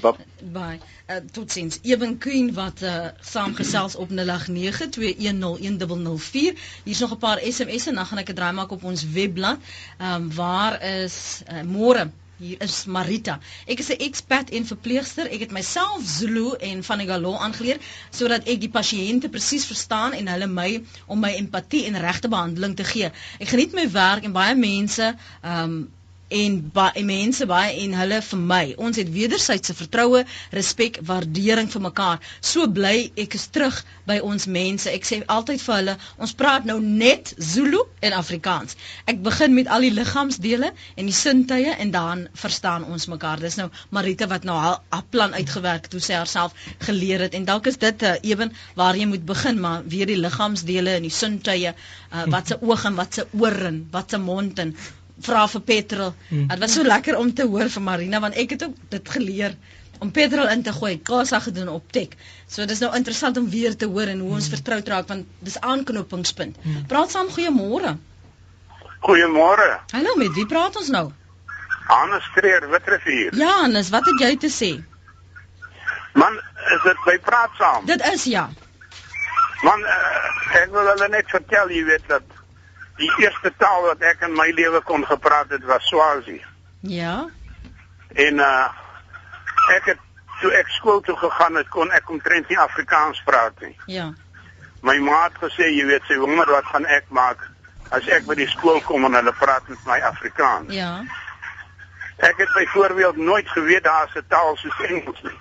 Bye. 0.54 0.78
Uh, 1.12 1.18
totsiens. 1.32 1.78
Ewen 1.82 2.18
Queen 2.18 2.52
wat 2.54 2.82
uh, 2.82 3.06
saamgesels 3.20 3.94
op 3.96 4.08
0892101004. 4.10 4.14
Hier's 6.84 6.98
nog 7.04 7.12
'n 7.12 7.18
paar 7.18 7.38
SMS'e 7.44 7.88
en 7.88 7.94
dan 7.94 8.06
gaan 8.06 8.18
ek 8.18 8.28
'n 8.30 8.34
draai 8.34 8.52
maak 8.52 8.70
op 8.70 8.84
ons 8.84 9.02
webblad. 9.10 9.58
Ehm 9.98 10.14
um, 10.22 10.34
waar 10.34 10.82
is 10.82 11.42
uh, 11.52 11.60
môre 11.62 12.10
Hier 12.42 12.58
is 12.64 12.84
Marita. 12.90 13.38
Ek 13.70 13.78
is 13.78 13.88
'n 13.94 14.00
expat 14.08 14.50
en 14.50 14.64
verpleegster. 14.66 15.26
Ek 15.30 15.40
het 15.40 15.50
myself 15.54 16.02
Zulu 16.04 16.54
en 16.58 16.82
van 16.84 16.98
die 16.98 17.06
Galo 17.06 17.34
aangeleer 17.38 17.78
sodat 18.10 18.48
ek 18.48 18.60
die 18.64 18.70
pasiënte 18.78 19.28
presies 19.28 19.66
verstaan 19.70 20.12
en 20.12 20.26
hulle 20.32 20.46
my 20.46 20.82
om 21.06 21.20
my 21.20 21.30
empatie 21.38 21.84
en 21.86 21.98
regte 22.00 22.28
behandeling 22.28 22.74
te 22.76 22.84
gee. 22.84 23.10
Ek 23.38 23.48
geniet 23.52 23.72
my 23.78 23.86
werk 23.90 24.24
en 24.24 24.32
baie 24.32 24.54
mense 24.58 25.12
ehm 25.42 25.62
um, 25.64 25.76
en 26.32 26.58
baie 26.74 27.02
mense 27.04 27.46
baie 27.50 27.72
en 27.84 27.94
hulle 27.98 28.18
vir 28.28 28.40
my. 28.52 28.62
Ons 28.78 28.98
het 29.00 29.10
wederwysige 29.12 29.74
vertroue, 29.76 30.22
respek, 30.56 30.98
waardering 31.08 31.68
vir 31.72 31.82
mekaar. 31.88 32.20
So 32.40 32.66
bly 32.78 33.10
ek 33.24 33.36
is 33.38 33.46
terug 33.54 33.80
by 34.08 34.18
ons 34.24 34.46
mense. 34.50 34.88
Ek 34.90 35.04
sê 35.06 35.20
altyd 35.36 35.62
vir 35.62 35.76
hulle, 35.78 35.94
ons 36.22 36.34
praat 36.42 36.66
nou 36.68 36.78
net 36.82 37.32
Zulu 37.38 37.82
en 38.08 38.16
Afrikaans. 38.18 38.76
Ek 39.10 39.20
begin 39.26 39.54
met 39.58 39.68
al 39.76 39.86
die 39.86 39.92
liggaamsdele 39.94 40.72
en 40.72 41.10
die 41.10 41.16
sintuie 41.16 41.74
en 41.76 41.92
dan 41.94 42.26
verstaan 42.44 42.86
ons 42.88 43.08
mekaar. 43.12 43.42
Dis 43.44 43.58
nou 43.60 43.68
Marita 43.94 44.28
wat 44.32 44.46
nou 44.48 44.56
haar, 44.58 44.80
haar 44.94 45.06
plan 45.14 45.34
uitgewerk 45.36 45.88
het 45.88 45.96
hoe 45.98 46.02
sy 46.04 46.16
haarself 46.18 46.56
geleer 46.86 47.26
het 47.26 47.36
en 47.38 47.46
dalk 47.48 47.68
is 47.70 47.78
dit 47.82 48.02
'n 48.02 48.14
uh, 48.14 48.30
ewen 48.32 48.52
waar 48.74 48.96
jy 48.96 49.06
moet 49.06 49.24
begin, 49.26 49.60
maar 49.60 49.82
weer 49.86 50.06
die 50.06 50.18
liggaamsdele 50.20 50.96
en 50.98 51.02
die 51.08 51.10
sintuie, 51.22 51.74
uh, 51.74 52.24
wat 52.34 52.46
se 52.48 52.58
oog 52.62 52.84
en 52.84 52.94
wat 52.94 53.14
se 53.14 53.26
oor 53.38 53.56
en 53.70 53.86
wat 53.90 54.10
se 54.10 54.18
mond 54.18 54.58
en 54.58 54.74
vra 55.20 55.46
vir 55.48 55.60
petrol. 55.60 56.14
Hmm. 56.28 56.48
Dit 56.48 56.58
was 56.58 56.72
so 56.72 56.82
lekker 56.82 57.18
om 57.18 57.34
te 57.34 57.46
hoor 57.46 57.70
van 57.70 57.82
Marina 57.82 58.20
want 58.20 58.34
ek 58.34 58.56
het 58.56 58.64
ook 58.64 58.76
dit 58.88 59.08
geleer 59.16 59.56
om 60.00 60.10
petrol 60.10 60.48
in 60.48 60.62
te 60.62 60.72
gooi. 60.72 60.98
Kasa 61.02 61.40
gedoen 61.40 61.68
op 61.68 61.92
tek. 61.92 62.16
So 62.46 62.66
dis 62.66 62.80
nou 62.82 62.94
interessant 62.96 63.36
om 63.36 63.50
weer 63.50 63.76
te 63.76 63.86
hoor 63.86 64.10
en 64.12 64.18
hoe 64.18 64.30
ons 64.38 64.48
hmm. 64.48 64.56
vertroud 64.56 64.88
raak 64.88 65.08
want 65.08 65.26
dis 65.38 65.60
aanknopingspunt. 65.60 66.56
Hmm. 66.62 66.86
Praat 66.86 67.10
saam 67.10 67.30
goeiemôre. 67.30 67.96
Goeiemôre. 69.02 69.68
Hallo, 69.92 70.16
met 70.16 70.32
wie 70.34 70.46
praat 70.46 70.76
ons 70.76 70.88
nou? 70.94 71.10
Hannes 71.86 72.24
Streer, 72.30 72.68
Witrifuur. 72.70 73.34
Ja, 73.34 73.60
Hannes, 73.60 73.90
wat 73.90 74.06
het 74.06 74.20
jy 74.22 74.36
te 74.36 74.50
sê? 74.50 74.72
Man, 76.14 76.36
is 76.74 76.82
dit 76.84 77.00
by 77.06 77.16
praat 77.24 77.56
saam? 77.58 77.86
Dit 77.88 78.04
is 78.12 78.24
ja. 78.30 78.48
Man, 79.62 79.82
uh, 79.86 80.60
ek 80.60 80.70
wil 80.74 80.86
hulle 80.92 81.08
net 81.12 81.30
vertel, 81.30 81.70
jy 81.74 81.82
weet 81.88 82.06
dat 82.10 82.41
die 83.02 83.12
eerste 83.24 83.52
taal 83.58 83.88
wat 83.88 84.02
ek 84.12 84.24
in 84.28 84.36
my 84.38 84.48
lewe 84.54 84.80
kon 84.88 85.04
gepraat 85.06 85.50
het 85.54 85.64
was 85.68 85.86
Swazi. 85.90 86.38
Ja. 86.80 87.28
En 88.14 88.38
uh 88.38 88.68
ek 89.76 89.92
het 89.92 89.98
toe 90.40 90.50
ek 90.58 90.68
skool 90.74 91.00
toe 91.06 91.16
gegaan 91.16 91.54
het 91.54 91.68
kon 91.70 91.90
ek 91.94 92.10
omtrent 92.10 92.48
nie 92.50 92.58
Afrikaans 92.58 93.22
praat 93.24 93.60
nie. 93.62 93.76
Ja. 93.86 94.10
My 94.82 94.96
ma 94.98 95.24
het 95.28 95.38
gesê 95.42 95.70
jy 95.70 95.86
weet 95.86 96.06
sy 96.10 96.18
wonder 96.18 96.50
wat 96.50 96.66
gaan 96.72 96.86
ek 96.90 97.06
maak 97.14 97.44
as 97.94 98.08
ek 98.08 98.26
by 98.26 98.34
die 98.38 98.48
skool 98.50 98.80
kom 98.88 99.06
en 99.06 99.18
hulle 99.18 99.34
praat 99.38 99.68
met 99.70 99.86
my 99.86 100.00
Afrikaans. 100.10 100.72
Ja. 100.74 101.02
Ek 102.22 102.38
het 102.42 102.50
byvoorbeeld 102.54 103.16
nooit 103.16 103.48
geweet 103.48 103.84
daar's 103.84 104.14
'n 104.14 104.26
taal 104.28 104.56
soos 104.56 104.80
Engels 104.88 105.22
nie. 105.22 105.38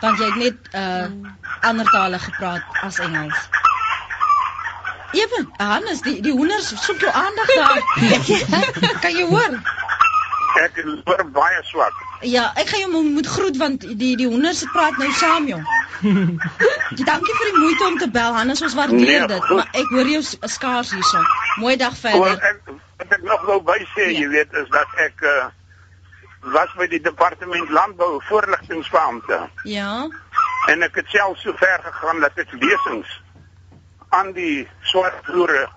Want 0.00 0.18
jy 0.18 0.26
het 0.26 0.36
net 0.36 0.58
uh 0.74 1.08
ander 1.60 1.86
tale 1.86 2.18
gepraat 2.18 2.62
as 2.82 2.98
Engels. 2.98 3.48
Ewen, 5.12 5.48
Hannes, 5.56 6.00
die 6.02 6.20
die 6.22 6.32
hoenders 6.32 6.72
soek 6.84 7.00
jou 7.00 7.12
aandag 7.12 7.46
daar. 7.54 7.80
kan 9.04 9.14
jy 9.14 9.26
hoor? 9.30 9.58
Ek 10.62 10.78
hoor 11.04 11.22
baie 11.36 11.62
swak. 11.68 12.04
Ja, 12.24 12.48
ek 12.56 12.70
gaan 12.72 12.80
jou 12.86 13.02
moet 13.04 13.26
groet 13.26 13.58
want 13.60 13.84
die 13.86 14.14
die 14.16 14.28
hoenders 14.28 14.64
praat 14.72 14.96
nou 14.98 15.10
saam 15.12 15.48
jong. 15.50 15.66
Dankie 17.10 17.36
vir 17.36 17.50
die 17.50 17.58
moeite 17.58 17.86
om 17.86 17.98
te 17.98 18.08
bel 18.10 18.34
Hannes, 18.36 18.62
ons 18.62 18.74
waardeer 18.76 19.04
nee, 19.04 19.28
dit, 19.30 19.50
maar 19.50 19.68
ek 19.72 19.92
hoor 19.92 20.10
jou 20.16 20.22
skaars 20.56 20.92
hierso. 20.96 21.22
Mooi 21.62 21.76
dag 21.80 21.96
verder. 21.98 22.40
Ek, 22.50 22.72
wat 23.02 23.14
ek 23.18 23.28
nog 23.28 23.44
wou 23.48 23.60
by 23.68 23.78
sê, 23.94 24.10
ja. 24.10 24.18
jy 24.22 24.30
weet, 24.32 24.56
is 24.62 24.68
dat 24.74 25.00
ek 25.06 25.24
uh, 25.24 25.36
was 26.56 26.72
by 26.78 26.88
die 26.90 27.02
departement 27.02 27.70
landbou 27.74 28.16
voorligtingbeampte. 28.28 29.40
Ja. 29.68 29.92
En 30.72 30.82
ek 30.82 31.00
het 31.00 31.14
self 31.14 31.38
so 31.42 31.54
ver 31.60 31.80
gegaan 31.84 32.20
dat 32.24 32.44
ek 32.44 32.52
lesings 32.60 33.12
aan 34.16 34.32
die 34.36 34.68
swart 34.90 35.26
boere 35.26 35.68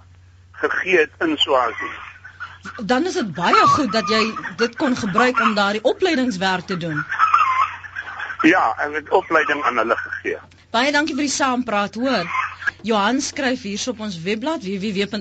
gegee 0.61 0.97
het 0.97 1.11
in 1.25 1.37
Swazi. 1.37 1.91
Dan 2.91 3.05
is 3.05 3.13
dit 3.13 3.33
baie 3.35 3.65
goed 3.75 3.91
dat 3.91 4.09
jy 4.11 4.23
dit 4.59 4.75
kon 4.75 4.95
gebruik 4.95 5.39
om 5.39 5.53
daardie 5.55 5.83
opleidingswerk 5.83 6.65
te 6.71 6.77
doen. 6.77 7.05
Ja, 8.41 8.75
en 8.77 8.91
met 8.91 9.09
opleiding 9.09 9.63
aan 9.63 9.77
hulle 9.77 9.97
gegee. 9.97 10.37
Baie 10.71 10.91
dankie 10.91 11.15
vir 11.15 11.25
die 11.27 11.33
saampraat, 11.33 11.95
hoor. 11.95 12.25
Johan 12.87 13.21
skryf 13.21 13.61
hierso 13.67 13.91
op 13.91 13.99
ons 14.05 14.21
webblad 14.23 14.61
www.rsg.co.za 14.63 15.15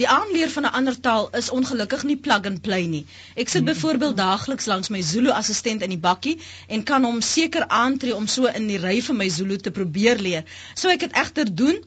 Die 0.00 0.08
aanleer 0.08 0.50
van 0.50 0.64
'n 0.64 0.72
ander 0.78 1.00
taal 1.00 1.28
is 1.36 1.50
ongelukkig 1.50 2.02
nie 2.08 2.16
plug 2.16 2.46
and 2.50 2.60
play 2.66 2.86
nie. 2.86 3.06
Ek 3.34 3.48
sit 3.48 3.64
byvoorbeeld 3.64 4.16
daagliks 4.16 4.68
langs 4.70 4.88
my 4.88 5.02
Zulu 5.02 5.30
assistent 5.30 5.82
in 5.82 5.92
die 5.92 5.98
bakkie 6.06 6.38
en 6.68 6.82
kan 6.82 7.04
hom 7.04 7.20
seker 7.20 7.66
aantree 7.68 8.14
om 8.16 8.26
so 8.26 8.46
in 8.60 8.66
die 8.72 8.78
ry 8.80 9.02
van 9.08 9.16
my 9.16 9.28
Zulu 9.28 9.56
te 9.56 9.70
probeer 9.70 10.16
leer. 10.16 10.44
So 10.74 10.88
ek 10.88 11.00
het 11.00 11.12
egter 11.24 11.54
doen 11.54 11.82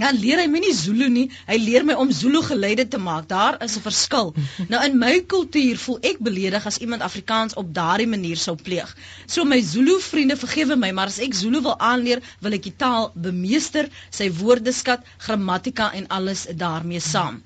Dan 0.00 0.16
leer 0.18 0.40
hy 0.42 0.46
my 0.50 0.58
nie 0.62 0.72
Zulu 0.74 1.06
nie. 1.16 1.28
Hy 1.46 1.56
leer 1.62 1.84
my 1.86 1.94
om 2.02 2.10
Zulu 2.20 2.40
geluide 2.42 2.86
te 2.90 2.98
maak. 2.98 3.28
Daar 3.30 3.60
is 3.66 3.76
'n 3.78 3.84
verskil. 3.84 4.32
Nou 4.72 4.80
in 4.88 4.98
my 4.98 5.12
kultuur 5.34 5.78
voel 5.84 5.98
ek 6.10 6.18
beledig 6.28 6.66
as 6.66 6.80
iemand 6.86 7.06
Afrikaans 7.08 7.54
op 7.62 7.70
daardie 7.78 8.10
manier 8.16 8.42
sou 8.46 8.56
pleeg. 8.56 8.90
So 9.26 9.44
my 9.44 9.60
Zulu 9.62 10.00
vriende 10.00 10.36
vergewe 10.36 10.76
my, 10.76 10.90
maar 10.90 11.14
as 11.14 11.22
ek 11.28 11.34
Zulu 11.34 11.62
wil 11.68 11.78
aanleer, 11.78 12.22
wil 12.40 12.58
ek 12.58 12.66
die 12.66 12.76
taal 12.76 13.10
bemeester, 13.14 13.88
sy 14.10 14.30
woordeskat, 14.42 15.06
grammatika 15.18 15.92
en 15.92 16.10
alles 16.18 16.46
daarmee 16.66 17.00
saam. 17.00 17.42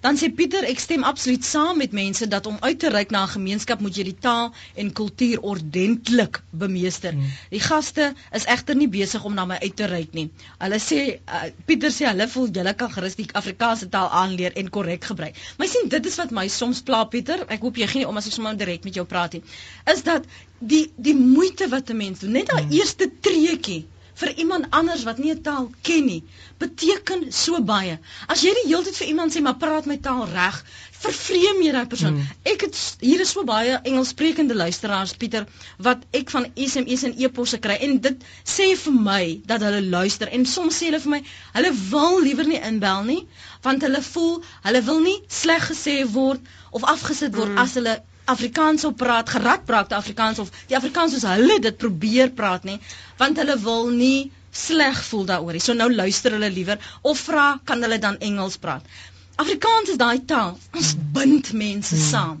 Dan 0.00 0.16
sê 0.16 0.30
Pieter, 0.32 0.64
ek 0.64 0.80
stem 0.80 1.02
absoluut 1.04 1.44
saam 1.44 1.76
met 1.76 1.92
mense 1.92 2.24
dat 2.32 2.46
om 2.48 2.56
uit 2.60 2.78
te 2.80 2.88
reik 2.92 3.10
na 3.12 3.24
'n 3.24 3.34
gemeenskap 3.36 3.80
moet 3.84 3.96
jy 3.96 4.04
die 4.08 4.20
taal 4.26 4.48
en 4.74 4.92
kultuur 5.00 5.42
ordentlik 5.52 6.40
bemeester. 6.62 7.12
Hmm. 7.12 7.28
Die 7.50 7.60
gaste 7.60 8.06
is 8.38 8.46
egter 8.54 8.78
nie 8.80 8.88
besig 8.88 9.24
om 9.24 9.34
na 9.34 9.44
my 9.44 9.58
uit 9.60 9.76
te 9.76 9.90
reik 9.92 10.16
nie. 10.16 10.30
Hulle 10.58 10.80
sê 10.80 11.00
uh, 11.28 11.42
Pieter 11.66 11.92
sê 11.92 12.08
hulle 12.08 12.28
voel 12.28 12.48
julle 12.48 12.74
kan 12.74 12.92
gerus 12.96 13.18
die 13.20 13.28
Afrikaanse 13.42 13.88
taal 13.92 14.08
aanleer 14.22 14.56
en 14.56 14.72
korrek 14.72 15.04
gebruik. 15.04 15.36
Maar 15.58 15.68
sien, 15.68 15.92
dit 15.92 16.06
is 16.06 16.16
wat 16.16 16.30
my 16.30 16.48
soms 16.48 16.80
pla 16.80 17.04
Pieter. 17.04 17.44
Ek 17.48 17.60
hoop 17.60 17.76
jy 17.76 17.86
gee 17.86 18.04
nie 18.04 18.08
om 18.08 18.16
as 18.16 18.26
ek 18.32 18.38
sommer 18.38 18.56
direk 18.56 18.88
met 18.88 18.96
jou 18.96 19.04
praat 19.04 19.36
nie. 19.36 19.44
Is 19.84 20.02
dat 20.08 20.24
die 20.58 20.86
die 20.96 21.14
moeite 21.14 21.68
wat 21.68 21.90
'n 21.90 21.96
mens 21.96 22.24
doen, 22.24 22.32
net 22.40 22.48
daai 22.48 22.62
hmm. 22.62 22.72
eerste 22.72 23.12
treetjie 23.20 23.84
vir 24.20 24.32
iemand 24.44 24.70
anders 24.76 25.02
wat 25.08 25.18
nie 25.18 25.32
'n 25.32 25.42
taal 25.42 25.70
ken 25.82 26.04
nie, 26.06 26.22
beteken 26.58 27.32
so 27.32 27.60
baie. 27.72 27.98
As 28.28 28.42
jy 28.44 28.52
die 28.58 28.68
hele 28.68 28.84
tyd 28.84 28.96
vir 29.00 29.08
iemand 29.12 29.34
sê 29.34 29.40
maar 29.40 29.56
praat 29.56 29.86
my 29.86 29.96
taal 29.96 30.26
reg, 30.28 30.64
vervreem 31.00 31.62
jy 31.64 31.72
daai 31.72 31.86
persoon. 31.88 32.18
Hmm. 32.18 32.28
Ek 32.52 32.64
het 32.66 32.76
hier 33.00 33.22
is 33.24 33.32
so 33.32 33.44
baie 33.48 33.78
Engelssprekende 33.88 34.54
luisteraars 34.54 35.14
Pieter 35.20 35.46
wat 35.86 36.02
ek 36.16 36.32
van 36.34 36.48
SMS 36.56 37.06
en 37.08 37.16
e-posse 37.16 37.60
kry 37.64 37.78
en 37.86 37.96
dit 38.04 38.26
sê 38.54 38.68
vir 38.82 38.98
my 39.08 39.22
dat 39.52 39.64
hulle 39.64 39.80
luister 39.94 40.28
en 40.28 40.44
soms 40.54 40.76
sê 40.80 40.90
hulle 40.90 41.00
vir 41.06 41.14
my 41.16 41.22
hulle 41.56 41.72
wil 41.92 42.20
liewer 42.26 42.50
nie 42.52 42.60
inbel 42.72 43.08
nie 43.08 43.20
want 43.64 43.86
hulle 43.86 44.02
voel 44.10 44.36
hulle 44.66 44.84
wil 44.90 45.00
nie 45.06 45.16
sleg 45.40 45.64
gesê 45.72 45.96
word 46.18 46.52
of 46.70 46.84
afgesit 46.94 47.36
word 47.36 47.54
hmm. 47.54 47.64
as 47.64 47.78
hulle 47.80 47.96
Afrikaans 48.32 48.84
op 48.88 48.96
praat, 49.00 49.30
geradbraakte 49.34 49.96
Afrikaans 49.98 50.38
of 50.44 50.50
die 50.70 50.76
Afrikaans 50.78 51.12
soos 51.16 51.26
hulle 51.30 51.56
dit 51.66 51.76
probeer 51.80 52.30
praat 52.40 52.66
nie, 52.68 52.78
want 53.22 53.40
hulle 53.42 53.56
wil 53.64 53.88
nie 53.94 54.30
sleg 54.64 54.98
voel 55.08 55.26
daaroor 55.30 55.54
nie. 55.56 55.62
So 55.64 55.72
nou 55.78 55.88
luister 55.94 56.30
hulle 56.36 56.50
liewer 56.54 56.78
of 57.12 57.18
vra 57.28 57.46
kan 57.64 57.82
hulle 57.86 57.98
dan 58.02 58.18
Engels 58.30 58.58
praat. 58.62 58.84
Afrikaans 59.40 59.88
is 59.94 59.98
daai 60.00 60.20
taal. 60.28 60.54
Ons 60.76 60.90
bind 61.16 61.52
mense 61.56 61.96
hmm. 61.96 62.06
saam. 62.10 62.38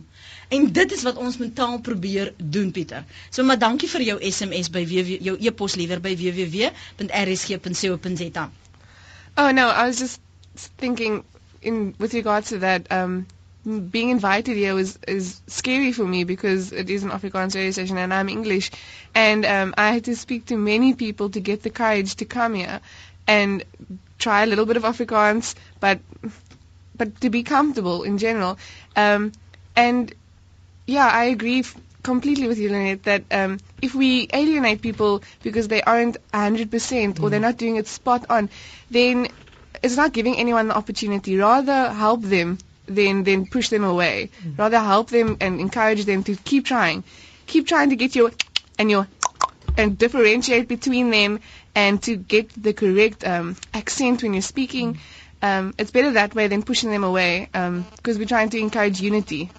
En 0.50 0.64
dit 0.74 0.92
is 0.92 1.02
wat 1.06 1.16
ons 1.22 1.36
met 1.38 1.52
taal 1.54 1.76
probeer 1.86 2.32
doen 2.36 2.72
Pieter. 2.74 3.04
So 3.30 3.44
maar 3.46 3.58
dankie 3.62 3.88
vir 3.92 4.02
jou 4.08 4.16
SMS 4.30 4.70
by 4.74 4.82
www 4.90 5.20
jou 5.28 5.36
e-pos 5.38 5.76
liewer 5.78 6.00
by 6.06 6.12
www.rsg.co.za. 6.18 8.44
Oh 9.38 9.50
no, 9.54 9.68
I 9.70 9.86
was 9.86 9.98
just 10.02 10.18
thinking 10.76 11.22
in 11.62 11.94
with 11.98 12.14
regards 12.14 12.48
to 12.50 12.58
that, 12.58 12.90
um, 12.92 13.26
being 13.64 14.08
invited 14.10 14.56
here 14.56 14.74
was 14.74 14.98
is 15.06 15.40
scary 15.46 15.92
for 15.92 16.04
me 16.06 16.24
because 16.24 16.72
it 16.72 16.88
is 16.88 17.02
an 17.02 17.10
Afrikaans 17.10 17.54
radio 17.54 17.70
station 17.70 17.98
and 17.98 18.12
I'm 18.14 18.28
English, 18.28 18.70
and 19.14 19.44
um, 19.44 19.74
I 19.76 19.92
had 19.92 20.04
to 20.04 20.16
speak 20.16 20.46
to 20.46 20.56
many 20.56 20.94
people 20.94 21.30
to 21.30 21.40
get 21.40 21.62
the 21.62 21.70
courage 21.70 22.14
to 22.16 22.24
come 22.24 22.54
here 22.54 22.80
and 23.26 23.64
try 24.18 24.42
a 24.42 24.46
little 24.46 24.66
bit 24.66 24.76
of 24.76 24.84
Afrikaans, 24.84 25.54
but 25.78 26.00
but 26.96 27.20
to 27.20 27.30
be 27.30 27.42
comfortable 27.42 28.02
in 28.02 28.18
general. 28.18 28.58
Um, 28.96 29.32
and 29.76 30.12
yeah, 30.86 31.06
I 31.06 31.24
agree 31.24 31.60
f- 31.60 31.76
completely 32.02 32.48
with 32.48 32.58
you, 32.58 32.70
Lynette, 32.70 33.02
that 33.04 33.24
um, 33.30 33.58
if 33.80 33.94
we 33.94 34.28
alienate 34.32 34.82
people 34.82 35.22
because 35.42 35.68
they 35.68 35.82
aren't 35.82 36.16
100% 36.32 37.22
or 37.22 37.30
they're 37.30 37.40
not 37.40 37.56
doing 37.56 37.76
it 37.76 37.86
spot 37.86 38.26
on, 38.28 38.50
then 38.90 39.28
it's 39.82 39.96
not 39.96 40.12
giving 40.12 40.36
anyone 40.36 40.68
the 40.68 40.76
opportunity. 40.76 41.36
Rather 41.38 41.90
help 41.92 42.22
them 42.22 42.58
than 42.94 43.24
than 43.24 43.46
push 43.46 43.68
them 43.68 43.84
away. 43.84 44.30
Rather 44.58 44.80
help 44.80 45.10
them 45.10 45.36
and 45.40 45.60
encourage 45.60 46.04
them 46.04 46.22
to 46.24 46.36
keep 46.36 46.64
trying, 46.64 47.04
keep 47.46 47.66
trying 47.66 47.90
to 47.90 47.96
get 47.96 48.14
your 48.14 48.30
and 48.78 48.90
your 48.90 49.06
and 49.76 49.96
differentiate 49.96 50.68
between 50.68 51.10
them 51.10 51.40
and 51.74 52.02
to 52.02 52.16
get 52.16 52.50
the 52.60 52.72
correct 52.72 53.24
um, 53.24 53.56
accent 53.72 54.22
when 54.22 54.34
you're 54.34 54.42
speaking. 54.42 54.98
Um, 55.42 55.74
it's 55.78 55.90
better 55.90 56.12
that 56.12 56.34
way 56.34 56.48
than 56.48 56.62
pushing 56.62 56.90
them 56.90 57.04
away 57.04 57.48
because 57.52 58.18
we're 58.18 58.26
trying 58.26 58.50
to 58.50 58.58
encourage 58.58 59.00
unity. 59.00 59.50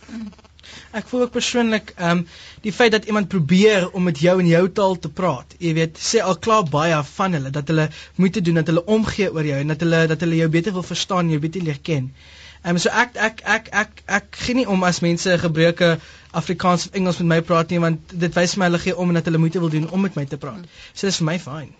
Ek 0.95 1.07
voel 1.07 1.23
ook 1.25 1.31
persoonlik 1.33 1.89
ehm 1.95 2.19
um, 2.19 2.19
die 2.63 2.71
feit 2.71 2.91
dat 2.93 3.07
iemand 3.09 3.27
probeer 3.27 3.87
om 3.91 4.03
met 4.07 4.19
jou 4.19 4.35
in 4.39 4.47
jou 4.47 4.61
taal 4.79 4.97
te 4.99 5.09
praat. 5.09 5.55
Jy 5.59 5.71
weet, 5.79 5.97
sê 5.99 6.21
al 6.23 6.37
klaar 6.45 6.67
baie 6.75 6.99
van 7.15 7.35
hulle 7.37 7.51
dat 7.55 7.71
hulle 7.73 7.87
moeite 8.15 8.43
doen 8.45 8.59
dat 8.61 8.69
hulle 8.71 8.83
omgee 8.85 9.31
oor 9.33 9.47
jou 9.47 9.57
en 9.63 9.73
dat 9.73 9.83
hulle 9.83 10.05
dat 10.11 10.23
hulle 10.23 10.39
jou 10.39 10.49
beter 10.53 10.75
wil 10.77 10.85
verstaan, 10.91 11.33
jou 11.33 11.41
beter 11.43 11.65
leer 11.65 11.81
ken. 11.89 12.11
Ehm 12.11 12.40
um, 12.65 12.77
so 12.77 12.89
ek 12.89 13.15
ek 13.15 13.41
ek 13.45 13.69
ek 13.83 14.03
ek 14.07 14.37
gee 14.43 14.55
nie 14.61 14.67
om 14.69 14.83
as 14.83 15.01
mense 15.05 15.37
gebruike 15.43 15.95
Afrikaans 16.31 16.85
of 16.87 16.93
Engels 16.95 17.17
met 17.17 17.27
my 17.27 17.39
praat 17.43 17.69
nie 17.73 17.79
want 17.83 18.13
dit 18.23 18.35
wys 18.37 18.55
my 18.55 18.69
hulle 18.69 18.79
gee 18.79 18.95
om 18.95 19.09
en 19.11 19.19
dat 19.19 19.27
hulle 19.27 19.39
moeite 19.41 19.59
wil 19.59 19.71
doen 19.73 19.89
om 19.91 20.01
met 20.01 20.15
my 20.15 20.25
te 20.25 20.37
praat. 20.39 20.63
So 20.93 21.07
dis 21.09 21.17
vir 21.19 21.27
my 21.27 21.37
fyn. 21.43 21.71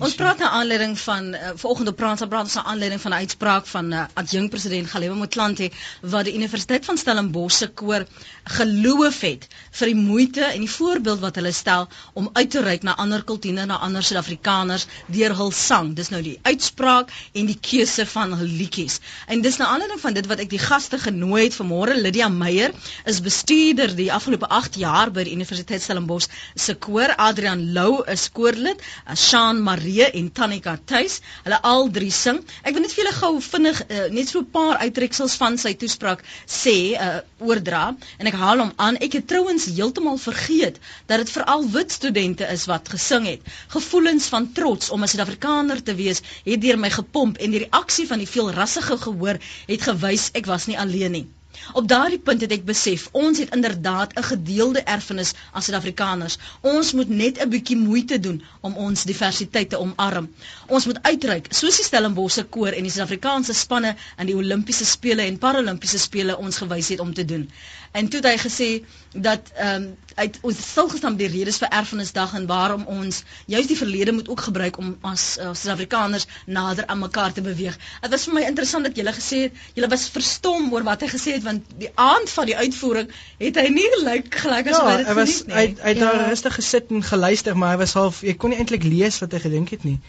Ons 0.00 0.14
praat 0.18 0.40
na 0.40 0.48
aanleiding 0.58 0.96
van 0.98 1.34
uh, 1.34 1.52
vanoggend 1.60 1.92
op 1.92 1.98
praat 2.00 2.24
praat 2.28 2.48
ons 2.48 2.56
na 2.56 2.64
aanleiding 2.72 3.00
van 3.00 3.12
'n 3.12 3.20
uitspraak 3.24 3.66
van 3.66 3.92
uh, 3.92 4.06
adjunk 4.14 4.50
president 4.50 4.88
Galewe 4.90 5.14
Motlanthe 5.14 5.70
wat 6.00 6.24
die 6.24 6.34
Universiteit 6.34 6.84
van 6.84 6.96
Stellenbosch 6.96 7.58
se 7.58 7.68
koor 7.68 8.06
geloof 8.44 9.20
het 9.20 9.46
vir 9.80 9.92
die 9.92 9.98
moeite 10.00 10.44
en 10.44 10.64
die 10.64 10.70
voorbeeld 10.70 11.20
wat 11.20 11.36
hulle 11.36 11.52
stel 11.52 11.88
om 12.12 12.30
uit 12.32 12.50
te 12.50 12.62
reik 12.62 12.82
na 12.82 12.96
ander 12.96 13.24
kulture 13.24 13.66
na 13.66 13.76
ander 13.76 14.02
Suid-Afrikaners 14.02 14.86
deur 15.06 15.34
hul 15.36 15.50
sang. 15.52 15.92
Dis 15.94 16.08
nou 16.08 16.22
die 16.22 16.38
uitspraak 16.42 17.12
en 17.32 17.46
die 17.46 17.58
keuse 17.60 18.06
van 18.06 18.32
hul 18.32 18.48
liedjies. 18.62 19.00
En 19.26 19.40
dis 19.44 19.56
na 19.56 19.66
aanleiding 19.66 20.00
van 20.00 20.16
dit 20.16 20.26
wat 20.26 20.40
ek 20.44 20.50
die 20.50 20.62
gaste 20.62 20.98
genooi 20.98 21.44
het 21.44 21.56
vanmôre 21.60 22.00
Lydia 22.00 22.28
Meyer 22.32 22.72
is 23.04 23.20
bestuurder 23.20 23.94
die 23.98 24.12
afgelope 24.14 24.48
8 24.48 24.76
jaar 24.80 25.10
by 25.14 25.24
die 25.26 25.34
Universiteit 25.34 25.82
Stellenbosch 25.82 26.28
se 26.54 26.74
koor. 26.78 27.14
Adrian 27.18 27.64
Lou 27.74 28.02
is 28.10 28.28
koorlid, 28.34 28.82
Shaan 29.14 29.60
Marie 29.64 30.06
en 30.08 30.30
Tanika 30.32 30.76
Tuis. 30.84 31.18
Hulle 31.44 31.58
al 31.70 31.90
drie 31.94 32.12
sing. 32.14 32.40
Ek 32.62 32.76
wil 32.76 32.84
net 32.84 32.94
vir 32.94 33.04
julle 33.04 33.14
gou 33.18 33.32
vinnig 33.48 33.80
uh, 33.88 34.04
net 34.14 34.30
so 34.30 34.42
'n 34.42 34.50
paar 34.54 34.78
uittreksels 34.84 35.36
van 35.40 35.58
sy 35.58 35.74
toespraak 35.80 36.22
sê 36.46 36.76
uh, 36.94 37.20
oordra 37.38 37.82
en 38.18 38.30
ek 38.30 38.38
haal 38.42 38.64
hom 38.64 38.72
aan. 38.76 39.00
Ek 39.02 39.18
het 39.18 39.28
trouens 39.30 39.68
heeltemal 39.70 40.18
vergeet 40.22 40.78
dat 41.06 41.24
dit 41.24 41.34
veral 41.36 41.66
wit 41.74 41.92
studente 41.92 42.46
is 42.56 42.66
wat 42.70 42.88
gesing 42.94 43.26
het. 43.26 43.42
Gevoelens 43.74 44.28
van 44.34 44.52
trots 44.52 44.90
om 44.90 45.02
'n 45.02 45.08
Suid-Afrikaner 45.08 45.82
te 45.82 45.94
wees 45.94 46.22
het 46.44 46.60
deur 46.60 46.78
my 46.78 46.90
gepomp 46.90 47.38
en 47.38 47.50
die 47.50 47.64
reaksie 47.66 48.06
van 48.06 48.18
die 48.18 48.30
veelrassige 48.34 48.98
gehoor 49.06 49.42
het 49.66 49.82
gewys 49.82 50.30
ek 50.34 50.46
was 50.46 50.66
nie 50.66 50.78
alleen 50.78 51.12
nie. 51.12 51.26
Op 51.72 51.88
daardie 51.88 52.18
punt 52.18 52.40
het 52.44 52.52
ek 52.56 52.64
besef 52.68 53.08
ons 53.12 53.38
het 53.42 53.54
inderdaad 53.54 54.12
'n 54.18 54.22
gedeelde 54.30 54.82
erfenis 54.94 55.32
as 55.52 55.64
Suid-Afrikaners. 55.64 56.38
Ons 56.60 56.92
moet 56.92 57.08
net 57.08 57.38
'n 57.44 57.48
bietjie 57.48 57.76
moeite 57.76 58.20
doen 58.20 58.42
om 58.60 58.76
ons 58.76 59.04
diversiteit 59.04 59.70
te 59.70 59.78
omarm. 59.78 60.28
Ons 60.66 60.86
moet 60.86 61.02
uitreik 61.02 61.46
soos 61.50 61.76
die 61.76 61.84
Stellenbosse 61.84 62.44
koor 62.44 62.72
en 62.72 62.82
die 62.82 62.90
Suid-Afrikaanse 62.90 63.54
spanne 63.54 63.96
aan 64.16 64.26
die 64.26 64.36
Olimpiese 64.36 64.84
spele 64.84 65.22
en 65.22 65.38
Paralimpiese 65.38 65.98
spele 65.98 66.36
ons 66.38 66.56
gewys 66.56 66.88
het 66.88 67.00
om 67.00 67.14
te 67.14 67.24
doen. 67.24 67.50
En 67.92 68.08
toe 68.08 68.20
het 68.20 68.30
hy 68.30 68.36
gesê 68.48 68.70
dat 69.12 69.52
ehm 69.54 69.82
um, 69.82 69.96
uit 70.18 70.38
ons 70.42 70.56
stilgestaan 70.70 71.14
by 71.16 71.28
die 71.28 71.38
redes 71.38 71.60
vir 71.62 71.70
erfenisdag 71.78 72.32
en 72.34 72.46
waarom 72.50 72.82
ons 72.90 73.20
juis 73.46 73.68
die 73.70 73.76
verlede 73.78 74.12
moet 74.12 74.28
ook 74.28 74.40
gebruik 74.48 74.78
om 74.82 74.96
as 75.06 75.36
uh, 75.38 75.52
Suid-Afrikaners 75.54 76.26
nader 76.46 76.86
aan 76.86 76.98
mekaar 76.98 77.32
te 77.32 77.44
beweeg. 77.46 77.76
Dit 78.02 78.10
was 78.10 78.24
vir 78.26 78.34
my 78.34 78.42
interessant 78.48 78.88
dat 78.88 78.98
julle 78.98 79.14
gesê 79.14 79.38
het 79.46 79.60
julle 79.78 79.90
was 79.92 80.08
verstom 80.16 80.72
oor 80.74 80.82
wat 80.88 81.04
hy 81.06 81.10
gesê 81.12 81.36
het 81.36 81.46
want 81.46 81.70
die 81.78 81.92
aand 81.94 82.30
van 82.34 82.50
die 82.50 82.56
uitvoering 82.56 83.12
het 83.38 83.62
hy 83.62 83.68
nie 83.78 83.86
gelyk 83.94 84.40
gelyk 84.42 84.72
as 84.72 84.80
ja, 84.80 84.84
wat 84.88 85.04
dit 85.04 85.14
was 85.20 85.36
geniet 85.36 85.46
nie. 85.46 85.54
hy 85.54 85.66
hy 85.84 85.94
het 85.94 86.02
Ja. 86.02 86.10
daar 86.10 86.28
rustig 86.28 86.54
gesit 86.58 86.90
en 86.90 87.02
geluister, 87.02 87.56
maar 87.56 87.76
hy 87.76 87.80
was 87.84 87.94
half 87.94 88.20
jy 88.26 88.34
kon 88.34 88.50
nie 88.50 88.58
eintlik 88.58 88.82
lees 88.84 89.22
wat 89.22 89.32
hy 89.32 89.44
gedink 89.46 89.70
het 89.70 89.86
nie. 89.86 90.00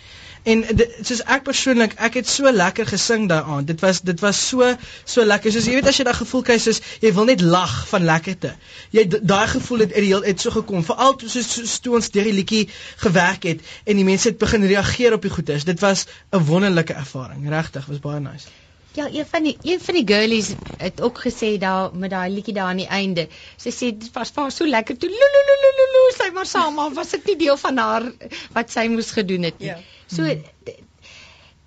En 0.44 0.62
dit 0.62 0.96
soos 1.02 1.22
ek 1.28 1.44
persoonlik, 1.44 1.96
ek 2.00 2.20
het 2.22 2.30
so 2.30 2.52
lekker 2.52 2.88
gesing 2.88 3.28
daai 3.30 3.42
aand. 3.42 3.68
Dit 3.68 3.82
was 3.84 4.00
dit 4.02 4.20
was 4.24 4.40
so 4.52 4.70
so 5.04 5.26
lekker. 5.26 5.52
Soos 5.52 5.68
jy 5.68 5.80
weet 5.80 5.90
as 5.92 6.00
jy 6.00 6.06
daai 6.08 6.16
gevoel 6.22 6.46
kry 6.48 6.58
soos 6.64 6.80
jy 7.04 7.12
wil 7.18 7.28
net 7.30 7.42
lag 7.42 7.76
van 7.90 8.08
lekkerte. 8.08 8.54
Jy 8.96 9.06
daai 9.20 9.48
gevoel 9.56 9.86
het 9.86 9.98
heel 9.98 10.24
het 10.24 10.40
so 10.40 10.56
gekom. 10.56 10.86
Veral 10.88 11.18
toe 11.20 11.30
soos, 11.30 11.52
soos 11.58 11.76
toe 11.84 11.98
ons 12.00 12.10
deur 12.16 12.32
die 12.32 12.38
liedjie 12.40 12.64
gewerk 13.04 13.50
het 13.52 13.68
en 13.86 14.00
die 14.00 14.08
mense 14.08 14.32
het 14.32 14.40
begin 14.40 14.66
reageer 14.72 15.18
op 15.18 15.28
die 15.28 15.36
goedes. 15.36 15.68
Dit 15.68 15.84
was 15.84 16.08
'n 16.32 16.46
wonderlike 16.46 16.94
ervaring. 16.94 17.50
Regtig, 17.50 17.86
was 17.86 18.00
baie 18.00 18.20
nice. 18.20 18.48
Ja, 18.94 19.06
een 19.12 19.26
van 19.26 19.44
die 19.44 19.58
een 19.62 19.80
van 19.80 19.94
die 19.94 20.04
girlies 20.06 20.50
het 20.78 21.02
ook 21.02 21.20
gesê 21.26 21.58
daar 21.58 21.92
met 21.94 22.10
daai 22.10 22.32
liedjie 22.34 22.54
daar 22.54 22.72
aan 22.72 22.82
die 22.82 22.88
einde. 22.88 23.28
Sy 23.58 23.70
sê 23.70 23.92
dit 23.94 24.10
was 24.14 24.32
vir 24.32 24.42
haar 24.44 24.52
so 24.52 24.66
lekker 24.66 24.98
toe 24.98 25.10
lululululu 25.10 26.02
sy 26.18 26.32
maar 26.34 26.46
saam 26.46 26.74
maar 26.74 26.94
was 26.94 27.10
dit 27.10 27.26
nie 27.26 27.38
deel 27.46 27.58
van 27.58 27.78
haar 27.78 28.12
wat 28.58 28.72
sy 28.72 28.88
moes 28.88 29.12
gedoen 29.12 29.44
het 29.44 29.60
nie. 29.60 29.68
Ja. 29.68 29.78
So 30.10 30.24
dit, 30.24 30.80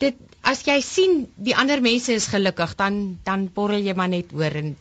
dit 0.02 0.16
as 0.42 0.62
jy 0.66 0.80
sien 0.82 1.26
die 1.36 1.54
ander 1.56 1.80
mense 1.80 2.12
is 2.12 2.26
gelukkig 2.26 2.74
dan 2.76 3.18
dan 3.24 3.48
borrel 3.54 3.84
jy 3.86 3.94
maar 3.94 4.08
net 4.08 4.32
oor 4.34 4.50
en 4.62 4.72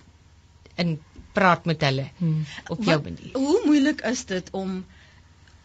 in 0.81 0.95
praat 1.33 1.65
met 1.69 1.81
hulle 1.87 2.07
Hmm. 2.17 2.45
op 2.69 2.81
jou 2.83 2.97
Wat- 2.97 3.03
manier. 3.03 3.31
Hoe 3.37 3.61
moeilik 3.65 4.01
is 4.01 4.25
dit 4.25 4.49
om 4.51 4.81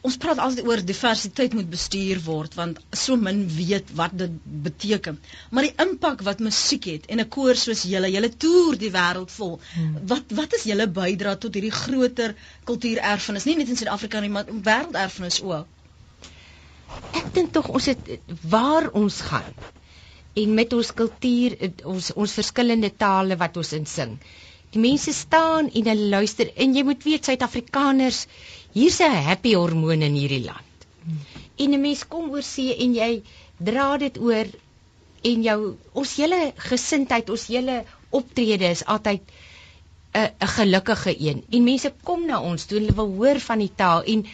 ons 0.07 0.17
praat 0.23 0.39
altyd 0.39 0.67
oor 0.69 0.83
diversiteit 0.87 1.55
moet 1.59 1.71
bestuur 1.71 2.21
word 2.23 2.55
want 2.55 2.79
so 2.93 3.17
min 3.17 3.41
weet 3.57 3.89
wat 3.99 4.13
dit 4.19 4.31
beteken. 4.67 5.19
Maar 5.51 5.63
die 5.67 5.73
impak 5.87 6.21
wat 6.23 6.39
musiek 6.39 6.85
het 6.85 7.07
en 7.07 7.21
'n 7.21 7.29
koor 7.29 7.57
soos 7.57 7.83
julle, 7.83 8.11
julle 8.13 8.31
toer 8.37 8.77
die 8.79 8.91
wêreld 8.91 9.31
vol. 9.31 9.59
Hmm. 9.75 9.97
Wat 10.07 10.23
wat 10.41 10.55
is 10.55 10.63
julle 10.65 10.87
bydrae 10.87 11.39
tot 11.39 11.55
hierdie 11.55 11.73
groter 11.73 12.35
kultuurerfenis, 12.65 13.45
nie 13.45 13.57
net 13.57 13.69
in 13.69 13.77
Suid-Afrika 13.77 14.21
nie, 14.21 14.29
maar 14.29 14.45
wêrelderfenis 14.47 15.43
ook? 15.43 15.67
Ek 17.13 17.33
dink 17.35 17.53
tog 17.53 17.69
ons 17.69 17.87
het 17.93 18.11
waar 18.51 18.91
ons 18.93 19.21
gaan 19.31 19.55
en 20.43 20.55
met 20.55 20.73
ons 20.77 20.93
kultuur 21.01 21.57
ons 21.93 22.11
ons 22.23 22.37
verskillende 22.39 22.91
tale 23.03 23.39
wat 23.41 23.57
ons 23.57 23.73
insing. 23.79 24.17
Die 24.75 24.83
mense 24.83 25.13
staan 25.17 25.71
en 25.73 25.89
hulle 25.91 26.11
luister 26.13 26.51
en 26.65 26.75
jy 26.77 26.85
moet 26.85 27.05
weet 27.09 27.29
Suid-Afrikaners 27.29 28.27
hier's 28.77 29.01
'n 29.01 29.23
happy 29.29 29.55
hormoon 29.55 30.03
in 30.03 30.19
hierdie 30.21 30.45
land. 30.45 30.87
En 31.57 31.75
'n 31.75 31.81
mens 31.81 32.05
kom 32.15 32.31
oor 32.31 32.43
see 32.43 32.77
en 32.85 32.95
jy 32.95 33.23
dra 33.71 33.97
dit 33.97 34.19
oor 34.19 34.47
en 35.31 35.43
jou 35.43 35.61
ons 35.93 36.17
hele 36.21 36.41
gesindheid, 36.71 37.31
ons 37.31 37.47
hele 37.47 37.85
optrede 38.11 38.69
is 38.77 38.85
altyd 38.85 39.23
'n 40.15 40.29
'n 40.41 40.53
gelukkige 40.59 41.17
een. 41.29 41.45
En 41.51 41.65
mense 41.65 41.93
kom 42.03 42.27
na 42.27 42.41
ons 42.41 42.65
toe 42.67 42.79
en 42.79 42.85
hulle 42.85 43.01
wil 43.01 43.15
hoor 43.21 43.41
van 43.41 43.59
die 43.59 43.73
taal 43.75 44.03
en 44.03 44.27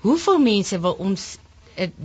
hoeveel 0.00 0.38
mense 0.38 0.80
wil 0.80 0.96
ons 0.98 1.38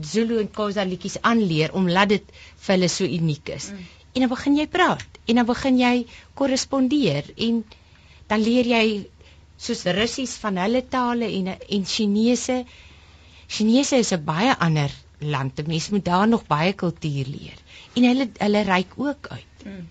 Zulu 0.02 0.40
en 0.40 0.52
Xhosa 0.52 0.84
liedjies 0.84 1.18
aanleer 1.22 1.74
omdat 1.74 2.10
dit 2.10 2.32
vir 2.66 2.74
hulle 2.76 2.90
so 2.90 3.04
uniek 3.06 3.50
is. 3.50 3.70
Mm. 3.72 3.88
En 4.14 4.26
dan 4.26 4.30
begin 4.30 4.58
jy 4.58 4.68
praat 4.68 5.20
en 5.26 5.36
dan 5.42 5.46
begin 5.46 5.80
jy 5.80 5.96
korrespondeer 6.34 7.32
en 7.48 7.64
dan 8.28 8.42
leer 8.42 8.66
jy 8.66 8.86
soos 9.58 9.84
Russies 9.98 10.36
van 10.44 10.58
hulle 10.58 10.84
tale 10.90 11.32
en 11.40 11.52
en 11.56 11.86
Chinese 11.86 12.64
Chinese 13.48 13.98
is 13.98 14.12
'n 14.14 14.24
baie 14.26 14.56
ander 14.60 14.92
land. 15.20 15.60
'n 15.60 15.68
Mens 15.68 15.90
moet 15.90 16.06
daar 16.06 16.28
nog 16.28 16.48
baie 16.48 16.74
kultuur 16.74 17.26
leer. 17.26 17.60
En 17.94 18.04
hulle 18.04 18.30
hulle 18.38 18.62
reik 18.62 18.94
ook 18.96 19.28
uit. 19.28 19.66
Mm. 19.66 19.90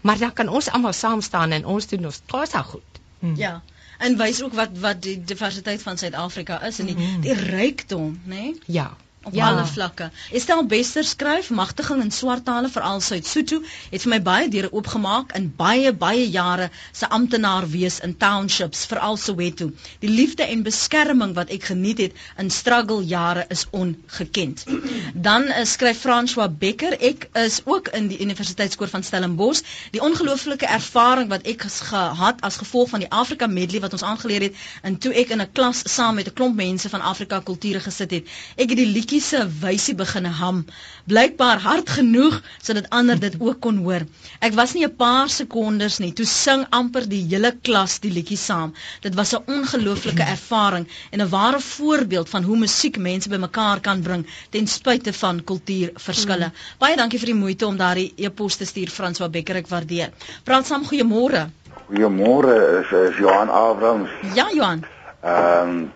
Maar 0.00 0.18
dan 0.18 0.32
kan 0.32 0.48
ons 0.48 0.70
almal 0.70 0.92
saam 0.92 1.20
staan 1.20 1.50
en 1.50 1.66
ons 1.66 1.86
doen 1.86 2.04
ons 2.04 2.20
Xhosa 2.26 2.62
goed. 2.62 2.98
Hmm. 3.18 3.36
Ja. 3.36 3.62
En 3.98 4.16
wys 4.16 4.42
ook 4.42 4.54
wat 4.54 4.78
wat 4.78 5.02
die 5.02 5.24
diversiteit 5.24 5.82
van 5.82 5.98
Suid-Afrika 5.98 6.62
is 6.66 6.78
en 6.78 6.86
die 6.86 6.96
Mhm. 6.96 7.20
die 7.20 7.32
rykdom, 7.34 8.20
né? 8.24 8.34
Nee? 8.34 8.58
Ja. 8.66 8.96
Op 9.28 9.34
Ja. 9.36 9.50
alle 9.50 9.64
vlakke. 9.66 10.10
Estelle 10.32 10.64
Bester 10.66 11.04
skryf 11.04 11.50
magtiging 11.50 12.02
in 12.02 12.10
swart 12.10 12.44
tale 12.44 12.68
veral 12.72 13.00
Suid-Sotho 13.04 13.60
het 13.90 14.02
vir 14.02 14.10
my 14.14 14.20
baie 14.22 14.48
deure 14.48 14.72
oopgemaak 14.72 15.34
in 15.38 15.50
baie 15.56 15.92
baie 15.92 16.24
jare 16.30 16.70
se 16.92 17.08
amptenaar 17.08 17.68
wees 17.70 18.00
in 18.00 18.16
townships 18.16 18.86
veral 18.86 19.16
Soweto. 19.16 19.70
Die 20.00 20.10
liefde 20.10 20.42
en 20.48 20.62
beskerming 20.62 21.34
wat 21.34 21.50
ek 21.50 21.64
geniet 21.72 21.98
het 21.98 22.12
in 22.38 22.50
struggle 22.50 23.04
jare 23.04 23.44
is 23.48 23.66
ongekend. 23.70 24.64
Dan 25.28 25.42
uh, 25.48 25.64
skryf 25.64 26.00
François 26.04 26.48
Becker, 26.58 26.96
ek 27.00 27.28
is 27.32 27.60
ook 27.64 27.88
in 27.88 28.08
die 28.08 28.20
Universiteitskoor 28.20 28.88
van 28.88 29.02
Stellenbosch. 29.02 29.62
Die 29.90 30.00
ongelooflike 30.02 30.66
ervaring 30.66 31.28
wat 31.28 31.46
ek 31.46 31.66
gehad 31.68 32.40
as 32.40 32.56
gevolg 32.56 32.88
van 32.88 33.00
die 33.04 33.10
Afrika 33.10 33.46
medley 33.46 33.80
wat 33.80 33.92
ons 33.92 34.02
aangeleer 34.02 34.48
het 34.48 34.56
en 34.82 34.98
toe 34.98 35.12
ek 35.14 35.30
in 35.34 35.42
'n 35.42 35.52
klas 35.52 35.82
saam 35.84 36.14
met 36.14 36.26
'n 36.28 36.32
klomp 36.34 36.56
mense 36.56 36.88
van 36.88 37.00
Afrika 37.00 37.40
kulture 37.40 37.80
gesit 37.80 38.10
het. 38.10 38.24
Ek 38.56 38.68
het 38.68 38.78
die 38.78 38.86
liedjie 38.86 39.17
se 39.20 39.40
wysie 39.60 39.94
begin 39.94 40.24
ham. 40.24 40.64
Blykbaar 41.08 41.60
hard 41.64 41.90
genoeg 41.90 42.40
sodat 42.62 42.88
ander 42.90 43.18
dit 43.20 43.36
ook 43.40 43.60
kon 43.64 43.78
hoor. 43.84 44.04
Ek 44.40 44.54
was 44.54 44.74
nie 44.74 44.84
'n 44.84 44.96
paar 44.96 45.28
sekondes 45.28 45.98
nie, 45.98 46.12
toe 46.12 46.26
sing 46.26 46.66
amper 46.70 47.08
die 47.08 47.22
hele 47.30 47.52
klas 47.62 47.98
die 47.98 48.10
liedjie 48.10 48.36
saam. 48.36 48.74
Dit 49.00 49.14
was 49.14 49.32
'n 49.34 49.42
ongelooflike 49.46 50.22
ervaring 50.22 50.86
en 51.10 51.20
'n 51.20 51.28
ware 51.28 51.60
voorbeeld 51.60 52.28
van 52.28 52.42
hoe 52.42 52.56
musiek 52.56 52.98
mense 52.98 53.28
bymekaar 53.28 53.80
kan 53.80 54.02
bring 54.02 54.26
ten 54.50 54.66
spyte 54.66 55.12
van 55.12 55.44
kultuurverskille. 55.44 56.46
Mm. 56.46 56.52
Baie 56.78 56.96
dankie 56.96 57.18
vir 57.18 57.26
die 57.26 57.40
moeite 57.44 57.66
om 57.66 57.76
daardie 57.76 58.12
e-pos 58.16 58.56
te 58.56 58.64
stuur 58.64 58.88
François 58.88 59.30
Becker, 59.30 59.56
ek 59.56 59.68
waardeer. 59.68 60.10
Praat 60.44 60.66
saam 60.66 60.84
goeiemôre. 60.84 61.50
Goeiemôre, 61.88 62.80
is, 62.80 62.92
is 63.10 63.16
Johan 63.16 63.48
Abrams. 63.48 64.10
Ja, 64.34 64.48
Johan. 64.52 64.84
Ehm 65.22 65.68
um, 65.68 65.92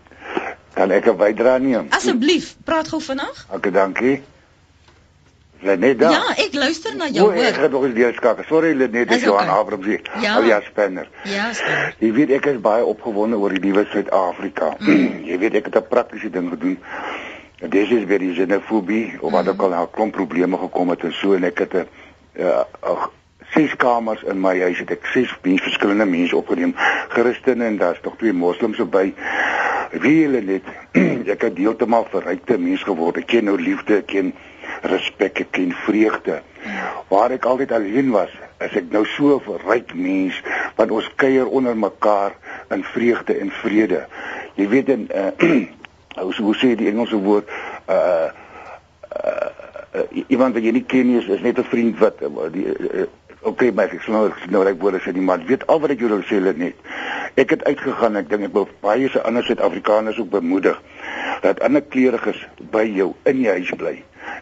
kan 0.74 0.90
ek 0.90 1.06
'n 1.06 1.16
bydra 1.16 1.58
neem? 1.58 1.86
Asseblief, 1.90 2.56
praat 2.64 2.88
gou 2.88 3.00
vinnig. 3.00 3.46
Okay, 3.50 3.70
dankie. 3.72 4.22
Lenet 5.62 5.98
daar. 5.98 6.10
Ja, 6.10 6.34
ek 6.36 6.54
luister 6.54 6.96
na 6.96 7.06
jou 7.08 7.28
O, 7.28 7.30
ek 7.30 7.56
het 7.56 7.70
nog 7.70 7.84
eens 7.84 7.94
deurskakel. 7.94 8.44
Sorry 8.48 8.72
Lenet, 8.74 9.10
Is 9.10 9.16
dis 9.16 9.22
Johan 9.28 9.46
okay. 9.46 9.58
Abrams 9.58 9.86
hier. 9.86 10.00
Ja. 10.20 10.34
Alias 10.36 10.64
Spanner. 10.64 11.08
Ja, 11.24 11.52
spanner. 11.52 11.94
Jy 11.98 12.12
weet 12.12 12.30
ek 12.30 12.46
is 12.46 12.58
baie 12.60 12.84
opgewonde 12.84 13.36
oor 13.38 13.54
die 13.54 13.60
nuwe 13.62 13.86
Suid-Afrika. 13.92 14.74
Mm. 14.78 15.20
jy 15.30 15.38
weet 15.38 15.54
ek 15.54 15.64
het 15.70 15.76
'n 15.76 15.86
praktiese 15.88 16.30
ding 16.30 16.48
gedoen. 16.50 16.78
En 17.62 17.70
dis 17.70 17.90
is 17.90 18.04
weer 18.04 18.18
die 18.18 18.32
xenofobie 18.34 19.18
of 19.20 19.30
wat 19.32 19.44
Mm. 19.44 19.48
ook 19.50 19.62
al 19.62 19.68
nou 19.68 19.86
klomp 19.90 20.12
probleme 20.12 20.58
gekom 20.58 20.88
het 20.88 21.04
en 21.04 21.12
so 21.12 21.32
en 21.34 21.44
ek 21.44 21.58
het 21.58 21.74
'n 21.74 21.86
uh, 22.42 23.06
ses 23.54 23.76
kamers 23.76 24.22
in 24.22 24.40
my 24.40 24.58
huis 24.60 24.78
het 24.78 24.90
ek 24.90 25.06
ses 25.12 25.30
mense 25.42 25.62
verskillende 25.62 26.04
mense 26.04 26.36
opgeneem. 26.36 26.74
Christene 27.08 27.64
en 27.64 27.76
daar's 27.78 28.00
nog 28.02 28.16
twee 28.16 28.32
moslems 28.32 28.82
by. 28.90 29.14
Wie 30.00 30.24
hulle 30.24 30.40
net 30.40 30.68
ek 31.34 31.42
het 31.48 31.58
heeltemal 31.60 32.06
verrykte 32.10 32.56
mens 32.58 32.84
geword. 32.86 33.20
Ek 33.20 33.28
ken 33.34 33.44
nou 33.50 33.58
liefde, 33.60 34.00
ek 34.00 34.08
ken 34.12 34.32
respek, 34.88 35.44
ek 35.44 35.52
ken 35.52 35.74
vreugde. 35.84 36.40
Waar 37.10 37.34
ek 37.36 37.44
altyd 37.44 37.74
alleen 37.76 38.10
was, 38.14 38.32
is 38.64 38.76
ek 38.78 38.88
nou 38.94 39.04
so 39.16 39.36
'n 39.36 39.44
verryk 39.44 39.94
mens 39.94 40.38
want 40.76 40.90
ons 40.90 41.08
kuier 41.20 41.46
onder 41.46 41.76
mekaar 41.76 42.32
in 42.70 42.84
vreugde 42.94 43.36
en 43.38 43.50
vrede. 43.50 44.06
Jy 44.56 44.68
weet 44.68 44.88
en 44.88 45.08
uh, 45.12 45.30
hoe 46.24 46.34
hoe 46.38 46.56
sê 46.56 46.74
die 46.76 46.88
Engelse 46.88 47.16
woord 47.16 47.48
uh 47.88 48.30
uh, 49.12 49.50
uh, 49.94 50.24
iemand 50.26 50.54
wat 50.54 50.64
jy 50.64 50.72
nie 50.72 50.86
ken 50.88 51.06
nie 51.06 51.18
is, 51.20 51.28
is 51.28 51.44
net 51.44 51.58
'n 51.58 51.68
vriend 51.68 51.98
wat 51.98 52.22
uh, 52.22 52.48
die 52.52 52.64
uh, 52.64 53.06
okay 53.42 53.70
maar 53.70 53.92
ek 53.92 54.04
sal 54.06 54.14
nou 54.14 54.26
ek 54.30 54.38
sal 54.44 54.54
nou 54.56 54.64
reg 54.66 54.78
woorde 54.80 55.02
sê 55.02 55.14
nie 55.14 55.24
maar 55.26 55.42
weet 55.48 55.66
al 55.66 55.80
wat 55.82 55.94
ek 55.94 56.04
wil 56.06 56.22
sê 56.28 56.40
dit 56.44 56.62
net 56.66 56.74
ek 57.40 57.56
het 57.56 57.64
uitgegaan 57.64 58.16
ek 58.20 58.28
dink 58.30 58.48
ek 58.50 58.56
wil 58.56 58.68
baie 58.84 59.08
se 59.08 59.22
ander 59.28 59.44
Suid-Afrikaners 59.44 60.18
ook 60.20 60.30
bemoedig 60.30 60.80
dat 61.42 61.60
ander 61.60 61.82
kleuriges 61.82 62.38
by 62.70 62.84
jou 62.86 63.12
in 63.26 63.40
die 63.42 63.48
huis 63.50 63.70
bly. 63.78 63.96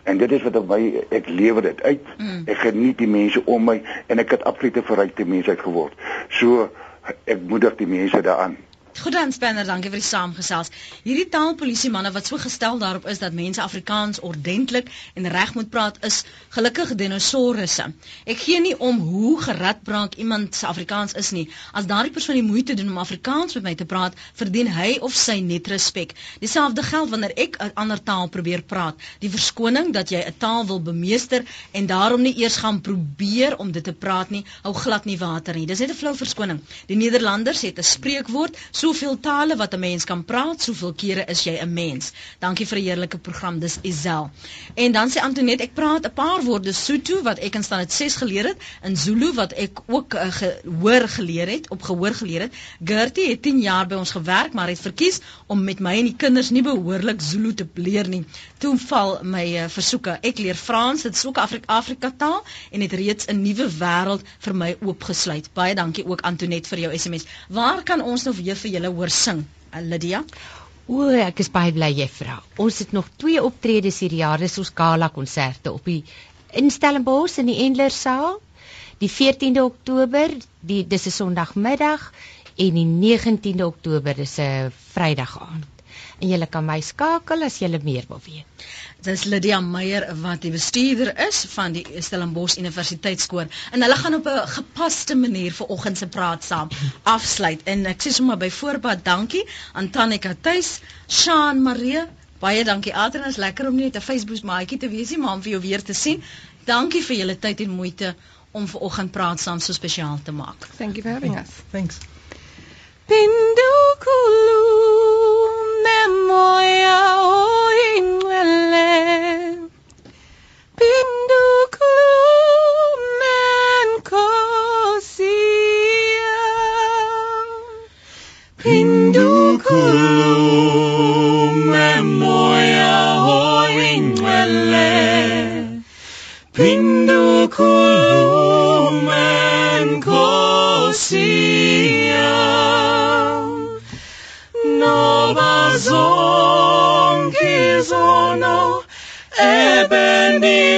En 0.05 0.19
dit 0.21 0.33
is 0.33 0.43
wat 0.45 0.57
op 0.61 0.69
my 0.69 0.81
ek 1.17 1.29
lewer 1.29 1.65
dit 1.65 1.83
uit. 1.83 2.09
Mm. 2.19 2.43
ek 2.53 2.59
geniet 2.67 2.99
die 3.01 3.09
mense 3.09 3.43
om 3.45 3.65
my 3.71 3.79
en 4.13 4.23
ek 4.23 4.37
het 4.37 4.45
absolute 4.49 4.83
verrykte 4.85 5.25
mens 5.25 5.49
uit 5.49 5.61
geword. 5.61 5.95
So 6.41 6.69
ek 7.25 7.41
moedig 7.49 7.79
die 7.81 7.89
mense 7.89 8.21
daaraan 8.25 8.59
Goed 8.99 9.13
dan 9.13 9.33
Spanner, 9.33 9.65
dankie 9.65 9.89
vir 9.91 10.01
die 10.01 10.07
saamgesels. 10.07 10.69
Hierdie 11.07 11.29
taalpolisie 11.31 11.89
manne 11.95 12.11
wat 12.13 12.27
so 12.27 12.37
gestel 12.43 12.79
daarop 12.83 13.07
is 13.09 13.21
dat 13.23 13.33
mense 13.33 13.63
Afrikaans 13.63 14.19
ordentlik 14.27 14.91
en 15.15 15.29
reg 15.31 15.55
moet 15.55 15.71
praat 15.71 15.97
is 16.05 16.25
gelukkig 16.57 16.95
dinosourusse. 16.99 17.87
Ek 18.27 18.43
gee 18.43 18.61
nie 18.61 18.75
om 18.77 18.99
hoe 18.99 19.37
geradbraak 19.41 20.19
iemand 20.21 20.59
se 20.59 20.67
Afrikaans 20.67 21.15
is 21.17 21.31
nie. 21.33 21.47
As 21.73 21.87
daardie 21.87 22.13
persoon 22.13 22.41
die 22.41 22.45
moeite 22.45 22.75
doen 22.75 22.91
om 22.91 22.99
Afrikaans 23.01 23.55
met 23.57 23.69
my 23.69 23.75
te 23.79 23.87
praat, 23.87 24.19
verdien 24.35 24.69
hy 24.75 24.99
of 25.01 25.15
sy 25.17 25.39
net 25.41 25.71
respek. 25.71 26.13
Dieselfde 26.43 26.83
geld 26.83 27.15
wanneer 27.15 27.37
ek 27.37 27.57
'n 27.63 27.73
ander 27.75 28.03
taal 28.03 28.29
probeer 28.29 28.63
praat. 28.63 28.99
Die 29.21 29.31
verskoning 29.31 29.95
dat 29.95 30.11
jy 30.11 30.21
'n 30.27 30.35
taal 30.39 30.67
wil 30.67 30.83
bemeester 30.83 31.45
en 31.73 31.87
daarom 31.87 32.23
nie 32.23 32.35
eers 32.43 32.57
gaan 32.57 32.81
probeer 32.81 33.57
om 33.57 33.73
dit 33.73 33.85
te 33.85 33.93
praat 33.93 34.31
nie, 34.31 34.45
hou 34.63 34.75
glad 34.75 35.05
nie 35.05 35.19
water 35.19 35.55
nie. 35.55 35.67
Dis 35.67 35.79
net 35.79 35.91
'n 35.91 35.95
flou 36.03 36.15
verskoning. 36.17 36.61
Die 36.87 36.97
Nederlanders 36.97 37.63
het 37.63 37.79
'n 37.79 37.83
spreekwoord, 37.83 38.57
soveel 38.81 39.17
tale 39.21 39.57
wat 39.57 39.75
'n 39.75 39.81
mens 39.81 40.05
kan 40.05 40.25
praat, 40.25 40.63
soveel 40.63 40.93
kere 40.93 41.25
is 41.29 41.45
jy 41.45 41.59
'n 41.61 41.73
mens. 41.73 42.13
Dankie 42.39 42.67
vir 42.67 42.79
'n 42.79 42.85
heerlike 42.85 43.19
program. 43.19 43.59
Dis 43.59 43.79
Isel. 43.83 44.31
En 44.75 44.93
dan 44.93 45.11
sê 45.11 45.21
Antoinette, 45.21 45.63
ek 45.65 45.75
praat 45.75 46.07
'n 46.07 46.13
paar 46.13 46.43
woorde 46.43 46.73
Sotho 46.73 47.23
wat 47.23 47.39
ek 47.39 47.55
in 47.55 47.63
standaard 47.63 47.93
6 47.93 48.17
geleer 48.17 48.45
het, 48.45 48.57
in 48.83 48.97
Zulu 48.97 49.33
wat 49.35 49.53
ek 49.53 49.81
ook 49.87 50.15
uh, 50.15 50.21
gehoor 50.31 51.09
geleer 51.09 51.49
het, 51.49 51.71
op 51.71 51.83
gehoor 51.83 52.15
geleer 52.15 52.41
het. 52.41 52.55
Gertie 52.85 53.29
het 53.31 53.43
10 53.43 53.61
jaar 53.61 53.87
by 53.87 53.95
ons 53.95 54.11
gewerk, 54.11 54.53
maar 54.53 54.69
het 54.69 54.81
verkies 54.81 55.21
om 55.47 55.65
met 55.65 55.81
my 55.81 55.99
en 55.99 56.05
die 56.05 56.17
kinders 56.17 56.51
nie 56.51 56.63
behoorlik 56.63 57.21
Zulu 57.21 57.55
te 57.55 57.69
leer 57.75 58.09
nie. 58.09 58.25
Toe 58.59 58.79
val 58.79 59.19
my 59.23 59.45
uh, 59.57 59.69
versoeke. 59.69 60.19
Ek 60.23 60.39
leer 60.39 60.55
Frans, 60.55 61.03
dit 61.03 61.15
is 61.15 61.27
ook 61.27 61.39
Afrika 61.39 61.77
Afrika 61.77 62.13
taal 62.17 62.45
en 62.71 62.81
het 62.81 62.93
reeds 62.93 63.27
'n 63.27 63.43
nuwe 63.43 63.69
wêreld 63.79 64.23
vir 64.39 64.55
my 64.55 64.77
oopgesluit. 64.81 65.51
Baie 65.53 65.75
dankie 65.75 66.07
ook 66.07 66.21
Antoinette 66.21 66.69
vir 66.69 66.79
jou 66.79 66.99
SMS. 66.99 67.25
Waar 67.49 67.83
kan 67.83 68.03
ons 68.03 68.23
nou 68.25 68.35
weer 68.37 68.57
vir 68.71 68.79
julle 68.79 68.95
hoor 68.95 69.11
sing? 69.11 69.45
Uh, 69.75 69.83
Lydia? 69.83 70.23
O, 70.91 71.07
ek 71.11 71.43
is 71.43 71.51
baie 71.53 71.73
bly 71.75 71.91
jy 71.95 72.07
vra. 72.11 72.41
Ons 72.63 72.81
het 72.83 72.93
nog 72.95 73.09
twee 73.19 73.43
optredes 73.43 74.01
hierdie 74.03 74.23
jaar, 74.23 74.43
dis 74.43 74.59
ons 74.59 74.73
gala 74.75 75.11
konserte 75.15 75.73
op 75.73 75.87
die 75.87 76.03
in 76.59 76.71
Stellenbosch 76.71 77.39
in 77.39 77.51
die 77.51 77.61
Endler 77.65 77.95
saal. 77.95 78.41
Die 79.01 79.11
14de 79.11 79.63
Oktober, 79.65 80.35
die 80.61 80.83
dis 80.87 81.07
'n 81.07 81.15
Sondagmiddag 81.15 82.13
en 82.59 82.75
die 82.75 82.87
19de 82.87 83.65
Oktober 83.67 84.15
dis 84.15 84.39
'n 84.39 84.73
Vrydag 84.95 85.39
aand. 85.41 85.69
En 86.21 86.29
jy 86.29 86.47
kan 86.47 86.67
my 86.67 86.81
skakel 86.81 87.43
as 87.43 87.59
jy 87.59 87.69
meer 87.83 88.05
wil 88.09 88.21
weet. 88.27 88.47
Dis 89.01 89.25
Lydia 89.25 89.61
Meyer 89.65 90.05
wat 90.21 90.43
die 90.45 90.51
bestuurder 90.53 91.15
is 91.27 91.45
van 91.55 91.73
die 91.73 91.85
Stellenbosch 92.05 92.59
Universiteitskoor 92.61 93.47
en 93.73 93.83
hulle 93.85 93.97
gaan 93.97 94.15
op 94.19 94.27
'n 94.29 94.49
gepaste 94.55 95.15
manier 95.17 95.53
vir 95.57 95.67
oggend 95.67 95.99
se 95.99 96.07
praat 96.07 96.45
saam 96.45 96.69
afsluit. 97.03 97.61
En 97.65 97.87
ek 97.87 98.03
sê 98.03 98.13
sommer 98.13 98.37
by 98.37 98.51
voorbaat 98.51 99.05
dankie 99.05 99.45
aan 99.73 99.91
Tanika 99.91 100.35
Tuis, 100.41 100.81
Shaan 101.09 101.63
Marie, 101.63 102.05
baie 102.39 102.65
dankie 102.65 102.95
Adrian, 102.95 103.29
is 103.29 103.37
lekker 103.37 103.67
om 103.69 103.77
net 103.77 103.97
'n 103.97 104.01
Facebook 104.01 104.43
maatjie 104.43 104.79
te 104.79 104.89
wees 104.89 105.11
nie, 105.11 105.19
maar 105.19 105.33
om 105.33 105.43
vir 105.43 105.51
jou 105.51 105.61
weer 105.61 105.83
te 105.83 105.93
sien. 105.93 106.23
Dankie 106.65 107.03
vir 107.03 107.17
julle 107.17 107.39
tyd 107.39 107.61
en 107.61 107.71
moeite 107.71 108.15
om 108.51 108.69
ver 108.69 108.81
oggend 108.81 109.11
praat 109.11 109.41
saam 109.41 109.61
so 109.61 109.73
spesiaal 109.73 110.21
te 110.23 110.33
maak. 110.33 110.69
Thank 110.77 110.97
you 110.97 111.03
for 111.03 111.13
having 111.13 111.39
us. 111.39 111.49
Thanks. 111.71 111.99
Pindukulu 113.07 114.61
memoya 115.85 117.60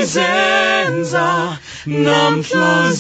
ebenizenza 0.03 1.59
namhla 1.87 2.91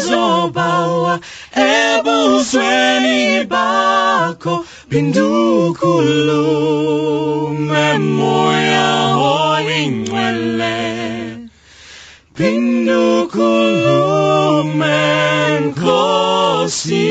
zizobawa 0.00 1.14
ebusweni 1.54 3.20
bakho 3.52 4.54
pindukulume 4.90 7.88
moya 8.16 8.88
oyingcwele 9.36 10.78
pindukulume 12.36 15.00
nkosi 15.64 17.06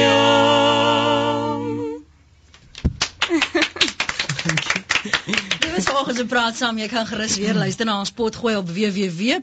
yam 0.00 0.53
Vanoggend 6.14 6.30
se 6.30 6.36
praat 6.38 6.56
saam. 6.56 6.76
Jy 6.78 6.86
kan 6.88 7.06
gerus 7.06 7.36
weer 7.42 7.54
luister 7.58 7.86
na 7.88 7.96
ons 7.98 8.10
potgooi 8.14 8.52
op 8.56 8.68
www.rsg.co.za. 8.70 9.38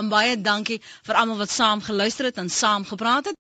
En 0.00 0.08
baie 0.08 0.38
dankie 0.40 0.78
vir 1.04 1.14
almal 1.20 1.36
wat 1.42 1.50
saam 1.52 1.82
geluister 1.84 2.24
het 2.30 2.36
en 2.40 2.48
saam 2.50 2.84
gepraat 2.88 3.24
het. 3.24 3.32